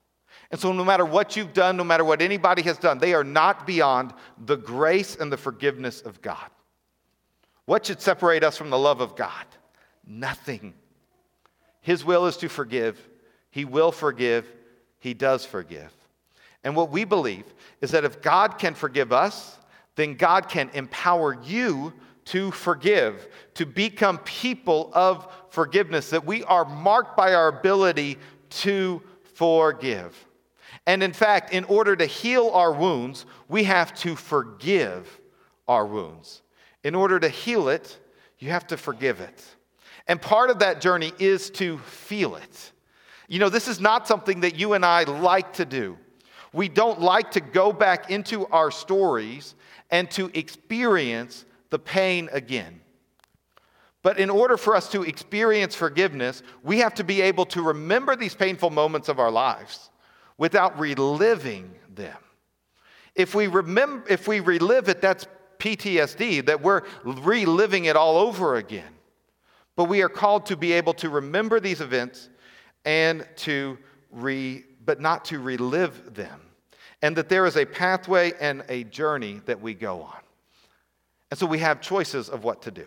And 0.50 0.58
so 0.58 0.72
no 0.72 0.86
matter 0.86 1.04
what 1.04 1.36
you've 1.36 1.52
done, 1.52 1.76
no 1.76 1.84
matter 1.84 2.02
what 2.02 2.22
anybody 2.22 2.62
has 2.62 2.78
done, 2.78 2.98
they 2.98 3.12
are 3.12 3.24
not 3.24 3.66
beyond 3.66 4.14
the 4.46 4.56
grace 4.56 5.16
and 5.16 5.30
the 5.30 5.36
forgiveness 5.36 6.00
of 6.00 6.22
God. 6.22 6.48
What 7.66 7.84
should 7.84 8.00
separate 8.00 8.42
us 8.42 8.56
from 8.56 8.70
the 8.70 8.78
love 8.78 9.02
of 9.02 9.16
God? 9.16 9.44
Nothing. 10.06 10.72
His 11.88 12.04
will 12.04 12.26
is 12.26 12.36
to 12.36 12.50
forgive. 12.50 13.00
He 13.50 13.64
will 13.64 13.92
forgive. 13.92 14.46
He 14.98 15.14
does 15.14 15.46
forgive. 15.46 15.90
And 16.62 16.76
what 16.76 16.90
we 16.90 17.04
believe 17.04 17.46
is 17.80 17.92
that 17.92 18.04
if 18.04 18.20
God 18.20 18.58
can 18.58 18.74
forgive 18.74 19.10
us, 19.10 19.56
then 19.96 20.12
God 20.12 20.50
can 20.50 20.68
empower 20.74 21.42
you 21.42 21.94
to 22.26 22.50
forgive, 22.50 23.26
to 23.54 23.64
become 23.64 24.18
people 24.18 24.90
of 24.92 25.32
forgiveness, 25.48 26.10
that 26.10 26.26
we 26.26 26.44
are 26.44 26.66
marked 26.66 27.16
by 27.16 27.32
our 27.32 27.48
ability 27.48 28.18
to 28.50 29.02
forgive. 29.36 30.26
And 30.86 31.02
in 31.02 31.14
fact, 31.14 31.54
in 31.54 31.64
order 31.64 31.96
to 31.96 32.04
heal 32.04 32.50
our 32.50 32.74
wounds, 32.74 33.24
we 33.48 33.64
have 33.64 33.94
to 34.00 34.14
forgive 34.14 35.18
our 35.66 35.86
wounds. 35.86 36.42
In 36.84 36.94
order 36.94 37.18
to 37.18 37.30
heal 37.30 37.70
it, 37.70 37.98
you 38.38 38.50
have 38.50 38.66
to 38.66 38.76
forgive 38.76 39.22
it. 39.22 39.42
And 40.08 40.20
part 40.20 40.50
of 40.50 40.60
that 40.60 40.80
journey 40.80 41.12
is 41.18 41.50
to 41.50 41.78
feel 41.78 42.36
it. 42.36 42.72
You 43.28 43.38
know, 43.38 43.50
this 43.50 43.68
is 43.68 43.78
not 43.78 44.08
something 44.08 44.40
that 44.40 44.56
you 44.58 44.72
and 44.72 44.84
I 44.84 45.04
like 45.04 45.52
to 45.54 45.66
do. 45.66 45.98
We 46.54 46.68
don't 46.68 47.00
like 47.00 47.32
to 47.32 47.40
go 47.40 47.72
back 47.72 48.10
into 48.10 48.46
our 48.46 48.70
stories 48.70 49.54
and 49.90 50.10
to 50.12 50.30
experience 50.32 51.44
the 51.68 51.78
pain 51.78 52.30
again. 52.32 52.80
But 54.02 54.18
in 54.18 54.30
order 54.30 54.56
for 54.56 54.74
us 54.74 54.88
to 54.92 55.02
experience 55.02 55.74
forgiveness, 55.74 56.42
we 56.62 56.78
have 56.78 56.94
to 56.94 57.04
be 57.04 57.20
able 57.20 57.44
to 57.46 57.62
remember 57.62 58.16
these 58.16 58.34
painful 58.34 58.70
moments 58.70 59.10
of 59.10 59.18
our 59.18 59.30
lives 59.30 59.90
without 60.38 60.78
reliving 60.78 61.74
them. 61.94 62.16
If 63.14 63.34
we, 63.34 63.48
remember, 63.48 64.06
if 64.08 64.26
we 64.26 64.40
relive 64.40 64.88
it, 64.88 65.02
that's 65.02 65.26
PTSD, 65.58 66.46
that 66.46 66.62
we're 66.62 66.82
reliving 67.04 67.86
it 67.86 67.96
all 67.96 68.16
over 68.16 68.56
again. 68.56 68.97
But 69.78 69.84
we 69.84 70.02
are 70.02 70.08
called 70.08 70.46
to 70.46 70.56
be 70.56 70.72
able 70.72 70.92
to 70.94 71.08
remember 71.08 71.60
these 71.60 71.80
events 71.80 72.30
and 72.84 73.24
to 73.36 73.78
re, 74.10 74.64
but 74.84 75.00
not 75.00 75.24
to 75.26 75.38
relive 75.38 76.16
them. 76.16 76.40
And 77.00 77.14
that 77.14 77.28
there 77.28 77.46
is 77.46 77.56
a 77.56 77.64
pathway 77.64 78.32
and 78.40 78.64
a 78.68 78.82
journey 78.82 79.40
that 79.46 79.60
we 79.60 79.74
go 79.74 80.02
on. 80.02 80.18
And 81.30 81.38
so 81.38 81.46
we 81.46 81.60
have 81.60 81.80
choices 81.80 82.28
of 82.28 82.42
what 82.42 82.60
to 82.62 82.72
do. 82.72 82.86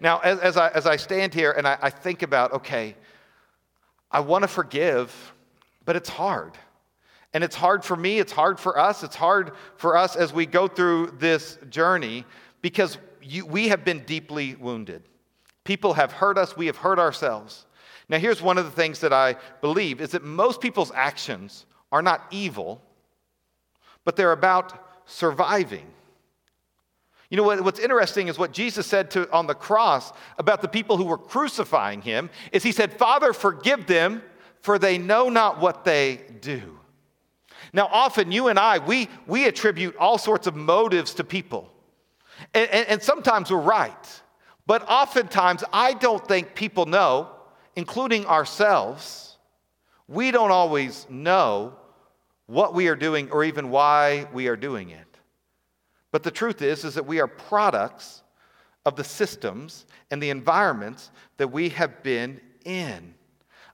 Now, 0.00 0.20
as, 0.20 0.38
as, 0.38 0.56
I, 0.56 0.68
as 0.68 0.86
I 0.86 0.96
stand 0.96 1.34
here 1.34 1.52
and 1.52 1.68
I, 1.68 1.76
I 1.82 1.90
think 1.90 2.22
about, 2.22 2.54
okay, 2.54 2.96
I 4.10 4.20
want 4.20 4.44
to 4.44 4.48
forgive, 4.48 5.34
but 5.84 5.94
it's 5.94 6.08
hard. 6.08 6.52
And 7.34 7.44
it's 7.44 7.54
hard 7.54 7.84
for 7.84 7.96
me, 7.96 8.18
it's 8.18 8.32
hard 8.32 8.58
for 8.58 8.78
us, 8.78 9.02
it's 9.02 9.16
hard 9.16 9.52
for 9.76 9.94
us 9.94 10.16
as 10.16 10.32
we 10.32 10.46
go 10.46 10.68
through 10.68 11.16
this 11.18 11.58
journey 11.68 12.24
because 12.62 12.96
you, 13.20 13.44
we 13.44 13.68
have 13.68 13.84
been 13.84 14.04
deeply 14.04 14.54
wounded. 14.54 15.02
People 15.68 15.92
have 15.92 16.12
hurt 16.12 16.38
us, 16.38 16.56
we 16.56 16.64
have 16.64 16.78
hurt 16.78 16.98
ourselves. 16.98 17.66
Now, 18.08 18.16
here's 18.16 18.40
one 18.40 18.56
of 18.56 18.64
the 18.64 18.70
things 18.70 19.00
that 19.00 19.12
I 19.12 19.36
believe 19.60 20.00
is 20.00 20.12
that 20.12 20.24
most 20.24 20.62
people's 20.62 20.90
actions 20.94 21.66
are 21.92 22.00
not 22.00 22.24
evil, 22.30 22.80
but 24.02 24.16
they're 24.16 24.32
about 24.32 24.72
surviving. 25.04 25.84
You 27.28 27.36
know 27.36 27.42
what, 27.42 27.60
what's 27.62 27.80
interesting 27.80 28.28
is 28.28 28.38
what 28.38 28.50
Jesus 28.50 28.86
said 28.86 29.10
to, 29.10 29.30
on 29.30 29.46
the 29.46 29.54
cross 29.54 30.10
about 30.38 30.62
the 30.62 30.68
people 30.68 30.96
who 30.96 31.04
were 31.04 31.18
crucifying 31.18 32.00
him 32.00 32.30
is 32.50 32.62
he 32.62 32.72
said, 32.72 32.94
"Father, 32.94 33.34
forgive 33.34 33.86
them, 33.86 34.22
for 34.62 34.78
they 34.78 34.96
know 34.96 35.28
not 35.28 35.60
what 35.60 35.84
they 35.84 36.20
do." 36.40 36.78
Now, 37.74 37.90
often 37.92 38.32
you 38.32 38.48
and 38.48 38.58
I, 38.58 38.78
we, 38.78 39.10
we 39.26 39.44
attribute 39.46 39.96
all 39.96 40.16
sorts 40.16 40.46
of 40.46 40.56
motives 40.56 41.12
to 41.16 41.24
people. 41.24 41.70
And, 42.54 42.70
and, 42.70 42.88
and 42.88 43.02
sometimes 43.02 43.50
we're 43.50 43.58
right. 43.58 44.22
But 44.68 44.86
oftentimes, 44.86 45.64
I 45.72 45.94
don't 45.94 46.28
think 46.28 46.54
people 46.54 46.84
know, 46.84 47.30
including 47.74 48.26
ourselves, 48.26 49.38
we 50.06 50.30
don't 50.30 50.50
always 50.50 51.06
know 51.08 51.72
what 52.44 52.74
we 52.74 52.88
are 52.88 52.94
doing 52.94 53.30
or 53.30 53.44
even 53.44 53.70
why 53.70 54.28
we 54.30 54.46
are 54.46 54.56
doing 54.56 54.90
it. 54.90 55.06
But 56.12 56.22
the 56.22 56.30
truth 56.30 56.60
is 56.60 56.84
is 56.84 56.96
that 56.96 57.06
we 57.06 57.18
are 57.18 57.26
products 57.26 58.22
of 58.84 58.94
the 58.94 59.04
systems 59.04 59.86
and 60.10 60.22
the 60.22 60.28
environments 60.28 61.12
that 61.38 61.48
we 61.48 61.70
have 61.70 62.02
been 62.02 62.38
in. 62.66 63.14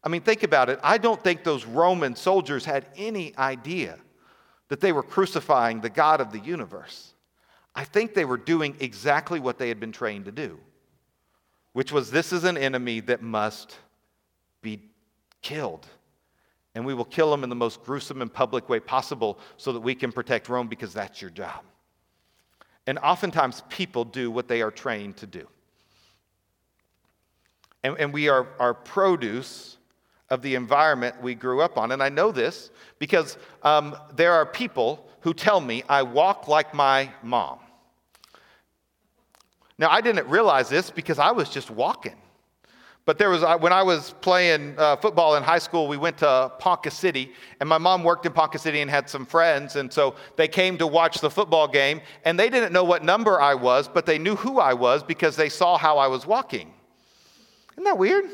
I 0.05 0.09
mean, 0.09 0.23
think 0.23 0.45
about 0.45 0.71
it. 0.71 0.79
I 0.81 0.99
don't 0.99 1.23
think 1.25 1.43
those 1.43 1.67
Roman 1.67 2.15
soldiers 2.15 2.65
had 2.65 2.87
any 2.97 3.37
idea 3.37 3.99
that 4.69 4.81
they 4.81 4.93
were 4.93 5.03
crucifying 5.03 5.81
the 5.81 5.91
God 5.91 6.21
of 6.21 6.31
the 6.31 6.39
universe. 6.39 7.15
I 7.75 7.83
think 7.83 8.15
they 8.15 8.25
were 8.25 8.37
doing 8.37 8.77
exactly 8.79 9.41
what 9.41 9.59
they 9.59 9.69
had 9.69 9.81
been 9.81 9.91
trained 9.91 10.27
to 10.27 10.33
do, 10.33 10.61
which 11.75 11.93
was 11.93 12.11
this 12.11 12.33
is 12.33 12.45
an 12.45 12.57
enemy 12.57 13.01
that 13.01 13.21
must 13.21 13.77
be 14.63 14.81
killed. 15.43 15.87
And 16.75 16.87
we 16.87 16.95
will 16.95 17.05
kill 17.05 17.33
him 17.35 17.45
in 17.45 17.51
the 17.51 17.57
most 17.57 17.85
gruesome 17.85 18.23
and 18.23 18.33
public 18.33 18.69
way 18.69 18.81
possible 18.81 19.39
so 19.57 19.73
that 19.73 19.81
we 19.81 19.95
can 19.95 20.11
protect 20.11 20.49
Rome 20.49 20.67
because 20.67 20.95
that's 20.95 21.21
your 21.21 21.31
job. 21.31 21.63
And 22.87 22.99
oftentimes 22.99 23.63
people 23.69 24.05
do 24.05 24.31
what 24.31 24.49
they 24.49 24.63
are 24.63 24.71
trained 24.71 25.17
to 25.19 25.27
do. 25.27 25.47
And, 27.83 27.97
and 27.99 28.13
we 28.13 28.29
are, 28.29 28.47
are 28.59 28.75
produce 28.75 29.77
of 30.31 30.43
the 30.43 30.55
environment 30.55 31.21
we 31.23 31.35
grew 31.35 31.61
up 31.61 31.77
on. 31.77 31.93
And 31.93 32.03
I 32.03 32.09
know 32.09 32.33
this 32.33 32.71
because 32.99 33.37
um, 33.63 33.97
there 34.15 34.33
are 34.33 34.47
people 34.47 35.07
who 35.21 35.35
tell 35.35 35.61
me 35.61 35.83
I 35.89 36.03
walk 36.03 36.49
like 36.49 36.73
my 36.73 37.11
mom. 37.23 37.59
Now, 39.79 39.91
I 39.91 40.01
didn't 40.01 40.29
realize 40.29 40.69
this 40.69 40.91
because 40.91 41.19
I 41.19 41.33
was 41.33 41.49
just 41.49 41.71
walking. 41.71 42.17
But 43.07 43.19
there 43.19 43.29
was, 43.29 43.43
when 43.61 43.73
I 43.73 43.83
was 43.83 44.15
playing 44.23 44.77
uh, 44.79 44.97
football 44.97 45.37
in 45.37 45.43
high 45.43 45.59
school, 45.59 45.89
we 45.89 45.99
went 45.99 46.17
to 46.19 46.51
Ponca 46.59 46.91
City, 46.91 47.33
and 47.61 47.69
my 47.69 47.77
mom 47.77 48.03
worked 48.03 48.25
in 48.25 48.33
Ponca 48.33 48.59
City 48.59 48.81
and 48.81 48.91
had 48.91 49.11
some 49.11 49.27
friends, 49.27 49.77
and 49.77 49.93
so 49.93 50.15
they 50.37 50.49
came 50.49 50.79
to 50.79 50.87
watch 50.87 51.21
the 51.21 51.29
football 51.29 51.69
game, 51.69 52.01
and 52.25 52.39
they 52.39 52.49
didn't 52.49 52.73
know 52.73 52.85
what 52.85 53.05
number 53.05 53.39
I 53.39 53.55
was, 53.55 53.89
but 53.89 54.07
they 54.07 54.17
knew 54.17 54.37
who 54.37 54.59
I 54.59 54.73
was 54.73 55.03
because 55.03 55.37
they 55.37 55.51
saw 55.51 55.77
how 55.77 55.99
I 55.99 56.07
was 56.07 56.27
walking. 56.27 56.73
Isn't 57.73 57.85
that 57.85 57.99
weird? 57.99 58.25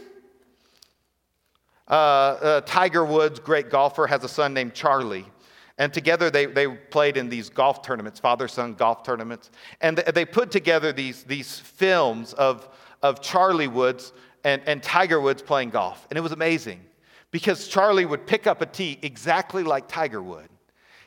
Uh, 1.88 1.92
uh, 1.92 2.60
Tiger 2.60 3.04
Woods, 3.04 3.40
great 3.40 3.70
golfer, 3.70 4.06
has 4.06 4.22
a 4.22 4.28
son 4.28 4.54
named 4.54 4.74
Charlie. 4.74 5.26
And 5.80 5.94
together 5.94 6.30
they, 6.30 6.44
they 6.44 6.68
played 6.68 7.16
in 7.16 7.30
these 7.30 7.48
golf 7.48 7.80
tournaments, 7.80 8.20
father 8.20 8.48
son 8.48 8.74
golf 8.74 9.02
tournaments. 9.02 9.50
And 9.80 9.96
they 9.96 10.26
put 10.26 10.50
together 10.50 10.92
these, 10.92 11.24
these 11.24 11.58
films 11.58 12.34
of, 12.34 12.68
of 13.02 13.22
Charlie 13.22 13.66
Woods 13.66 14.12
and, 14.44 14.60
and 14.66 14.82
Tiger 14.82 15.22
Woods 15.22 15.40
playing 15.40 15.70
golf. 15.70 16.06
And 16.10 16.18
it 16.18 16.20
was 16.20 16.32
amazing 16.32 16.82
because 17.30 17.66
Charlie 17.66 18.04
would 18.04 18.26
pick 18.26 18.46
up 18.46 18.60
a 18.60 18.66
tee 18.66 18.98
exactly 19.00 19.62
like 19.62 19.88
Tiger 19.88 20.22
would. 20.22 20.50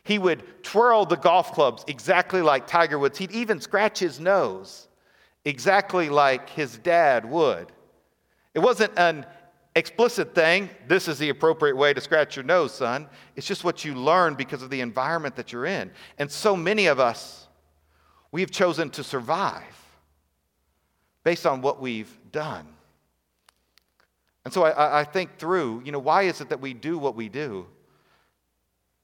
He 0.06 0.18
would 0.18 0.64
twirl 0.64 1.06
the 1.06 1.18
golf 1.18 1.54
clubs 1.54 1.86
exactly 1.88 2.42
like 2.42 2.66
Tiger 2.66 2.98
Woods. 2.98 3.20
He'd 3.20 3.32
even 3.32 3.62
scratch 3.62 4.00
his 4.00 4.20
nose 4.20 4.88
exactly 5.46 6.10
like 6.10 6.50
his 6.50 6.80
dad 6.80 7.30
would. 7.30 7.72
It 8.56 8.60
wasn't 8.60 8.98
an 8.98 9.28
explicit 9.76 10.36
thing, 10.36 10.70
this 10.88 11.08
is 11.08 11.18
the 11.18 11.30
appropriate 11.30 11.76
way 11.76 11.94
to 11.94 12.02
scratch 12.02 12.36
your 12.36 12.46
nose, 12.46 12.74
son. 12.74 13.08
It's 13.36 13.48
just 13.48 13.64
what 13.64 13.84
you 13.84 13.96
learn 13.96 14.36
because 14.36 14.62
of 14.62 14.70
the 14.70 14.82
environment 14.82 15.36
that 15.36 15.52
you're 15.52 15.66
in. 15.66 15.92
And 16.18 16.30
so 16.32 16.56
many 16.56 16.88
of 16.88 17.00
us, 17.00 17.48
we 18.32 18.42
have 18.42 18.52
chosen 18.52 18.90
to 18.92 19.04
survive 19.04 19.64
based 21.24 21.46
on 21.46 21.62
what 21.62 21.82
we've 21.82 22.16
done. 22.32 22.68
And 24.46 24.54
so 24.54 24.64
I, 24.64 25.02
I 25.02 25.04
think 25.04 25.38
through, 25.38 25.82
you 25.86 25.92
know, 25.92 26.00
why 26.00 26.24
is 26.24 26.42
it 26.42 26.50
that 26.50 26.60
we 26.60 26.74
do 26.74 26.98
what 26.98 27.16
we 27.16 27.30
do? 27.30 27.66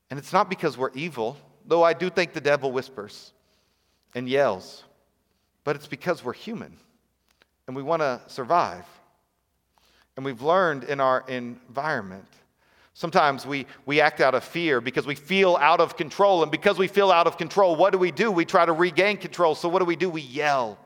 And 0.09 0.19
it's 0.19 0.33
not 0.33 0.49
because 0.49 0.77
we're 0.77 0.91
evil, 0.93 1.37
though 1.65 1.83
I 1.83 1.93
do 1.93 2.09
think 2.09 2.33
the 2.33 2.41
devil 2.41 2.71
whispers 2.71 3.31
and 4.15 4.27
yells, 4.27 4.83
but 5.63 5.75
it's 5.75 5.87
because 5.87 6.23
we're 6.23 6.33
human 6.33 6.75
and 7.67 7.75
we 7.75 7.83
want 7.83 8.01
to 8.01 8.21
survive. 8.27 8.85
And 10.15 10.25
we've 10.25 10.41
learned 10.41 10.83
in 10.83 10.99
our 10.99 11.23
environment. 11.27 12.27
Sometimes 12.93 13.45
we, 13.45 13.65
we 13.85 14.01
act 14.01 14.19
out 14.19 14.35
of 14.35 14.43
fear 14.43 14.81
because 14.81 15.07
we 15.07 15.15
feel 15.15 15.55
out 15.55 15.79
of 15.79 15.95
control. 15.95 16.43
And 16.43 16.51
because 16.51 16.77
we 16.77 16.87
feel 16.87 17.11
out 17.11 17.27
of 17.27 17.37
control, 17.37 17.77
what 17.77 17.93
do 17.93 17.97
we 17.97 18.11
do? 18.11 18.29
We 18.29 18.43
try 18.43 18.65
to 18.65 18.73
regain 18.73 19.17
control. 19.17 19.55
So, 19.55 19.69
what 19.69 19.79
do 19.79 19.85
we 19.85 19.95
do? 19.95 20.09
We 20.09 20.21
yell. 20.21 20.77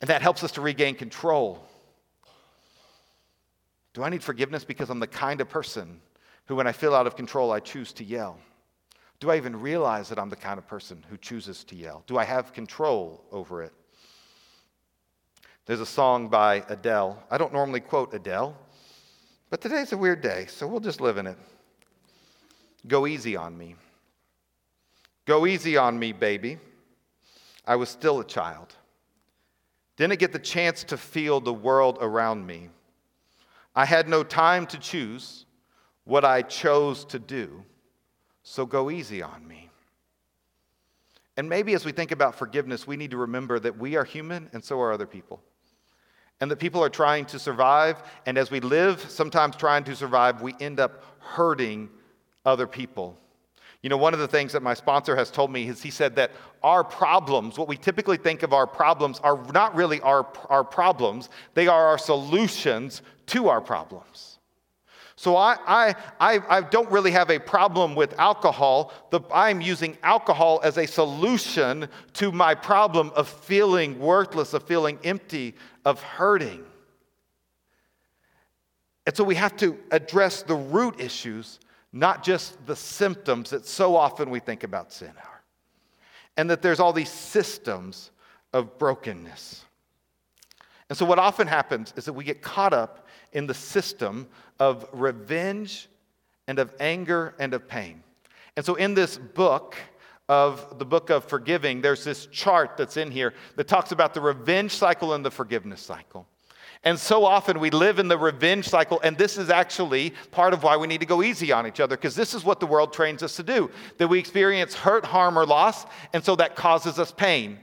And 0.00 0.08
that 0.08 0.22
helps 0.22 0.44
us 0.44 0.52
to 0.52 0.60
regain 0.60 0.94
control. 0.94 1.66
Do 3.92 4.04
I 4.04 4.08
need 4.08 4.22
forgiveness 4.22 4.64
because 4.64 4.88
I'm 4.88 5.00
the 5.00 5.06
kind 5.06 5.40
of 5.40 5.48
person 5.48 6.00
who, 6.46 6.56
when 6.56 6.66
I 6.66 6.72
feel 6.72 6.94
out 6.94 7.06
of 7.06 7.16
control, 7.16 7.50
I 7.50 7.60
choose 7.60 7.92
to 7.94 8.04
yell? 8.04 8.38
Do 9.18 9.30
I 9.30 9.36
even 9.36 9.60
realize 9.60 10.08
that 10.08 10.18
I'm 10.18 10.30
the 10.30 10.36
kind 10.36 10.58
of 10.58 10.66
person 10.66 11.04
who 11.10 11.16
chooses 11.16 11.64
to 11.64 11.76
yell? 11.76 12.02
Do 12.06 12.16
I 12.16 12.24
have 12.24 12.52
control 12.52 13.24
over 13.30 13.62
it? 13.62 13.72
There's 15.66 15.80
a 15.80 15.86
song 15.86 16.28
by 16.28 16.64
Adele. 16.68 17.22
I 17.30 17.38
don't 17.38 17.52
normally 17.52 17.80
quote 17.80 18.12
Adele, 18.14 18.56
but 19.50 19.60
today's 19.60 19.92
a 19.92 19.96
weird 19.96 20.20
day, 20.20 20.46
so 20.48 20.66
we'll 20.66 20.80
just 20.80 21.00
live 21.00 21.18
in 21.18 21.26
it. 21.26 21.36
Go 22.86 23.06
easy 23.06 23.36
on 23.36 23.56
me. 23.56 23.76
Go 25.26 25.46
easy 25.46 25.76
on 25.76 25.98
me, 25.98 26.12
baby. 26.12 26.58
I 27.66 27.76
was 27.76 27.88
still 27.88 28.20
a 28.20 28.24
child. 28.24 28.74
Didn't 29.96 30.18
get 30.18 30.32
the 30.32 30.38
chance 30.38 30.82
to 30.84 30.96
feel 30.96 31.40
the 31.40 31.52
world 31.52 31.98
around 32.00 32.46
me. 32.46 32.70
I 33.76 33.84
had 33.84 34.08
no 34.08 34.24
time 34.24 34.66
to 34.68 34.78
choose 34.78 35.44
what 36.04 36.24
I 36.24 36.42
chose 36.42 37.04
to 37.04 37.18
do, 37.18 37.62
so 38.42 38.66
go 38.66 38.90
easy 38.90 39.22
on 39.22 39.46
me. 39.46 39.68
And 41.36 41.48
maybe 41.48 41.74
as 41.74 41.84
we 41.84 41.92
think 41.92 42.10
about 42.10 42.34
forgiveness, 42.34 42.86
we 42.86 42.96
need 42.96 43.12
to 43.12 43.16
remember 43.18 43.60
that 43.60 43.78
we 43.78 43.96
are 43.96 44.04
human 44.04 44.50
and 44.52 44.64
so 44.64 44.80
are 44.80 44.92
other 44.92 45.06
people. 45.06 45.40
And 46.40 46.50
that 46.50 46.56
people 46.56 46.82
are 46.82 46.88
trying 46.88 47.26
to 47.26 47.38
survive, 47.38 48.02
and 48.24 48.38
as 48.38 48.50
we 48.50 48.60
live, 48.60 49.00
sometimes 49.10 49.56
trying 49.56 49.84
to 49.84 49.94
survive, 49.94 50.40
we 50.40 50.54
end 50.60 50.80
up 50.80 51.04
hurting 51.18 51.90
other 52.46 52.66
people. 52.66 53.18
You 53.82 53.88
know, 53.88 53.96
one 53.96 54.12
of 54.12 54.20
the 54.20 54.28
things 54.28 54.52
that 54.52 54.62
my 54.62 54.74
sponsor 54.74 55.16
has 55.16 55.30
told 55.30 55.50
me 55.50 55.68
is 55.68 55.82
he 55.82 55.90
said 55.90 56.16
that 56.16 56.32
our 56.62 56.84
problems, 56.84 57.58
what 57.58 57.68
we 57.68 57.76
typically 57.76 58.18
think 58.18 58.42
of 58.42 58.52
our 58.52 58.66
problems, 58.66 59.18
are 59.20 59.42
not 59.52 59.74
really 59.74 60.00
our, 60.00 60.26
our 60.50 60.64
problems, 60.64 61.30
they 61.54 61.66
are 61.66 61.86
our 61.86 61.98
solutions 61.98 63.00
to 63.26 63.48
our 63.48 63.60
problems. 63.60 64.29
So 65.20 65.36
I, 65.36 65.58
I, 65.66 65.94
I, 66.18 66.40
I, 66.48 66.60
don't 66.62 66.90
really 66.90 67.10
have 67.10 67.28
a 67.28 67.38
problem 67.38 67.94
with 67.94 68.18
alcohol. 68.18 68.90
The, 69.10 69.20
I'm 69.30 69.60
using 69.60 69.98
alcohol 70.02 70.62
as 70.64 70.78
a 70.78 70.86
solution 70.86 71.90
to 72.14 72.32
my 72.32 72.54
problem 72.54 73.12
of 73.14 73.28
feeling 73.28 73.98
worthless, 73.98 74.54
of 74.54 74.62
feeling 74.62 74.98
empty, 75.04 75.56
of 75.84 76.00
hurting. 76.02 76.64
And 79.04 79.14
so 79.14 79.22
we 79.22 79.34
have 79.34 79.58
to 79.58 79.78
address 79.90 80.40
the 80.40 80.54
root 80.54 80.98
issues, 80.98 81.60
not 81.92 82.24
just 82.24 82.56
the 82.64 82.74
symptoms 82.74 83.50
that 83.50 83.66
so 83.66 83.96
often 83.96 84.30
we 84.30 84.40
think 84.40 84.64
about 84.64 84.90
sin 84.90 85.12
are. 85.22 85.42
And 86.38 86.48
that 86.48 86.62
there's 86.62 86.80
all 86.80 86.94
these 86.94 87.12
systems 87.12 88.10
of 88.54 88.78
brokenness. 88.78 89.66
And 90.88 90.96
so 90.96 91.04
what 91.04 91.18
often 91.18 91.46
happens 91.46 91.92
is 91.98 92.06
that 92.06 92.14
we 92.14 92.24
get 92.24 92.40
caught 92.40 92.72
up 92.72 93.06
in 93.32 93.46
the 93.46 93.54
system 93.54 94.28
of 94.58 94.86
revenge 94.92 95.88
and 96.46 96.58
of 96.58 96.72
anger 96.80 97.34
and 97.38 97.54
of 97.54 97.68
pain. 97.68 98.02
And 98.56 98.64
so, 98.64 98.74
in 98.74 98.94
this 98.94 99.16
book, 99.16 99.76
of 100.30 100.78
the 100.78 100.84
book 100.84 101.10
of 101.10 101.24
forgiving, 101.24 101.80
there's 101.80 102.04
this 102.04 102.26
chart 102.26 102.76
that's 102.76 102.96
in 102.96 103.10
here 103.10 103.34
that 103.56 103.66
talks 103.66 103.90
about 103.90 104.14
the 104.14 104.20
revenge 104.20 104.70
cycle 104.70 105.14
and 105.14 105.24
the 105.24 105.30
forgiveness 105.30 105.80
cycle. 105.80 106.24
And 106.84 106.96
so 106.96 107.24
often 107.24 107.58
we 107.58 107.70
live 107.70 107.98
in 107.98 108.06
the 108.06 108.16
revenge 108.16 108.68
cycle, 108.68 109.00
and 109.02 109.18
this 109.18 109.36
is 109.36 109.50
actually 109.50 110.14
part 110.30 110.54
of 110.54 110.62
why 110.62 110.76
we 110.76 110.86
need 110.86 111.00
to 111.00 111.06
go 111.06 111.20
easy 111.20 111.50
on 111.50 111.66
each 111.66 111.80
other, 111.80 111.96
because 111.96 112.14
this 112.14 112.32
is 112.32 112.44
what 112.44 112.60
the 112.60 112.66
world 112.66 112.92
trains 112.92 113.24
us 113.24 113.34
to 113.36 113.42
do 113.42 113.72
that 113.98 114.06
we 114.06 114.20
experience 114.20 114.72
hurt, 114.72 115.04
harm, 115.04 115.36
or 115.36 115.44
loss, 115.44 115.84
and 116.12 116.24
so 116.24 116.36
that 116.36 116.54
causes 116.54 117.00
us 117.00 117.10
pain. 117.10 117.58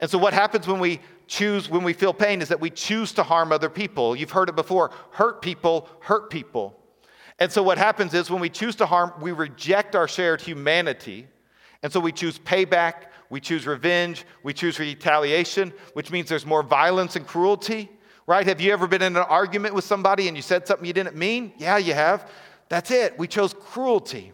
And 0.00 0.10
so, 0.10 0.16
what 0.16 0.32
happens 0.32 0.66
when 0.66 0.80
we 0.80 1.00
choose, 1.30 1.70
when 1.70 1.84
we 1.84 1.92
feel 1.92 2.12
pain, 2.12 2.42
is 2.42 2.48
that 2.48 2.60
we 2.60 2.68
choose 2.68 3.12
to 3.12 3.22
harm 3.22 3.52
other 3.52 3.70
people. 3.70 4.16
You've 4.16 4.32
heard 4.32 4.48
it 4.48 4.56
before 4.56 4.90
hurt 5.12 5.40
people, 5.40 5.88
hurt 6.00 6.28
people. 6.28 6.76
And 7.38 7.50
so, 7.50 7.62
what 7.62 7.78
happens 7.78 8.12
is 8.12 8.30
when 8.30 8.40
we 8.40 8.50
choose 8.50 8.74
to 8.76 8.86
harm, 8.86 9.12
we 9.20 9.32
reject 9.32 9.94
our 9.94 10.08
shared 10.08 10.42
humanity. 10.42 11.28
And 11.82 11.90
so, 11.90 12.00
we 12.00 12.12
choose 12.12 12.38
payback, 12.38 13.06
we 13.30 13.40
choose 13.40 13.66
revenge, 13.66 14.26
we 14.42 14.52
choose 14.52 14.78
retaliation, 14.78 15.72
which 15.94 16.10
means 16.10 16.28
there's 16.28 16.44
more 16.44 16.64
violence 16.64 17.14
and 17.14 17.26
cruelty, 17.26 17.88
right? 18.26 18.44
Have 18.44 18.60
you 18.60 18.72
ever 18.72 18.88
been 18.88 19.00
in 19.00 19.16
an 19.16 19.22
argument 19.22 19.74
with 19.74 19.84
somebody 19.84 20.26
and 20.26 20.36
you 20.36 20.42
said 20.42 20.66
something 20.66 20.84
you 20.84 20.92
didn't 20.92 21.16
mean? 21.16 21.52
Yeah, 21.56 21.78
you 21.78 21.94
have. 21.94 22.28
That's 22.68 22.90
it. 22.90 23.16
We 23.18 23.28
chose 23.28 23.54
cruelty. 23.54 24.32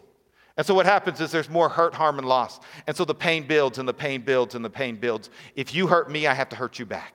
And 0.57 0.65
so 0.65 0.73
what 0.73 0.87
happens 0.87 1.21
is 1.21 1.31
there's 1.31 1.49
more 1.49 1.69
hurt, 1.69 1.93
harm, 1.93 2.17
and 2.17 2.27
loss. 2.27 2.59
And 2.87 2.97
so 2.97 3.05
the 3.05 3.13
pain 3.13 3.45
builds 3.45 3.77
and 3.77 3.87
the 3.87 3.93
pain 3.93 4.21
builds 4.21 4.55
and 4.55 4.65
the 4.65 4.69
pain 4.69 4.95
builds. 4.95 5.29
If 5.55 5.75
you 5.75 5.85
hurt 5.85 6.09
me, 6.09 6.25
I 6.25 6.33
have 6.33 6.49
to 6.49 6.55
hurt 6.55 6.79
you 6.79 6.85
back. 6.85 7.13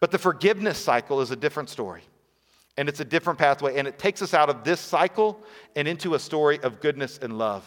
But 0.00 0.10
the 0.10 0.18
forgiveness 0.18 0.78
cycle 0.78 1.20
is 1.20 1.30
a 1.30 1.36
different 1.36 1.68
story. 1.68 2.02
And 2.76 2.88
it's 2.88 3.00
a 3.00 3.04
different 3.04 3.38
pathway. 3.38 3.76
And 3.76 3.86
it 3.86 3.98
takes 3.98 4.22
us 4.22 4.32
out 4.32 4.48
of 4.48 4.64
this 4.64 4.80
cycle 4.80 5.38
and 5.76 5.86
into 5.86 6.14
a 6.14 6.18
story 6.18 6.58
of 6.60 6.80
goodness 6.80 7.18
and 7.18 7.38
love. 7.38 7.64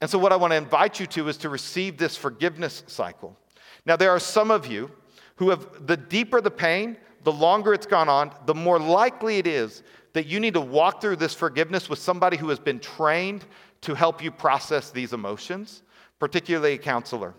And 0.00 0.08
so, 0.08 0.18
what 0.18 0.32
I 0.32 0.36
want 0.36 0.52
to 0.52 0.56
invite 0.56 0.98
you 0.98 1.06
to 1.06 1.28
is 1.28 1.36
to 1.38 1.48
receive 1.48 1.96
this 1.98 2.16
forgiveness 2.16 2.82
cycle. 2.86 3.36
Now, 3.84 3.96
there 3.96 4.10
are 4.10 4.18
some 4.18 4.50
of 4.50 4.66
you 4.66 4.90
who 5.36 5.50
have, 5.50 5.86
the 5.86 5.96
deeper 5.96 6.40
the 6.40 6.50
pain, 6.50 6.96
the 7.24 7.32
longer 7.32 7.72
it's 7.72 7.86
gone 7.86 8.08
on, 8.08 8.32
the 8.46 8.54
more 8.54 8.80
likely 8.80 9.38
it 9.38 9.46
is 9.46 9.82
that 10.12 10.26
you 10.26 10.40
need 10.40 10.54
to 10.54 10.60
walk 10.60 11.00
through 11.00 11.16
this 11.16 11.34
forgiveness 11.34 11.88
with 11.88 11.98
somebody 11.98 12.36
who 12.36 12.48
has 12.48 12.58
been 12.58 12.80
trained 12.80 13.44
to 13.82 13.94
help 13.94 14.22
you 14.22 14.30
process 14.30 14.90
these 14.90 15.12
emotions, 15.12 15.82
particularly 16.18 16.74
a 16.74 16.78
counselor. 16.78 17.34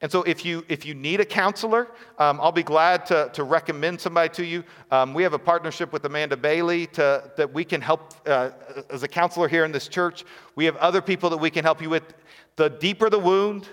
And 0.00 0.12
so, 0.12 0.22
if 0.22 0.44
you, 0.44 0.64
if 0.68 0.86
you 0.86 0.94
need 0.94 1.18
a 1.18 1.24
counselor, 1.24 1.88
um, 2.18 2.40
I'll 2.40 2.52
be 2.52 2.62
glad 2.62 3.04
to, 3.06 3.30
to 3.32 3.42
recommend 3.42 4.00
somebody 4.00 4.28
to 4.34 4.44
you. 4.44 4.62
Um, 4.92 5.12
we 5.12 5.24
have 5.24 5.32
a 5.32 5.40
partnership 5.40 5.92
with 5.92 6.04
Amanda 6.04 6.36
Bailey 6.36 6.86
to, 6.88 7.32
that 7.36 7.52
we 7.52 7.64
can 7.64 7.80
help 7.80 8.14
uh, 8.24 8.50
as 8.90 9.02
a 9.02 9.08
counselor 9.08 9.48
here 9.48 9.64
in 9.64 9.72
this 9.72 9.88
church. 9.88 10.24
We 10.54 10.64
have 10.66 10.76
other 10.76 11.02
people 11.02 11.30
that 11.30 11.38
we 11.38 11.50
can 11.50 11.64
help 11.64 11.82
you 11.82 11.90
with. 11.90 12.14
The 12.54 12.68
deeper 12.68 13.10
the 13.10 13.18
wound, 13.18 13.68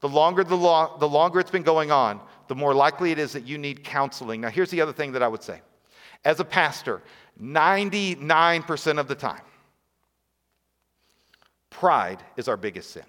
the 0.00 0.08
longer, 0.08 0.42
the, 0.42 0.56
lo- 0.56 0.96
the 0.98 1.08
longer 1.08 1.38
it's 1.38 1.50
been 1.50 1.62
going 1.62 1.90
on, 1.90 2.20
the 2.46 2.54
more 2.54 2.72
likely 2.72 3.10
it 3.10 3.18
is 3.18 3.32
that 3.32 3.46
you 3.46 3.58
need 3.58 3.84
counseling. 3.84 4.40
Now, 4.40 4.48
here's 4.48 4.70
the 4.70 4.80
other 4.80 4.94
thing 4.94 5.12
that 5.12 5.22
I 5.22 5.28
would 5.28 5.42
say. 5.42 5.60
As 6.24 6.40
a 6.40 6.44
pastor, 6.44 7.02
99% 7.40 8.98
of 8.98 9.06
the 9.06 9.14
time, 9.14 9.42
Pride 11.70 12.22
is 12.36 12.48
our 12.48 12.56
biggest 12.56 12.90
sin. 12.90 13.04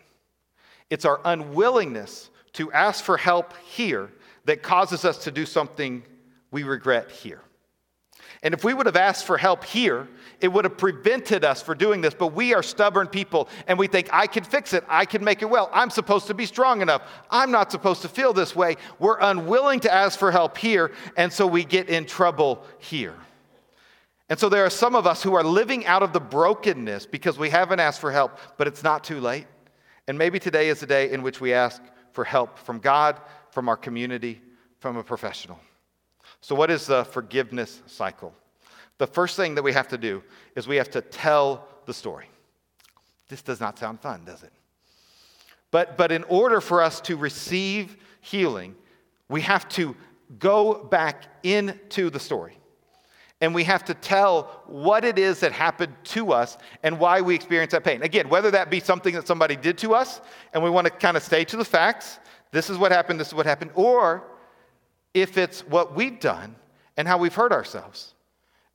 It's 0.89 1.05
our 1.05 1.21
unwillingness 1.23 2.29
to 2.53 2.71
ask 2.71 3.03
for 3.03 3.17
help 3.17 3.53
here 3.57 4.11
that 4.45 4.63
causes 4.63 5.05
us 5.05 5.23
to 5.25 5.31
do 5.31 5.45
something 5.45 6.03
we 6.51 6.63
regret 6.63 7.11
here. 7.11 7.41
And 8.41 8.53
if 8.53 8.63
we 8.63 8.73
would 8.73 8.85
have 8.85 8.95
asked 8.95 9.25
for 9.25 9.37
help 9.37 9.65
here, 9.65 10.07
it 10.39 10.47
would 10.47 10.63
have 10.63 10.77
prevented 10.77 11.43
us 11.43 11.61
from 11.61 11.77
doing 11.77 11.99
this. 11.99 12.13
But 12.13 12.27
we 12.27 12.53
are 12.53 12.63
stubborn 12.63 13.07
people 13.07 13.49
and 13.67 13.77
we 13.77 13.87
think, 13.87 14.09
I 14.13 14.27
can 14.27 14.43
fix 14.43 14.73
it. 14.73 14.83
I 14.87 15.05
can 15.05 15.23
make 15.23 15.41
it 15.41 15.49
well. 15.49 15.69
I'm 15.73 15.89
supposed 15.89 16.27
to 16.27 16.33
be 16.33 16.45
strong 16.45 16.81
enough. 16.81 17.01
I'm 17.29 17.51
not 17.51 17.71
supposed 17.71 18.01
to 18.03 18.07
feel 18.07 18.31
this 18.31 18.55
way. 18.55 18.77
We're 18.97 19.19
unwilling 19.19 19.81
to 19.81 19.93
ask 19.93 20.17
for 20.17 20.31
help 20.31 20.57
here. 20.57 20.91
And 21.17 21.31
so 21.31 21.45
we 21.45 21.65
get 21.65 21.89
in 21.89 22.05
trouble 22.05 22.63
here. 22.77 23.15
And 24.29 24.37
so 24.37 24.47
there 24.47 24.63
are 24.63 24.69
some 24.69 24.95
of 24.95 25.07
us 25.07 25.23
who 25.23 25.33
are 25.33 25.43
living 25.43 25.87
out 25.87 26.03
of 26.03 26.13
the 26.13 26.19
brokenness 26.19 27.07
because 27.07 27.39
we 27.39 27.49
haven't 27.49 27.79
asked 27.79 27.99
for 27.99 28.11
help, 28.11 28.37
but 28.57 28.67
it's 28.67 28.83
not 28.83 29.03
too 29.03 29.19
late. 29.19 29.47
And 30.07 30.17
maybe 30.17 30.39
today 30.39 30.69
is 30.69 30.79
the 30.79 30.85
day 30.85 31.11
in 31.11 31.23
which 31.23 31.41
we 31.41 31.51
ask 31.51 31.81
for 32.11 32.23
help 32.23 32.57
from 32.59 32.79
God, 32.79 33.19
from 33.49 33.67
our 33.67 33.77
community, 33.77 34.41
from 34.77 34.97
a 34.97 35.03
professional. 35.03 35.59
So, 36.41 36.53
what 36.53 36.69
is 36.69 36.85
the 36.85 37.05
forgiveness 37.05 37.81
cycle? 37.87 38.33
The 38.99 39.07
first 39.07 39.35
thing 39.35 39.55
that 39.55 39.63
we 39.63 39.73
have 39.73 39.87
to 39.89 39.97
do 39.97 40.23
is 40.55 40.67
we 40.67 40.75
have 40.75 40.91
to 40.91 41.01
tell 41.01 41.67
the 41.85 41.93
story. 41.93 42.27
This 43.29 43.41
does 43.41 43.59
not 43.59 43.79
sound 43.79 43.99
fun, 43.99 44.25
does 44.25 44.43
it? 44.43 44.53
But, 45.71 45.97
but 45.97 46.11
in 46.11 46.23
order 46.25 46.61
for 46.61 46.81
us 46.81 47.01
to 47.01 47.15
receive 47.15 47.97
healing, 48.21 48.75
we 49.27 49.41
have 49.41 49.67
to 49.69 49.95
go 50.37 50.83
back 50.83 51.23
into 51.43 52.09
the 52.09 52.19
story 52.19 52.58
and 53.41 53.55
we 53.55 53.63
have 53.63 53.85
to 53.85 53.93
tell 53.93 54.63
what 54.65 55.05
it 55.05 55.17
is 55.17 55.39
that 55.39 55.51
happened 55.51 55.93
to 56.03 56.33
us 56.33 56.57
and 56.83 56.99
why 56.99 57.21
we 57.21 57.35
experience 57.35 57.71
that 57.71 57.83
pain. 57.83 58.01
Again, 58.03 58.27
whether 58.27 58.51
that 58.51 58.69
be 58.69 58.79
something 58.79 59.15
that 59.15 59.27
somebody 59.27 59.55
did 59.55 59.77
to 59.79 59.93
us 59.93 60.21
and 60.53 60.63
we 60.63 60.69
want 60.69 60.85
to 60.85 60.91
kind 60.91 61.15
of 61.15 61.23
stay 61.23 61.45
to 61.45 61.57
the 61.57 61.65
facts, 61.65 62.19
this 62.51 62.69
is 62.69 62.77
what 62.77 62.91
happened, 62.91 63.19
this 63.19 63.29
is 63.29 63.33
what 63.33 63.45
happened, 63.45 63.71
or 63.75 64.23
if 65.13 65.37
it's 65.37 65.61
what 65.67 65.95
we've 65.95 66.19
done 66.19 66.55
and 66.97 67.07
how 67.07 67.17
we've 67.17 67.33
hurt 67.33 67.51
ourselves 67.51 68.13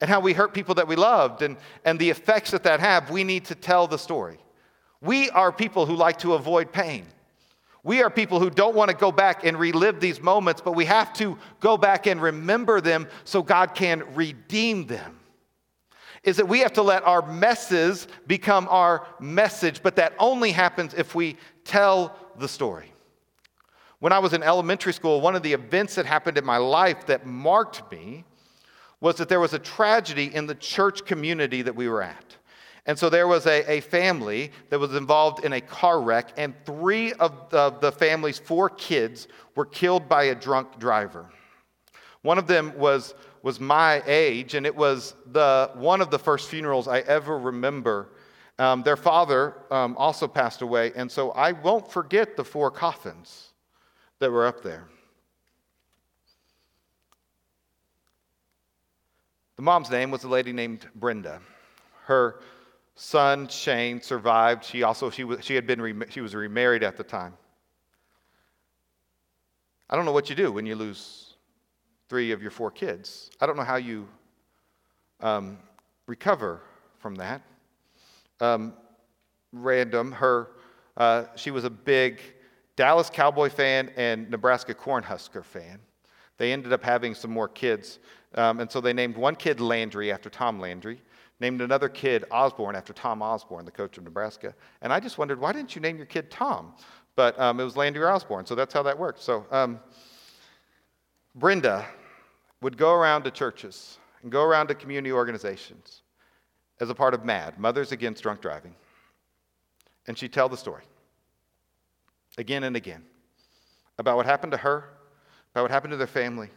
and 0.00 0.08
how 0.08 0.20
we 0.20 0.32
hurt 0.32 0.54
people 0.54 0.74
that 0.76 0.88
we 0.88 0.96
loved 0.96 1.42
and, 1.42 1.56
and 1.84 1.98
the 1.98 2.08
effects 2.08 2.50
that 2.52 2.62
that 2.64 2.80
have, 2.80 3.10
we 3.10 3.22
need 3.22 3.44
to 3.44 3.54
tell 3.54 3.86
the 3.86 3.98
story. 3.98 4.38
We 5.00 5.28
are 5.30 5.52
people 5.52 5.84
who 5.84 5.94
like 5.94 6.18
to 6.20 6.34
avoid 6.34 6.72
pain. 6.72 7.06
We 7.84 8.02
are 8.02 8.08
people 8.08 8.40
who 8.40 8.48
don't 8.48 8.74
want 8.74 8.90
to 8.90 8.96
go 8.96 9.12
back 9.12 9.44
and 9.44 9.58
relive 9.58 10.00
these 10.00 10.20
moments, 10.20 10.62
but 10.62 10.72
we 10.72 10.86
have 10.86 11.12
to 11.14 11.38
go 11.60 11.76
back 11.76 12.06
and 12.06 12.20
remember 12.20 12.80
them 12.80 13.06
so 13.24 13.42
God 13.42 13.74
can 13.74 14.02
redeem 14.14 14.86
them. 14.86 15.20
Is 16.22 16.38
that 16.38 16.48
we 16.48 16.60
have 16.60 16.72
to 16.72 16.82
let 16.82 17.04
our 17.04 17.20
messes 17.30 18.08
become 18.26 18.66
our 18.70 19.06
message, 19.20 19.82
but 19.82 19.96
that 19.96 20.14
only 20.18 20.50
happens 20.50 20.94
if 20.94 21.14
we 21.14 21.36
tell 21.64 22.16
the 22.38 22.48
story. 22.48 22.90
When 23.98 24.14
I 24.14 24.18
was 24.18 24.32
in 24.32 24.42
elementary 24.42 24.94
school, 24.94 25.20
one 25.20 25.36
of 25.36 25.42
the 25.42 25.52
events 25.52 25.94
that 25.96 26.06
happened 26.06 26.38
in 26.38 26.44
my 26.44 26.56
life 26.56 27.04
that 27.06 27.26
marked 27.26 27.90
me 27.92 28.24
was 29.00 29.16
that 29.16 29.28
there 29.28 29.40
was 29.40 29.52
a 29.52 29.58
tragedy 29.58 30.34
in 30.34 30.46
the 30.46 30.54
church 30.54 31.04
community 31.04 31.60
that 31.60 31.76
we 31.76 31.88
were 31.88 32.02
at. 32.02 32.36
And 32.86 32.98
so 32.98 33.08
there 33.08 33.26
was 33.26 33.46
a, 33.46 33.70
a 33.70 33.80
family 33.80 34.52
that 34.68 34.78
was 34.78 34.94
involved 34.94 35.44
in 35.44 35.54
a 35.54 35.60
car 35.60 36.02
wreck, 36.02 36.32
and 36.36 36.54
three 36.66 37.14
of 37.14 37.48
the, 37.48 37.70
the 37.70 37.90
family's 37.90 38.38
four 38.38 38.68
kids 38.68 39.26
were 39.56 39.64
killed 39.64 40.08
by 40.08 40.24
a 40.24 40.34
drunk 40.34 40.78
driver. 40.78 41.30
One 42.20 42.36
of 42.38 42.46
them 42.46 42.76
was, 42.76 43.14
was 43.42 43.58
my 43.58 44.02
age, 44.06 44.54
and 44.54 44.66
it 44.66 44.76
was 44.76 45.14
the, 45.32 45.70
one 45.74 46.02
of 46.02 46.10
the 46.10 46.18
first 46.18 46.50
funerals 46.50 46.86
I 46.86 47.00
ever 47.00 47.38
remember. 47.38 48.08
Um, 48.58 48.82
their 48.82 48.96
father 48.96 49.54
um, 49.70 49.96
also 49.96 50.28
passed 50.28 50.60
away, 50.60 50.92
and 50.94 51.10
so 51.10 51.30
I 51.30 51.52
won't 51.52 51.90
forget 51.90 52.36
the 52.36 52.44
four 52.44 52.70
coffins 52.70 53.52
that 54.18 54.30
were 54.30 54.46
up 54.46 54.62
there. 54.62 54.88
The 59.56 59.62
mom's 59.62 59.90
name 59.90 60.10
was 60.10 60.24
a 60.24 60.28
lady 60.28 60.52
named 60.52 60.86
Brenda. 60.94 61.40
Her 62.04 62.40
son 62.94 63.48
Shane 63.48 64.00
survived. 64.00 64.64
She 64.64 64.82
also 64.82 65.10
she 65.10 65.24
was 65.24 65.44
she 65.44 65.54
had 65.54 65.66
been 65.66 66.04
she 66.10 66.20
was 66.20 66.34
remarried 66.34 66.82
at 66.82 66.96
the 66.96 67.04
time. 67.04 67.34
I 69.90 69.96
don't 69.96 70.04
know 70.04 70.12
what 70.12 70.30
you 70.30 70.36
do 70.36 70.50
when 70.50 70.66
you 70.66 70.76
lose 70.76 71.34
three 72.08 72.32
of 72.32 72.42
your 72.42 72.50
four 72.50 72.70
kids. 72.70 73.30
I 73.40 73.46
don't 73.46 73.56
know 73.56 73.64
how 73.64 73.76
you 73.76 74.08
um, 75.20 75.58
recover 76.06 76.62
from 76.98 77.14
that. 77.16 77.42
Um, 78.40 78.74
random, 79.52 80.12
her 80.12 80.48
uh, 80.96 81.24
she 81.36 81.50
was 81.50 81.64
a 81.64 81.70
big 81.70 82.20
Dallas 82.76 83.10
Cowboy 83.10 83.50
fan 83.50 83.90
and 83.96 84.30
Nebraska 84.30 84.74
Cornhusker 84.74 85.44
fan. 85.44 85.78
They 86.36 86.52
ended 86.52 86.72
up 86.72 86.82
having 86.82 87.14
some 87.14 87.30
more 87.30 87.48
kids, 87.48 88.00
um, 88.34 88.58
and 88.60 88.70
so 88.70 88.80
they 88.80 88.92
named 88.92 89.16
one 89.16 89.36
kid 89.36 89.60
Landry 89.60 90.10
after 90.10 90.28
Tom 90.28 90.58
Landry 90.58 91.00
named 91.44 91.60
another 91.60 91.90
kid 91.90 92.24
Osborne 92.30 92.74
after 92.74 92.94
Tom 92.94 93.20
Osborne, 93.20 93.66
the 93.66 93.70
coach 93.70 93.98
of 93.98 94.04
Nebraska. 94.04 94.54
And 94.80 94.90
I 94.90 94.98
just 94.98 95.18
wondered, 95.18 95.38
why 95.38 95.52
didn't 95.52 95.76
you 95.76 95.82
name 95.82 95.98
your 95.98 96.06
kid 96.06 96.30
Tom? 96.30 96.72
But 97.16 97.38
um, 97.38 97.60
it 97.60 97.64
was 97.64 97.76
Landry 97.76 98.02
Osborne, 98.02 98.46
so 98.46 98.54
that's 98.54 98.72
how 98.72 98.82
that 98.84 98.98
worked. 98.98 99.20
So 99.20 99.44
um, 99.50 99.78
Brenda 101.34 101.84
would 102.62 102.78
go 102.78 102.94
around 102.94 103.24
to 103.24 103.30
churches 103.30 103.98
and 104.22 104.32
go 104.32 104.42
around 104.42 104.68
to 104.68 104.74
community 104.74 105.12
organizations 105.12 106.00
as 106.80 106.88
a 106.88 106.94
part 106.94 107.12
of 107.12 107.26
MADD, 107.26 107.58
Mothers 107.58 107.92
Against 107.92 108.22
Drunk 108.22 108.40
Driving. 108.40 108.74
And 110.06 110.16
she'd 110.16 110.32
tell 110.32 110.48
the 110.48 110.56
story 110.56 110.84
again 112.38 112.64
and 112.64 112.74
again 112.74 113.04
about 113.98 114.16
what 114.16 114.24
happened 114.24 114.52
to 114.52 114.58
her, 114.58 114.88
about 115.52 115.64
what 115.64 115.70
happened 115.70 115.90
to 115.90 115.98
their 115.98 116.06
family, 116.06 116.48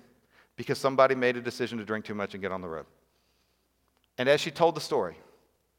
because 0.56 0.78
somebody 0.78 1.14
made 1.14 1.36
a 1.36 1.42
decision 1.42 1.78
to 1.78 1.84
drink 1.84 2.06
too 2.06 2.16
much 2.16 2.36
and 2.36 2.42
get 2.42 2.54
on 2.54 2.62
the 2.62 2.70
road. 2.70 2.86
And 4.18 4.28
as 4.28 4.42
she 4.42 4.52
told 4.52 4.76
the 4.76 4.82
story, 4.82 5.16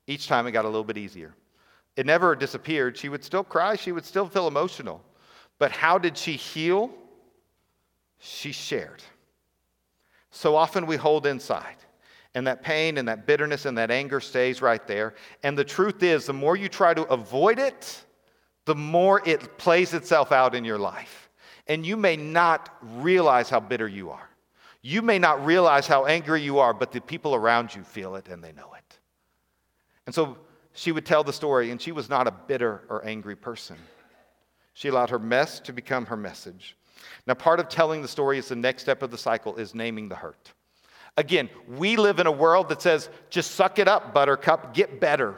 each 0.06 0.28
time 0.28 0.46
it 0.46 0.52
got 0.52 0.64
a 0.64 0.68
little 0.68 0.84
bit 0.84 0.98
easier. 0.98 1.34
It 1.96 2.06
never 2.06 2.36
disappeared. 2.36 2.96
She 2.96 3.08
would 3.08 3.24
still 3.24 3.44
cry, 3.44 3.76
she 3.76 3.92
would 3.92 4.04
still 4.04 4.28
feel 4.28 4.46
emotional. 4.46 5.02
But 5.58 5.72
how 5.72 5.98
did 5.98 6.16
she 6.16 6.32
heal? 6.34 6.90
She 8.18 8.52
shared. 8.52 9.02
So 10.30 10.54
often 10.54 10.86
we 10.86 10.96
hold 10.96 11.26
inside, 11.26 11.76
and 12.34 12.46
that 12.46 12.62
pain 12.62 12.98
and 12.98 13.08
that 13.08 13.26
bitterness 13.26 13.64
and 13.64 13.76
that 13.78 13.90
anger 13.90 14.20
stays 14.20 14.62
right 14.62 14.86
there. 14.86 15.14
And 15.42 15.58
the 15.58 15.64
truth 15.64 16.02
is, 16.02 16.26
the 16.26 16.32
more 16.32 16.56
you 16.56 16.68
try 16.68 16.94
to 16.94 17.02
avoid 17.04 17.58
it, 17.58 18.04
the 18.64 18.74
more 18.74 19.22
it 19.26 19.58
plays 19.58 19.94
itself 19.94 20.30
out 20.30 20.54
in 20.54 20.64
your 20.64 20.78
life. 20.78 21.30
And 21.66 21.84
you 21.84 21.96
may 21.96 22.16
not 22.16 22.70
realize 22.82 23.50
how 23.50 23.60
bitter 23.60 23.88
you 23.88 24.10
are. 24.10 24.28
You 24.82 25.02
may 25.02 25.18
not 25.18 25.44
realize 25.44 25.86
how 25.86 26.06
angry 26.06 26.42
you 26.42 26.58
are, 26.58 26.72
but 26.72 26.92
the 26.92 27.00
people 27.00 27.34
around 27.34 27.74
you 27.74 27.82
feel 27.82 28.14
it 28.16 28.28
and 28.28 28.42
they 28.42 28.52
know 28.52 28.72
it. 28.74 28.98
And 30.06 30.14
so 30.14 30.38
she 30.72 30.92
would 30.92 31.04
tell 31.04 31.24
the 31.24 31.32
story, 31.32 31.70
and 31.70 31.82
she 31.82 31.92
was 31.92 32.08
not 32.08 32.28
a 32.28 32.30
bitter 32.30 32.82
or 32.88 33.04
angry 33.04 33.34
person. 33.34 33.76
She 34.74 34.88
allowed 34.88 35.10
her 35.10 35.18
mess 35.18 35.58
to 35.60 35.72
become 35.72 36.06
her 36.06 36.16
message. 36.16 36.76
Now, 37.26 37.34
part 37.34 37.58
of 37.58 37.68
telling 37.68 38.00
the 38.00 38.08
story 38.08 38.38
is 38.38 38.48
the 38.48 38.56
next 38.56 38.82
step 38.82 39.02
of 39.02 39.10
the 39.10 39.18
cycle 39.18 39.56
is 39.56 39.74
naming 39.74 40.08
the 40.08 40.14
hurt. 40.14 40.52
Again, 41.16 41.50
we 41.76 41.96
live 41.96 42.20
in 42.20 42.28
a 42.28 42.32
world 42.32 42.68
that 42.68 42.80
says, 42.80 43.10
just 43.28 43.52
suck 43.52 43.80
it 43.80 43.88
up, 43.88 44.14
buttercup, 44.14 44.72
get 44.72 45.00
better. 45.00 45.34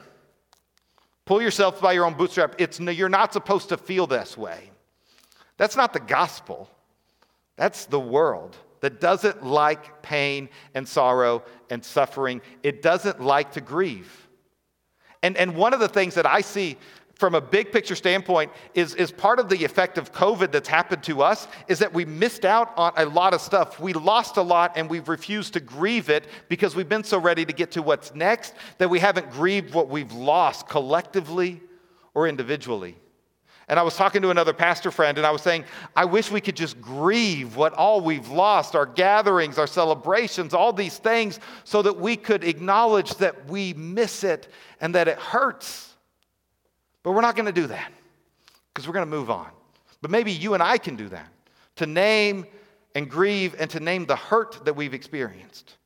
Pull 1.25 1.41
yourself 1.41 1.81
by 1.81 1.95
your 1.95 2.05
own 2.05 2.15
bootstrap. 2.15 2.57
It's, 2.59 2.79
you're 2.79 3.09
not 3.09 3.33
supposed 3.33 3.71
to 3.71 3.79
feel 3.79 4.07
this 4.07 4.37
way. 4.37 4.71
That's 5.57 5.77
not 5.77 5.95
the 5.95 6.01
gospel, 6.01 6.69
that's 7.57 7.87
the 7.87 8.01
world 8.01 8.57
that 8.81 9.01
doesn't 9.01 9.45
like 9.45 10.03
pain 10.03 10.49
and 10.75 10.87
sorrow 10.87 11.43
and 11.69 11.85
suffering. 11.85 12.41
It 12.63 12.83
doesn't 12.83 13.21
like 13.21 13.53
to 13.53 13.61
grieve. 13.61 14.29
And, 15.23 15.37
and 15.37 15.55
one 15.55 15.75
of 15.75 15.81
the 15.81 15.89
things 15.89 16.15
that 16.15 16.27
I 16.27 16.41
see 16.41 16.79
from 17.21 17.35
a 17.35 17.41
big 17.41 17.71
picture 17.71 17.95
standpoint 17.95 18.51
is, 18.75 18.95
is 18.95 19.13
part 19.13 19.39
of 19.39 19.51
the 19.51 19.63
effect 19.63 19.99
of 19.99 20.11
COVID 20.11 20.51
that's 20.51 20.69
happened 20.69 21.03
to 21.03 21.21
us 21.21 21.47
is 21.69 21.79
that 21.81 21.93
we 21.93 22.07
missed 22.07 22.47
out 22.47 22.73
on 22.79 22.93
a 22.97 23.05
lot 23.05 23.35
of 23.35 23.43
stuff. 23.43 23.79
We 23.79 23.93
lost 23.93 24.39
a 24.39 24.43
lot 24.43 24.73
and 24.77 24.89
we've 24.89 25.07
refused 25.07 25.53
to 25.53 25.61
grieve 25.61 26.09
it 26.09 26.27
because 26.49 26.75
we've 26.75 26.89
been 26.89 27.05
so 27.05 27.19
ready 27.19 27.45
to 27.45 27.53
get 27.53 27.73
to 27.73 27.83
what's 27.83 28.15
next 28.15 28.55
that 28.79 28.89
we 28.89 28.99
haven't 28.99 29.31
grieved 29.31 29.75
what 29.75 29.91
we've 29.91 30.13
lost 30.13 30.67
collectively 30.67 31.61
or 32.15 32.27
individually. 32.27 32.97
And 33.71 33.79
I 33.79 33.85
was 33.85 33.95
talking 33.95 34.21
to 34.23 34.31
another 34.31 34.53
pastor 34.53 34.91
friend, 34.91 35.17
and 35.17 35.25
I 35.25 35.31
was 35.31 35.43
saying, 35.43 35.65
I 35.95 36.05
wish 36.05 36.29
we 36.29 36.41
could 36.41 36.57
just 36.57 36.81
grieve 36.81 37.55
what 37.55 37.73
all 37.75 38.01
we've 38.01 38.29
lost 38.29 38.75
our 38.75 38.85
gatherings, 38.85 39.59
our 39.59 39.69
celebrations, 39.69 40.55
all 40.55 40.73
these 40.73 40.99
things, 40.99 41.39
so 41.63 41.81
that 41.83 41.97
we 41.97 42.17
could 42.17 42.43
acknowledge 42.43 43.15
that 43.15 43.47
we 43.49 43.73
miss 43.75 44.25
it 44.25 44.49
and 44.81 44.93
that 44.97 45.07
it 45.07 45.21
hurts. 45.21 45.95
But 47.05 47.13
we're 47.13 47.21
not 47.21 47.37
going 47.37 47.47
to 47.47 47.53
do 47.53 47.69
that 47.69 47.93
because 48.75 48.89
we're 48.89 48.95
going 48.95 49.07
to 49.07 49.11
move 49.11 49.31
on. 49.31 49.49
But 50.03 50.11
maybe 50.11 50.33
you 50.33 50.55
and 50.55 50.63
I 50.65 50.77
can 50.77 50.97
do 50.97 51.09
that 51.11 51.29
to 51.77 51.87
name 51.87 52.47
and 52.97 53.09
grieve 53.09 53.55
and 53.57 53.71
to 53.71 53.79
name 53.79 54.05
the 54.05 54.17
hurt 54.17 54.65
that 54.65 54.75
we've 54.75 54.95
experienced, 54.95 55.77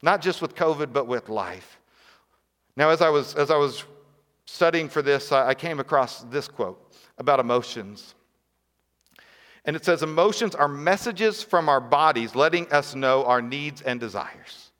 not 0.00 0.22
just 0.22 0.40
with 0.40 0.54
COVID, 0.54 0.94
but 0.94 1.06
with 1.06 1.28
life. 1.28 1.78
Now, 2.74 2.88
as 2.88 3.02
I 3.02 3.10
was, 3.10 3.34
as 3.34 3.50
I 3.50 3.58
was 3.58 3.84
studying 4.46 4.88
for 4.88 5.02
this, 5.02 5.30
I 5.30 5.52
came 5.52 5.78
across 5.78 6.22
this 6.22 6.48
quote 6.48 6.80
about 7.18 7.40
emotions. 7.40 8.14
And 9.64 9.76
it 9.76 9.84
says, 9.84 10.02
Emotions 10.02 10.54
are 10.54 10.68
messages 10.68 11.42
from 11.42 11.68
our 11.68 11.80
bodies 11.80 12.34
letting 12.34 12.70
us 12.72 12.94
know 12.94 13.24
our 13.24 13.40
needs 13.40 13.82
and 13.82 13.98
desires. 13.98 14.70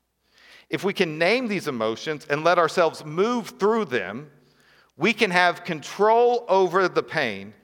If 0.69 0.85
we 0.85 0.93
can 0.93 1.19
name 1.19 1.49
these 1.49 1.69
emotions 1.69 2.27
and 2.29 2.45
let 2.45 2.59
ourselves 2.59 3.05
move 3.05 3.51
through 3.59 3.87
them, 3.87 4.31
we 4.97 5.13
can 5.13 5.31
have 5.31 5.65
control 5.65 6.45
over 6.49 6.89
the 6.89 7.03
pain 7.03 7.55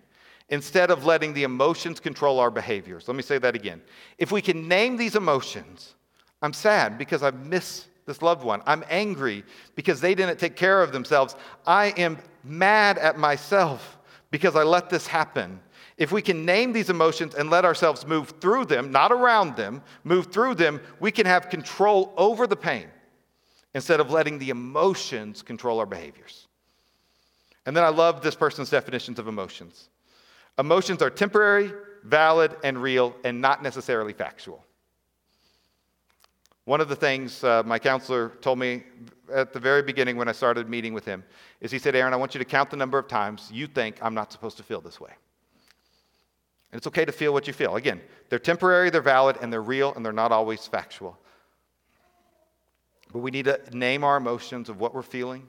instead 0.48 0.90
of 0.90 1.04
letting 1.04 1.32
the 1.32 1.44
emotions 1.44 2.00
control 2.00 2.40
our 2.40 2.50
behaviors. 2.50 3.06
Let 3.06 3.16
me 3.16 3.22
say 3.22 3.38
that 3.38 3.54
again. 3.54 3.80
If 4.18 4.32
we 4.32 4.42
can 4.42 4.66
name 4.66 4.96
these 4.96 5.14
emotions, 5.14 5.94
I'm 6.42 6.52
sad 6.52 6.98
because 6.98 7.22
I 7.22 7.30
miss 7.30 7.86
this 8.06 8.22
loved 8.22 8.42
one. 8.42 8.62
I'm 8.66 8.84
angry 8.90 9.44
because 9.76 10.00
they 10.00 10.14
didn't 10.14 10.38
take 10.38 10.56
care 10.56 10.82
of 10.82 10.90
themselves. 10.90 11.36
I 11.66 11.86
am 11.96 12.18
mad 12.42 12.98
at 12.98 13.18
myself 13.18 13.98
because 14.30 14.56
I 14.56 14.62
let 14.62 14.90
this 14.90 15.06
happen. 15.06 15.60
If 15.96 16.12
we 16.12 16.22
can 16.22 16.44
name 16.44 16.72
these 16.72 16.88
emotions 16.88 17.34
and 17.34 17.50
let 17.50 17.64
ourselves 17.64 18.06
move 18.06 18.34
through 18.40 18.66
them, 18.66 18.90
not 18.90 19.12
around 19.12 19.56
them, 19.56 19.82
move 20.04 20.26
through 20.26 20.54
them, 20.54 20.80
we 20.98 21.10
can 21.10 21.26
have 21.26 21.50
control 21.50 22.14
over 22.16 22.46
the 22.46 22.56
pain 22.56 22.86
instead 23.74 24.00
of 24.00 24.10
letting 24.10 24.38
the 24.38 24.50
emotions 24.50 25.42
control 25.42 25.78
our 25.78 25.86
behaviors. 25.86 26.46
And 27.66 27.76
then 27.76 27.84
I 27.84 27.88
love 27.88 28.22
this 28.22 28.34
person's 28.34 28.70
definitions 28.70 29.18
of 29.18 29.28
emotions. 29.28 29.88
Emotions 30.58 31.02
are 31.02 31.10
temporary, 31.10 31.72
valid, 32.04 32.56
and 32.64 32.80
real, 32.80 33.14
and 33.24 33.40
not 33.40 33.62
necessarily 33.62 34.12
factual. 34.12 34.64
One 36.70 36.80
of 36.80 36.88
the 36.88 36.94
things 36.94 37.42
uh, 37.42 37.64
my 37.66 37.80
counselor 37.80 38.28
told 38.42 38.60
me 38.60 38.84
at 39.34 39.52
the 39.52 39.58
very 39.58 39.82
beginning 39.82 40.16
when 40.16 40.28
I 40.28 40.32
started 40.32 40.68
meeting 40.68 40.94
with 40.94 41.04
him 41.04 41.24
is 41.60 41.72
he 41.72 41.80
said, 41.80 41.96
Aaron, 41.96 42.12
I 42.12 42.16
want 42.16 42.32
you 42.32 42.38
to 42.38 42.44
count 42.44 42.70
the 42.70 42.76
number 42.76 42.96
of 42.96 43.08
times 43.08 43.50
you 43.52 43.66
think 43.66 43.96
I'm 44.00 44.14
not 44.14 44.30
supposed 44.30 44.56
to 44.58 44.62
feel 44.62 44.80
this 44.80 45.00
way. 45.00 45.10
And 46.70 46.78
it's 46.78 46.86
okay 46.86 47.04
to 47.04 47.10
feel 47.10 47.32
what 47.32 47.48
you 47.48 47.52
feel. 47.52 47.74
Again, 47.74 48.00
they're 48.28 48.38
temporary, 48.38 48.88
they're 48.88 49.02
valid, 49.02 49.36
and 49.42 49.52
they're 49.52 49.60
real, 49.60 49.92
and 49.94 50.06
they're 50.06 50.12
not 50.12 50.30
always 50.30 50.64
factual. 50.68 51.18
But 53.12 53.18
we 53.18 53.32
need 53.32 53.46
to 53.46 53.60
name 53.72 54.04
our 54.04 54.16
emotions 54.16 54.68
of 54.68 54.78
what 54.78 54.94
we're 54.94 55.02
feeling 55.02 55.48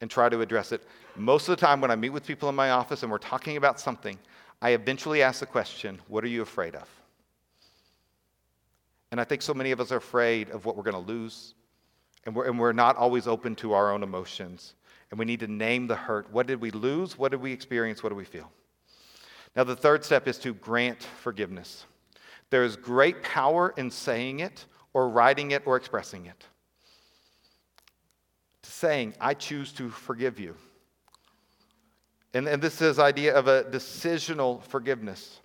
and 0.00 0.10
try 0.10 0.30
to 0.30 0.40
address 0.40 0.72
it. 0.72 0.82
Most 1.16 1.50
of 1.50 1.54
the 1.54 1.60
time, 1.60 1.82
when 1.82 1.90
I 1.90 1.96
meet 1.96 2.14
with 2.14 2.26
people 2.26 2.48
in 2.48 2.54
my 2.54 2.70
office 2.70 3.02
and 3.02 3.12
we're 3.12 3.18
talking 3.18 3.58
about 3.58 3.78
something, 3.78 4.18
I 4.62 4.70
eventually 4.70 5.22
ask 5.22 5.40
the 5.40 5.44
question, 5.44 6.00
What 6.08 6.24
are 6.24 6.28
you 6.28 6.40
afraid 6.40 6.74
of? 6.76 6.88
And 9.10 9.20
I 9.20 9.24
think 9.24 9.42
so 9.42 9.54
many 9.54 9.70
of 9.70 9.80
us 9.80 9.92
are 9.92 9.98
afraid 9.98 10.50
of 10.50 10.64
what 10.64 10.76
we're 10.76 10.82
going 10.82 10.94
to 10.94 11.12
lose, 11.12 11.54
and 12.24 12.34
we're, 12.34 12.46
and 12.46 12.58
we're 12.58 12.72
not 12.72 12.96
always 12.96 13.26
open 13.26 13.54
to 13.56 13.72
our 13.72 13.92
own 13.92 14.02
emotions. 14.02 14.74
And 15.10 15.18
we 15.18 15.24
need 15.24 15.40
to 15.40 15.46
name 15.46 15.86
the 15.86 15.94
hurt. 15.94 16.32
What 16.32 16.48
did 16.48 16.60
we 16.60 16.72
lose? 16.72 17.16
What 17.16 17.30
did 17.30 17.40
we 17.40 17.52
experience? 17.52 18.02
What 18.02 18.08
do 18.08 18.16
we 18.16 18.24
feel? 18.24 18.50
Now, 19.54 19.62
the 19.62 19.76
third 19.76 20.04
step 20.04 20.26
is 20.26 20.38
to 20.38 20.52
grant 20.54 21.02
forgiveness. 21.02 21.86
There 22.50 22.64
is 22.64 22.76
great 22.76 23.22
power 23.22 23.72
in 23.76 23.90
saying 23.90 24.40
it, 24.40 24.66
or 24.92 25.08
writing 25.08 25.52
it, 25.52 25.62
or 25.66 25.76
expressing 25.76 26.26
it. 26.26 26.44
Saying, 28.64 29.14
I 29.20 29.34
choose 29.34 29.72
to 29.74 29.88
forgive 29.88 30.40
you. 30.40 30.56
And, 32.34 32.48
and 32.48 32.60
this 32.60 32.82
is 32.82 32.98
idea 32.98 33.34
of 33.34 33.46
a 33.46 33.64
decisional 33.64 34.62
forgiveness 34.64 35.40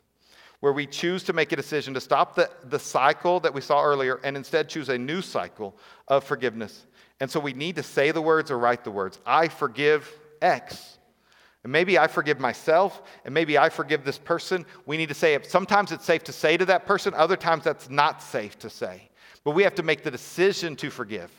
where 0.61 0.73
we 0.73 0.87
choose 0.87 1.23
to 1.23 1.33
make 1.33 1.51
a 1.51 1.55
decision 1.55 1.93
to 1.93 1.99
stop 1.99 2.35
the, 2.35 2.49
the 2.69 2.79
cycle 2.79 3.39
that 3.41 3.53
we 3.53 3.61
saw 3.61 3.83
earlier 3.83 4.19
and 4.23 4.37
instead 4.37 4.69
choose 4.69 4.89
a 4.89 4.97
new 4.97 5.21
cycle 5.21 5.75
of 6.07 6.23
forgiveness. 6.23 6.85
And 7.19 7.29
so 7.29 7.39
we 7.39 7.53
need 7.53 7.75
to 7.75 7.83
say 7.83 8.11
the 8.11 8.21
words 8.21 8.49
or 8.49 8.57
write 8.57 8.83
the 8.83 8.91
words. 8.91 9.19
I 9.25 9.47
forgive 9.47 10.09
X. 10.41 10.97
And 11.63 11.71
maybe 11.71 11.99
I 11.99 12.07
forgive 12.07 12.39
myself, 12.39 13.03
and 13.23 13.33
maybe 13.33 13.57
I 13.57 13.69
forgive 13.69 14.03
this 14.03 14.17
person. 14.17 14.65
We 14.87 14.97
need 14.97 15.09
to 15.09 15.15
say 15.15 15.35
it. 15.35 15.45
Sometimes 15.45 15.91
it's 15.91 16.05
safe 16.05 16.23
to 16.23 16.31
say 16.31 16.57
to 16.57 16.65
that 16.65 16.87
person, 16.87 17.13
other 17.13 17.35
times 17.35 17.63
that's 17.63 17.89
not 17.89 18.23
safe 18.23 18.57
to 18.59 18.69
say. 18.69 19.09
But 19.43 19.51
we 19.51 19.61
have 19.63 19.75
to 19.75 19.83
make 19.83 20.03
the 20.03 20.09
decision 20.09 20.75
to 20.77 20.89
forgive. 20.89 21.31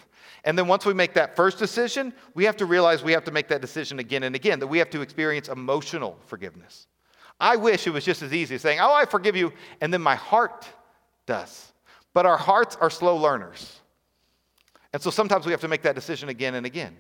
And 0.44 0.57
then 0.57 0.68
once 0.68 0.84
we 0.84 0.94
make 0.94 1.14
that 1.14 1.34
first 1.34 1.59
decision, 1.59 2.12
we 2.34 2.44
have 2.44 2.57
to 2.59 2.66
realize 2.66 3.03
we 3.03 3.12
have 3.12 3.24
to 3.24 3.32
make 3.32 3.49
that 3.49 3.61
decision 3.61 3.99
again 3.99 4.22
and 4.24 4.36
again, 4.36 4.61
that 4.61 4.66
we 4.66 4.78
have 4.78 4.90
to 4.90 5.01
experience 5.01 5.49
emotional 5.49 6.18
forgiveness. 6.26 6.86
I 7.41 7.57
wish 7.57 7.87
it 7.87 7.91
was 7.91 8.05
just 8.05 8.22
as 8.22 8.33
easy 8.33 8.55
as 8.55 8.62
saying, 8.62 8.78
Oh, 8.80 8.93
I 8.93 9.05
forgive 9.05 9.37
you, 9.37 9.53
and 9.80 9.93
then 9.93 10.03
my 10.03 10.14
heart 10.14 10.66
does. 11.26 11.72
But 12.14 12.26
our 12.26 12.37
hearts 12.37 12.76
are 12.80 12.91
slow 12.91 13.16
learners. 13.16 13.80
And 14.93 15.01
so 15.01 15.11
sometimes 15.11 15.47
we 15.47 15.53
have 15.53 15.61
to 15.62 15.68
make 15.68 15.83
that 15.83 15.95
decision 15.95 16.28
again 16.28 16.55
and 16.55 16.66
again. 16.66 16.97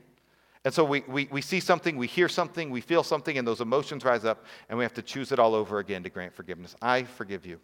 And 0.64 0.72
so 0.72 0.84
we, 0.84 1.00
we, 1.08 1.28
we 1.30 1.42
see 1.42 1.58
something, 1.58 1.96
we 1.96 2.06
hear 2.06 2.28
something, 2.28 2.70
we 2.70 2.80
feel 2.80 3.02
something, 3.02 3.36
and 3.36 3.46
those 3.46 3.60
emotions 3.60 4.04
rise 4.04 4.24
up, 4.24 4.44
and 4.68 4.78
we 4.78 4.84
have 4.84 4.94
to 4.94 5.02
choose 5.02 5.32
it 5.32 5.40
all 5.40 5.54
over 5.54 5.80
again 5.80 6.04
to 6.04 6.10
grant 6.10 6.32
forgiveness. 6.32 6.76
I 6.80 7.02
forgive 7.02 7.44
you. 7.44 7.58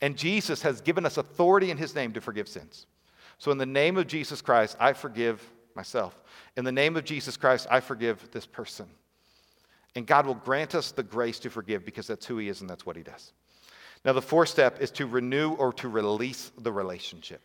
And 0.00 0.16
Jesus 0.16 0.60
has 0.62 0.80
given 0.80 1.06
us 1.06 1.16
authority 1.16 1.70
in 1.70 1.76
his 1.76 1.94
name 1.94 2.12
to 2.12 2.20
forgive 2.20 2.48
sins. 2.48 2.86
So, 3.38 3.52
in 3.52 3.58
the 3.58 3.66
name 3.66 3.96
of 3.96 4.06
Jesus 4.06 4.42
Christ, 4.42 4.76
I 4.80 4.92
forgive 4.92 5.42
myself. 5.76 6.20
In 6.56 6.64
the 6.64 6.72
name 6.72 6.96
of 6.96 7.04
Jesus 7.04 7.36
Christ, 7.36 7.68
I 7.70 7.80
forgive 7.80 8.30
this 8.32 8.46
person. 8.46 8.86
And 9.96 10.06
God 10.06 10.26
will 10.26 10.34
grant 10.34 10.74
us 10.74 10.92
the 10.92 11.02
grace 11.02 11.38
to 11.40 11.50
forgive 11.50 11.84
because 11.84 12.06
that's 12.06 12.26
who 12.26 12.38
He 12.38 12.48
is 12.48 12.60
and 12.60 12.70
that's 12.70 12.86
what 12.86 12.96
He 12.96 13.02
does. 13.02 13.32
Now, 14.04 14.12
the 14.12 14.22
fourth 14.22 14.48
step 14.48 14.80
is 14.80 14.90
to 14.92 15.06
renew 15.06 15.52
or 15.52 15.72
to 15.74 15.88
release 15.88 16.52
the 16.58 16.72
relationship. 16.72 17.42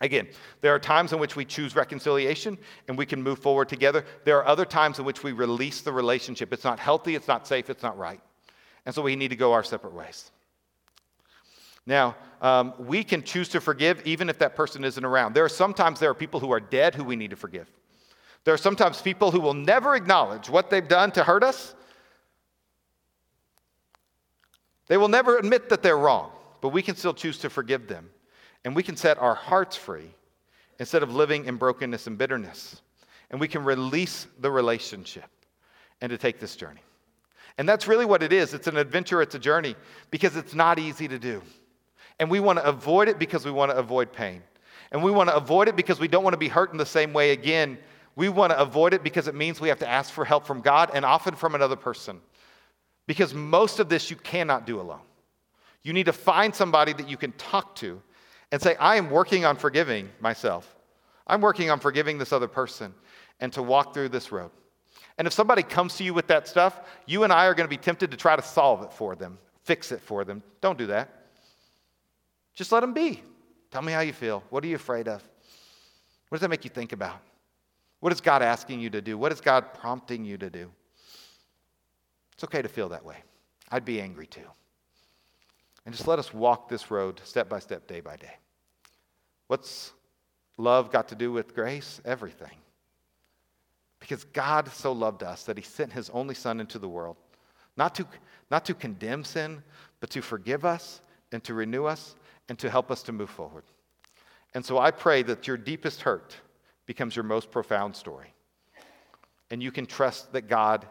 Again, 0.00 0.28
there 0.62 0.74
are 0.74 0.78
times 0.78 1.12
in 1.12 1.18
which 1.18 1.36
we 1.36 1.44
choose 1.44 1.76
reconciliation 1.76 2.56
and 2.88 2.96
we 2.96 3.04
can 3.04 3.22
move 3.22 3.38
forward 3.38 3.68
together. 3.68 4.06
There 4.24 4.38
are 4.38 4.46
other 4.46 4.64
times 4.64 4.98
in 4.98 5.04
which 5.04 5.22
we 5.22 5.32
release 5.32 5.82
the 5.82 5.92
relationship. 5.92 6.52
It's 6.54 6.64
not 6.64 6.78
healthy, 6.78 7.14
it's 7.14 7.28
not 7.28 7.46
safe, 7.46 7.68
it's 7.68 7.82
not 7.82 7.98
right. 7.98 8.20
And 8.86 8.94
so 8.94 9.02
we 9.02 9.14
need 9.14 9.28
to 9.28 9.36
go 9.36 9.52
our 9.52 9.62
separate 9.62 9.92
ways. 9.92 10.30
Now, 11.84 12.16
um, 12.40 12.72
we 12.78 13.04
can 13.04 13.22
choose 13.22 13.50
to 13.50 13.60
forgive 13.60 14.00
even 14.06 14.30
if 14.30 14.38
that 14.38 14.56
person 14.56 14.84
isn't 14.84 15.04
around. 15.04 15.34
There 15.34 15.44
are 15.44 15.50
sometimes 15.50 16.00
there 16.00 16.10
are 16.10 16.14
people 16.14 16.40
who 16.40 16.50
are 16.50 16.60
dead 16.60 16.94
who 16.94 17.04
we 17.04 17.16
need 17.16 17.30
to 17.30 17.36
forgive. 17.36 17.68
There 18.44 18.54
are 18.54 18.58
sometimes 18.58 19.02
people 19.02 19.30
who 19.30 19.40
will 19.40 19.54
never 19.54 19.94
acknowledge 19.94 20.48
what 20.48 20.70
they've 20.70 20.86
done 20.86 21.10
to 21.12 21.24
hurt 21.24 21.44
us. 21.44 21.74
They 24.88 24.96
will 24.96 25.08
never 25.08 25.38
admit 25.38 25.68
that 25.68 25.82
they're 25.82 25.98
wrong, 25.98 26.32
but 26.60 26.70
we 26.70 26.82
can 26.82 26.96
still 26.96 27.14
choose 27.14 27.38
to 27.38 27.50
forgive 27.50 27.86
them 27.86 28.10
and 28.64 28.74
we 28.76 28.82
can 28.82 28.96
set 28.96 29.18
our 29.18 29.34
hearts 29.34 29.76
free 29.76 30.14
instead 30.78 31.02
of 31.02 31.14
living 31.14 31.44
in 31.46 31.56
brokenness 31.56 32.06
and 32.06 32.18
bitterness. 32.18 32.80
And 33.30 33.40
we 33.40 33.48
can 33.48 33.64
release 33.64 34.26
the 34.40 34.50
relationship 34.50 35.28
and 36.00 36.10
to 36.10 36.18
take 36.18 36.40
this 36.40 36.56
journey. 36.56 36.80
And 37.58 37.68
that's 37.68 37.86
really 37.86 38.04
what 38.04 38.22
it 38.22 38.32
is. 38.32 38.54
It's 38.54 38.66
an 38.66 38.76
adventure, 38.76 39.22
it's 39.22 39.34
a 39.34 39.38
journey 39.38 39.76
because 40.10 40.36
it's 40.36 40.54
not 40.54 40.78
easy 40.78 41.06
to 41.08 41.18
do. 41.18 41.42
And 42.18 42.30
we 42.30 42.40
want 42.40 42.58
to 42.58 42.64
avoid 42.64 43.08
it 43.08 43.18
because 43.18 43.44
we 43.44 43.50
want 43.50 43.70
to 43.70 43.76
avoid 43.76 44.12
pain. 44.12 44.42
And 44.92 45.02
we 45.02 45.10
want 45.10 45.30
to 45.30 45.36
avoid 45.36 45.68
it 45.68 45.76
because 45.76 46.00
we 46.00 46.08
don't 46.08 46.24
want 46.24 46.34
to 46.34 46.38
be 46.38 46.48
hurt 46.48 46.72
in 46.72 46.78
the 46.78 46.86
same 46.86 47.12
way 47.12 47.30
again. 47.30 47.78
We 48.16 48.28
want 48.28 48.52
to 48.52 48.58
avoid 48.58 48.94
it 48.94 49.02
because 49.02 49.28
it 49.28 49.34
means 49.34 49.60
we 49.60 49.68
have 49.68 49.78
to 49.78 49.88
ask 49.88 50.12
for 50.12 50.24
help 50.24 50.46
from 50.46 50.60
God 50.60 50.90
and 50.92 51.04
often 51.04 51.34
from 51.34 51.54
another 51.54 51.76
person. 51.76 52.20
Because 53.06 53.34
most 53.34 53.78
of 53.78 53.88
this 53.88 54.10
you 54.10 54.16
cannot 54.16 54.66
do 54.66 54.80
alone. 54.80 55.00
You 55.82 55.92
need 55.92 56.06
to 56.06 56.12
find 56.12 56.54
somebody 56.54 56.92
that 56.92 57.08
you 57.08 57.16
can 57.16 57.32
talk 57.32 57.74
to 57.76 58.00
and 58.52 58.60
say, 58.60 58.76
I 58.76 58.96
am 58.96 59.10
working 59.10 59.44
on 59.44 59.56
forgiving 59.56 60.10
myself. 60.20 60.76
I'm 61.26 61.40
working 61.40 61.70
on 61.70 61.80
forgiving 61.80 62.18
this 62.18 62.32
other 62.32 62.48
person 62.48 62.92
and 63.38 63.52
to 63.52 63.62
walk 63.62 63.94
through 63.94 64.10
this 64.10 64.32
road. 64.32 64.50
And 65.16 65.26
if 65.26 65.32
somebody 65.32 65.62
comes 65.62 65.96
to 65.96 66.04
you 66.04 66.12
with 66.12 66.26
that 66.28 66.48
stuff, 66.48 66.80
you 67.06 67.24
and 67.24 67.32
I 67.32 67.46
are 67.46 67.54
going 67.54 67.66
to 67.66 67.70
be 67.70 67.76
tempted 67.76 68.10
to 68.10 68.16
try 68.16 68.36
to 68.36 68.42
solve 68.42 68.82
it 68.82 68.92
for 68.92 69.14
them, 69.14 69.38
fix 69.64 69.92
it 69.92 70.00
for 70.00 70.24
them. 70.24 70.42
Don't 70.60 70.78
do 70.78 70.86
that. 70.86 71.26
Just 72.54 72.72
let 72.72 72.80
them 72.80 72.92
be. 72.92 73.22
Tell 73.70 73.82
me 73.82 73.92
how 73.92 74.00
you 74.00 74.12
feel. 74.12 74.42
What 74.50 74.64
are 74.64 74.66
you 74.66 74.76
afraid 74.76 75.08
of? 75.08 75.22
What 76.28 76.36
does 76.36 76.40
that 76.42 76.50
make 76.50 76.64
you 76.64 76.70
think 76.70 76.92
about? 76.92 77.20
What 78.00 78.12
is 78.12 78.20
God 78.20 78.42
asking 78.42 78.80
you 78.80 78.90
to 78.90 79.00
do? 79.00 79.16
What 79.16 79.32
is 79.32 79.40
God 79.40 79.74
prompting 79.74 80.24
you 80.24 80.38
to 80.38 80.50
do? 80.50 80.70
It's 82.32 82.44
okay 82.44 82.62
to 82.62 82.68
feel 82.68 82.88
that 82.88 83.04
way. 83.04 83.16
I'd 83.70 83.84
be 83.84 84.00
angry 84.00 84.26
too. 84.26 84.48
And 85.84 85.94
just 85.94 86.08
let 86.08 86.18
us 86.18 86.34
walk 86.34 86.68
this 86.68 86.90
road 86.90 87.20
step 87.24 87.48
by 87.48 87.58
step, 87.58 87.86
day 87.86 88.00
by 88.00 88.16
day. 88.16 88.32
What's 89.46 89.92
love 90.56 90.90
got 90.90 91.08
to 91.08 91.14
do 91.14 91.32
with 91.32 91.54
grace? 91.54 92.00
Everything. 92.04 92.56
Because 93.98 94.24
God 94.24 94.68
so 94.68 94.92
loved 94.92 95.22
us 95.22 95.44
that 95.44 95.58
he 95.58 95.62
sent 95.62 95.92
his 95.92 96.08
only 96.10 96.34
Son 96.34 96.60
into 96.60 96.78
the 96.78 96.88
world, 96.88 97.16
not 97.76 97.94
to, 97.96 98.06
not 98.50 98.64
to 98.64 98.74
condemn 98.74 99.24
sin, 99.24 99.62
but 100.00 100.10
to 100.10 100.22
forgive 100.22 100.64
us 100.64 101.02
and 101.32 101.44
to 101.44 101.54
renew 101.54 101.84
us 101.84 102.14
and 102.48 102.58
to 102.58 102.70
help 102.70 102.90
us 102.90 103.02
to 103.04 103.12
move 103.12 103.30
forward. 103.30 103.64
And 104.54 104.64
so 104.64 104.78
I 104.78 104.90
pray 104.90 105.22
that 105.24 105.46
your 105.46 105.56
deepest 105.56 106.02
hurt 106.02 106.36
becomes 106.90 107.14
your 107.14 107.22
most 107.22 107.52
profound 107.52 107.94
story. 107.94 108.34
And 109.52 109.62
you 109.62 109.70
can 109.70 109.86
trust 109.86 110.32
that 110.32 110.48
God 110.48 110.84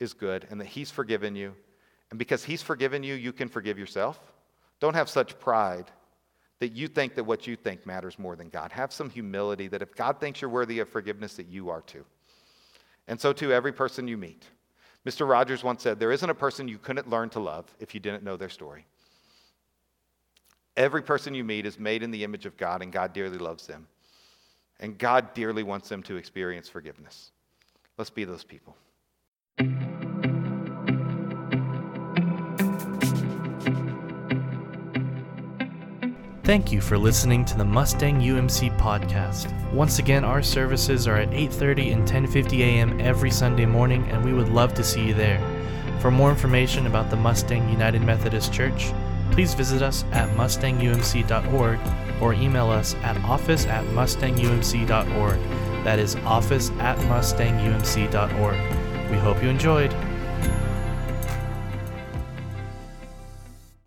is 0.00 0.14
good 0.14 0.46
and 0.48 0.58
that 0.58 0.66
he's 0.66 0.90
forgiven 0.90 1.36
you. 1.36 1.52
And 2.08 2.18
because 2.18 2.42
he's 2.42 2.62
forgiven 2.62 3.02
you, 3.02 3.12
you 3.12 3.34
can 3.34 3.50
forgive 3.50 3.78
yourself. 3.78 4.18
Don't 4.80 4.94
have 4.94 5.10
such 5.10 5.38
pride 5.38 5.90
that 6.60 6.72
you 6.72 6.88
think 6.88 7.14
that 7.16 7.24
what 7.24 7.46
you 7.46 7.54
think 7.54 7.84
matters 7.84 8.18
more 8.18 8.34
than 8.34 8.48
God. 8.48 8.72
Have 8.72 8.94
some 8.94 9.10
humility 9.10 9.68
that 9.68 9.82
if 9.82 9.94
God 9.94 10.18
thinks 10.20 10.40
you're 10.40 10.48
worthy 10.48 10.78
of 10.78 10.88
forgiveness, 10.88 11.34
that 11.34 11.48
you 11.48 11.68
are 11.68 11.82
too. 11.82 12.06
And 13.06 13.20
so, 13.20 13.34
too, 13.34 13.52
every 13.52 13.72
person 13.72 14.08
you 14.08 14.16
meet. 14.16 14.46
Mr. 15.06 15.28
Rogers 15.28 15.62
once 15.62 15.82
said, 15.82 16.00
There 16.00 16.12
isn't 16.12 16.30
a 16.30 16.34
person 16.34 16.66
you 16.66 16.78
couldn't 16.78 17.10
learn 17.10 17.28
to 17.28 17.40
love 17.40 17.66
if 17.78 17.92
you 17.92 18.00
didn't 18.00 18.24
know 18.24 18.38
their 18.38 18.48
story. 18.48 18.86
Every 20.78 21.02
person 21.02 21.34
you 21.34 21.44
meet 21.44 21.66
is 21.66 21.78
made 21.78 22.02
in 22.02 22.10
the 22.10 22.24
image 22.24 22.46
of 22.46 22.56
God, 22.56 22.80
and 22.80 22.90
God 22.90 23.12
dearly 23.12 23.36
loves 23.36 23.66
them. 23.66 23.86
And 24.82 24.98
God 24.98 25.32
dearly 25.32 25.62
wants 25.62 25.88
them 25.88 26.02
to 26.02 26.16
experience 26.16 26.68
forgiveness. 26.68 27.30
Let's 27.96 28.10
be 28.10 28.24
those 28.24 28.42
people. 28.42 28.76
Thank 36.42 36.72
you 36.72 36.80
for 36.80 36.98
listening 36.98 37.44
to 37.44 37.56
the 37.56 37.64
Mustang 37.64 38.20
UMC 38.20 38.76
podcast. 38.76 39.72
Once 39.72 40.00
again, 40.00 40.24
our 40.24 40.42
services 40.42 41.06
are 41.06 41.16
at 41.16 41.30
8:30 41.30 41.92
and 41.92 42.06
10:50 42.06 42.62
a.m. 42.62 43.00
every 43.00 43.30
Sunday 43.30 43.64
morning 43.64 44.04
and 44.10 44.24
we 44.24 44.32
would 44.32 44.48
love 44.48 44.74
to 44.74 44.82
see 44.82 45.06
you 45.06 45.14
there. 45.14 45.40
For 46.00 46.10
more 46.10 46.30
information 46.30 46.88
about 46.88 47.08
the 47.08 47.16
Mustang 47.16 47.68
United 47.70 48.02
Methodist 48.02 48.52
Church, 48.52 48.92
please 49.32 49.54
visit 49.54 49.82
us 49.82 50.04
at 50.12 50.28
mustangumc.org 50.36 51.80
or 52.22 52.34
email 52.34 52.70
us 52.70 52.94
at 53.02 53.16
office 53.24 53.66
at 53.66 53.84
mustangumc.org. 53.86 55.40
That 55.84 55.98
is 55.98 56.14
office 56.16 56.70
at 56.78 56.96
mustangumc.org. 56.98 59.10
We 59.10 59.18
hope 59.18 59.42
you 59.42 59.48
enjoyed. 59.48 59.92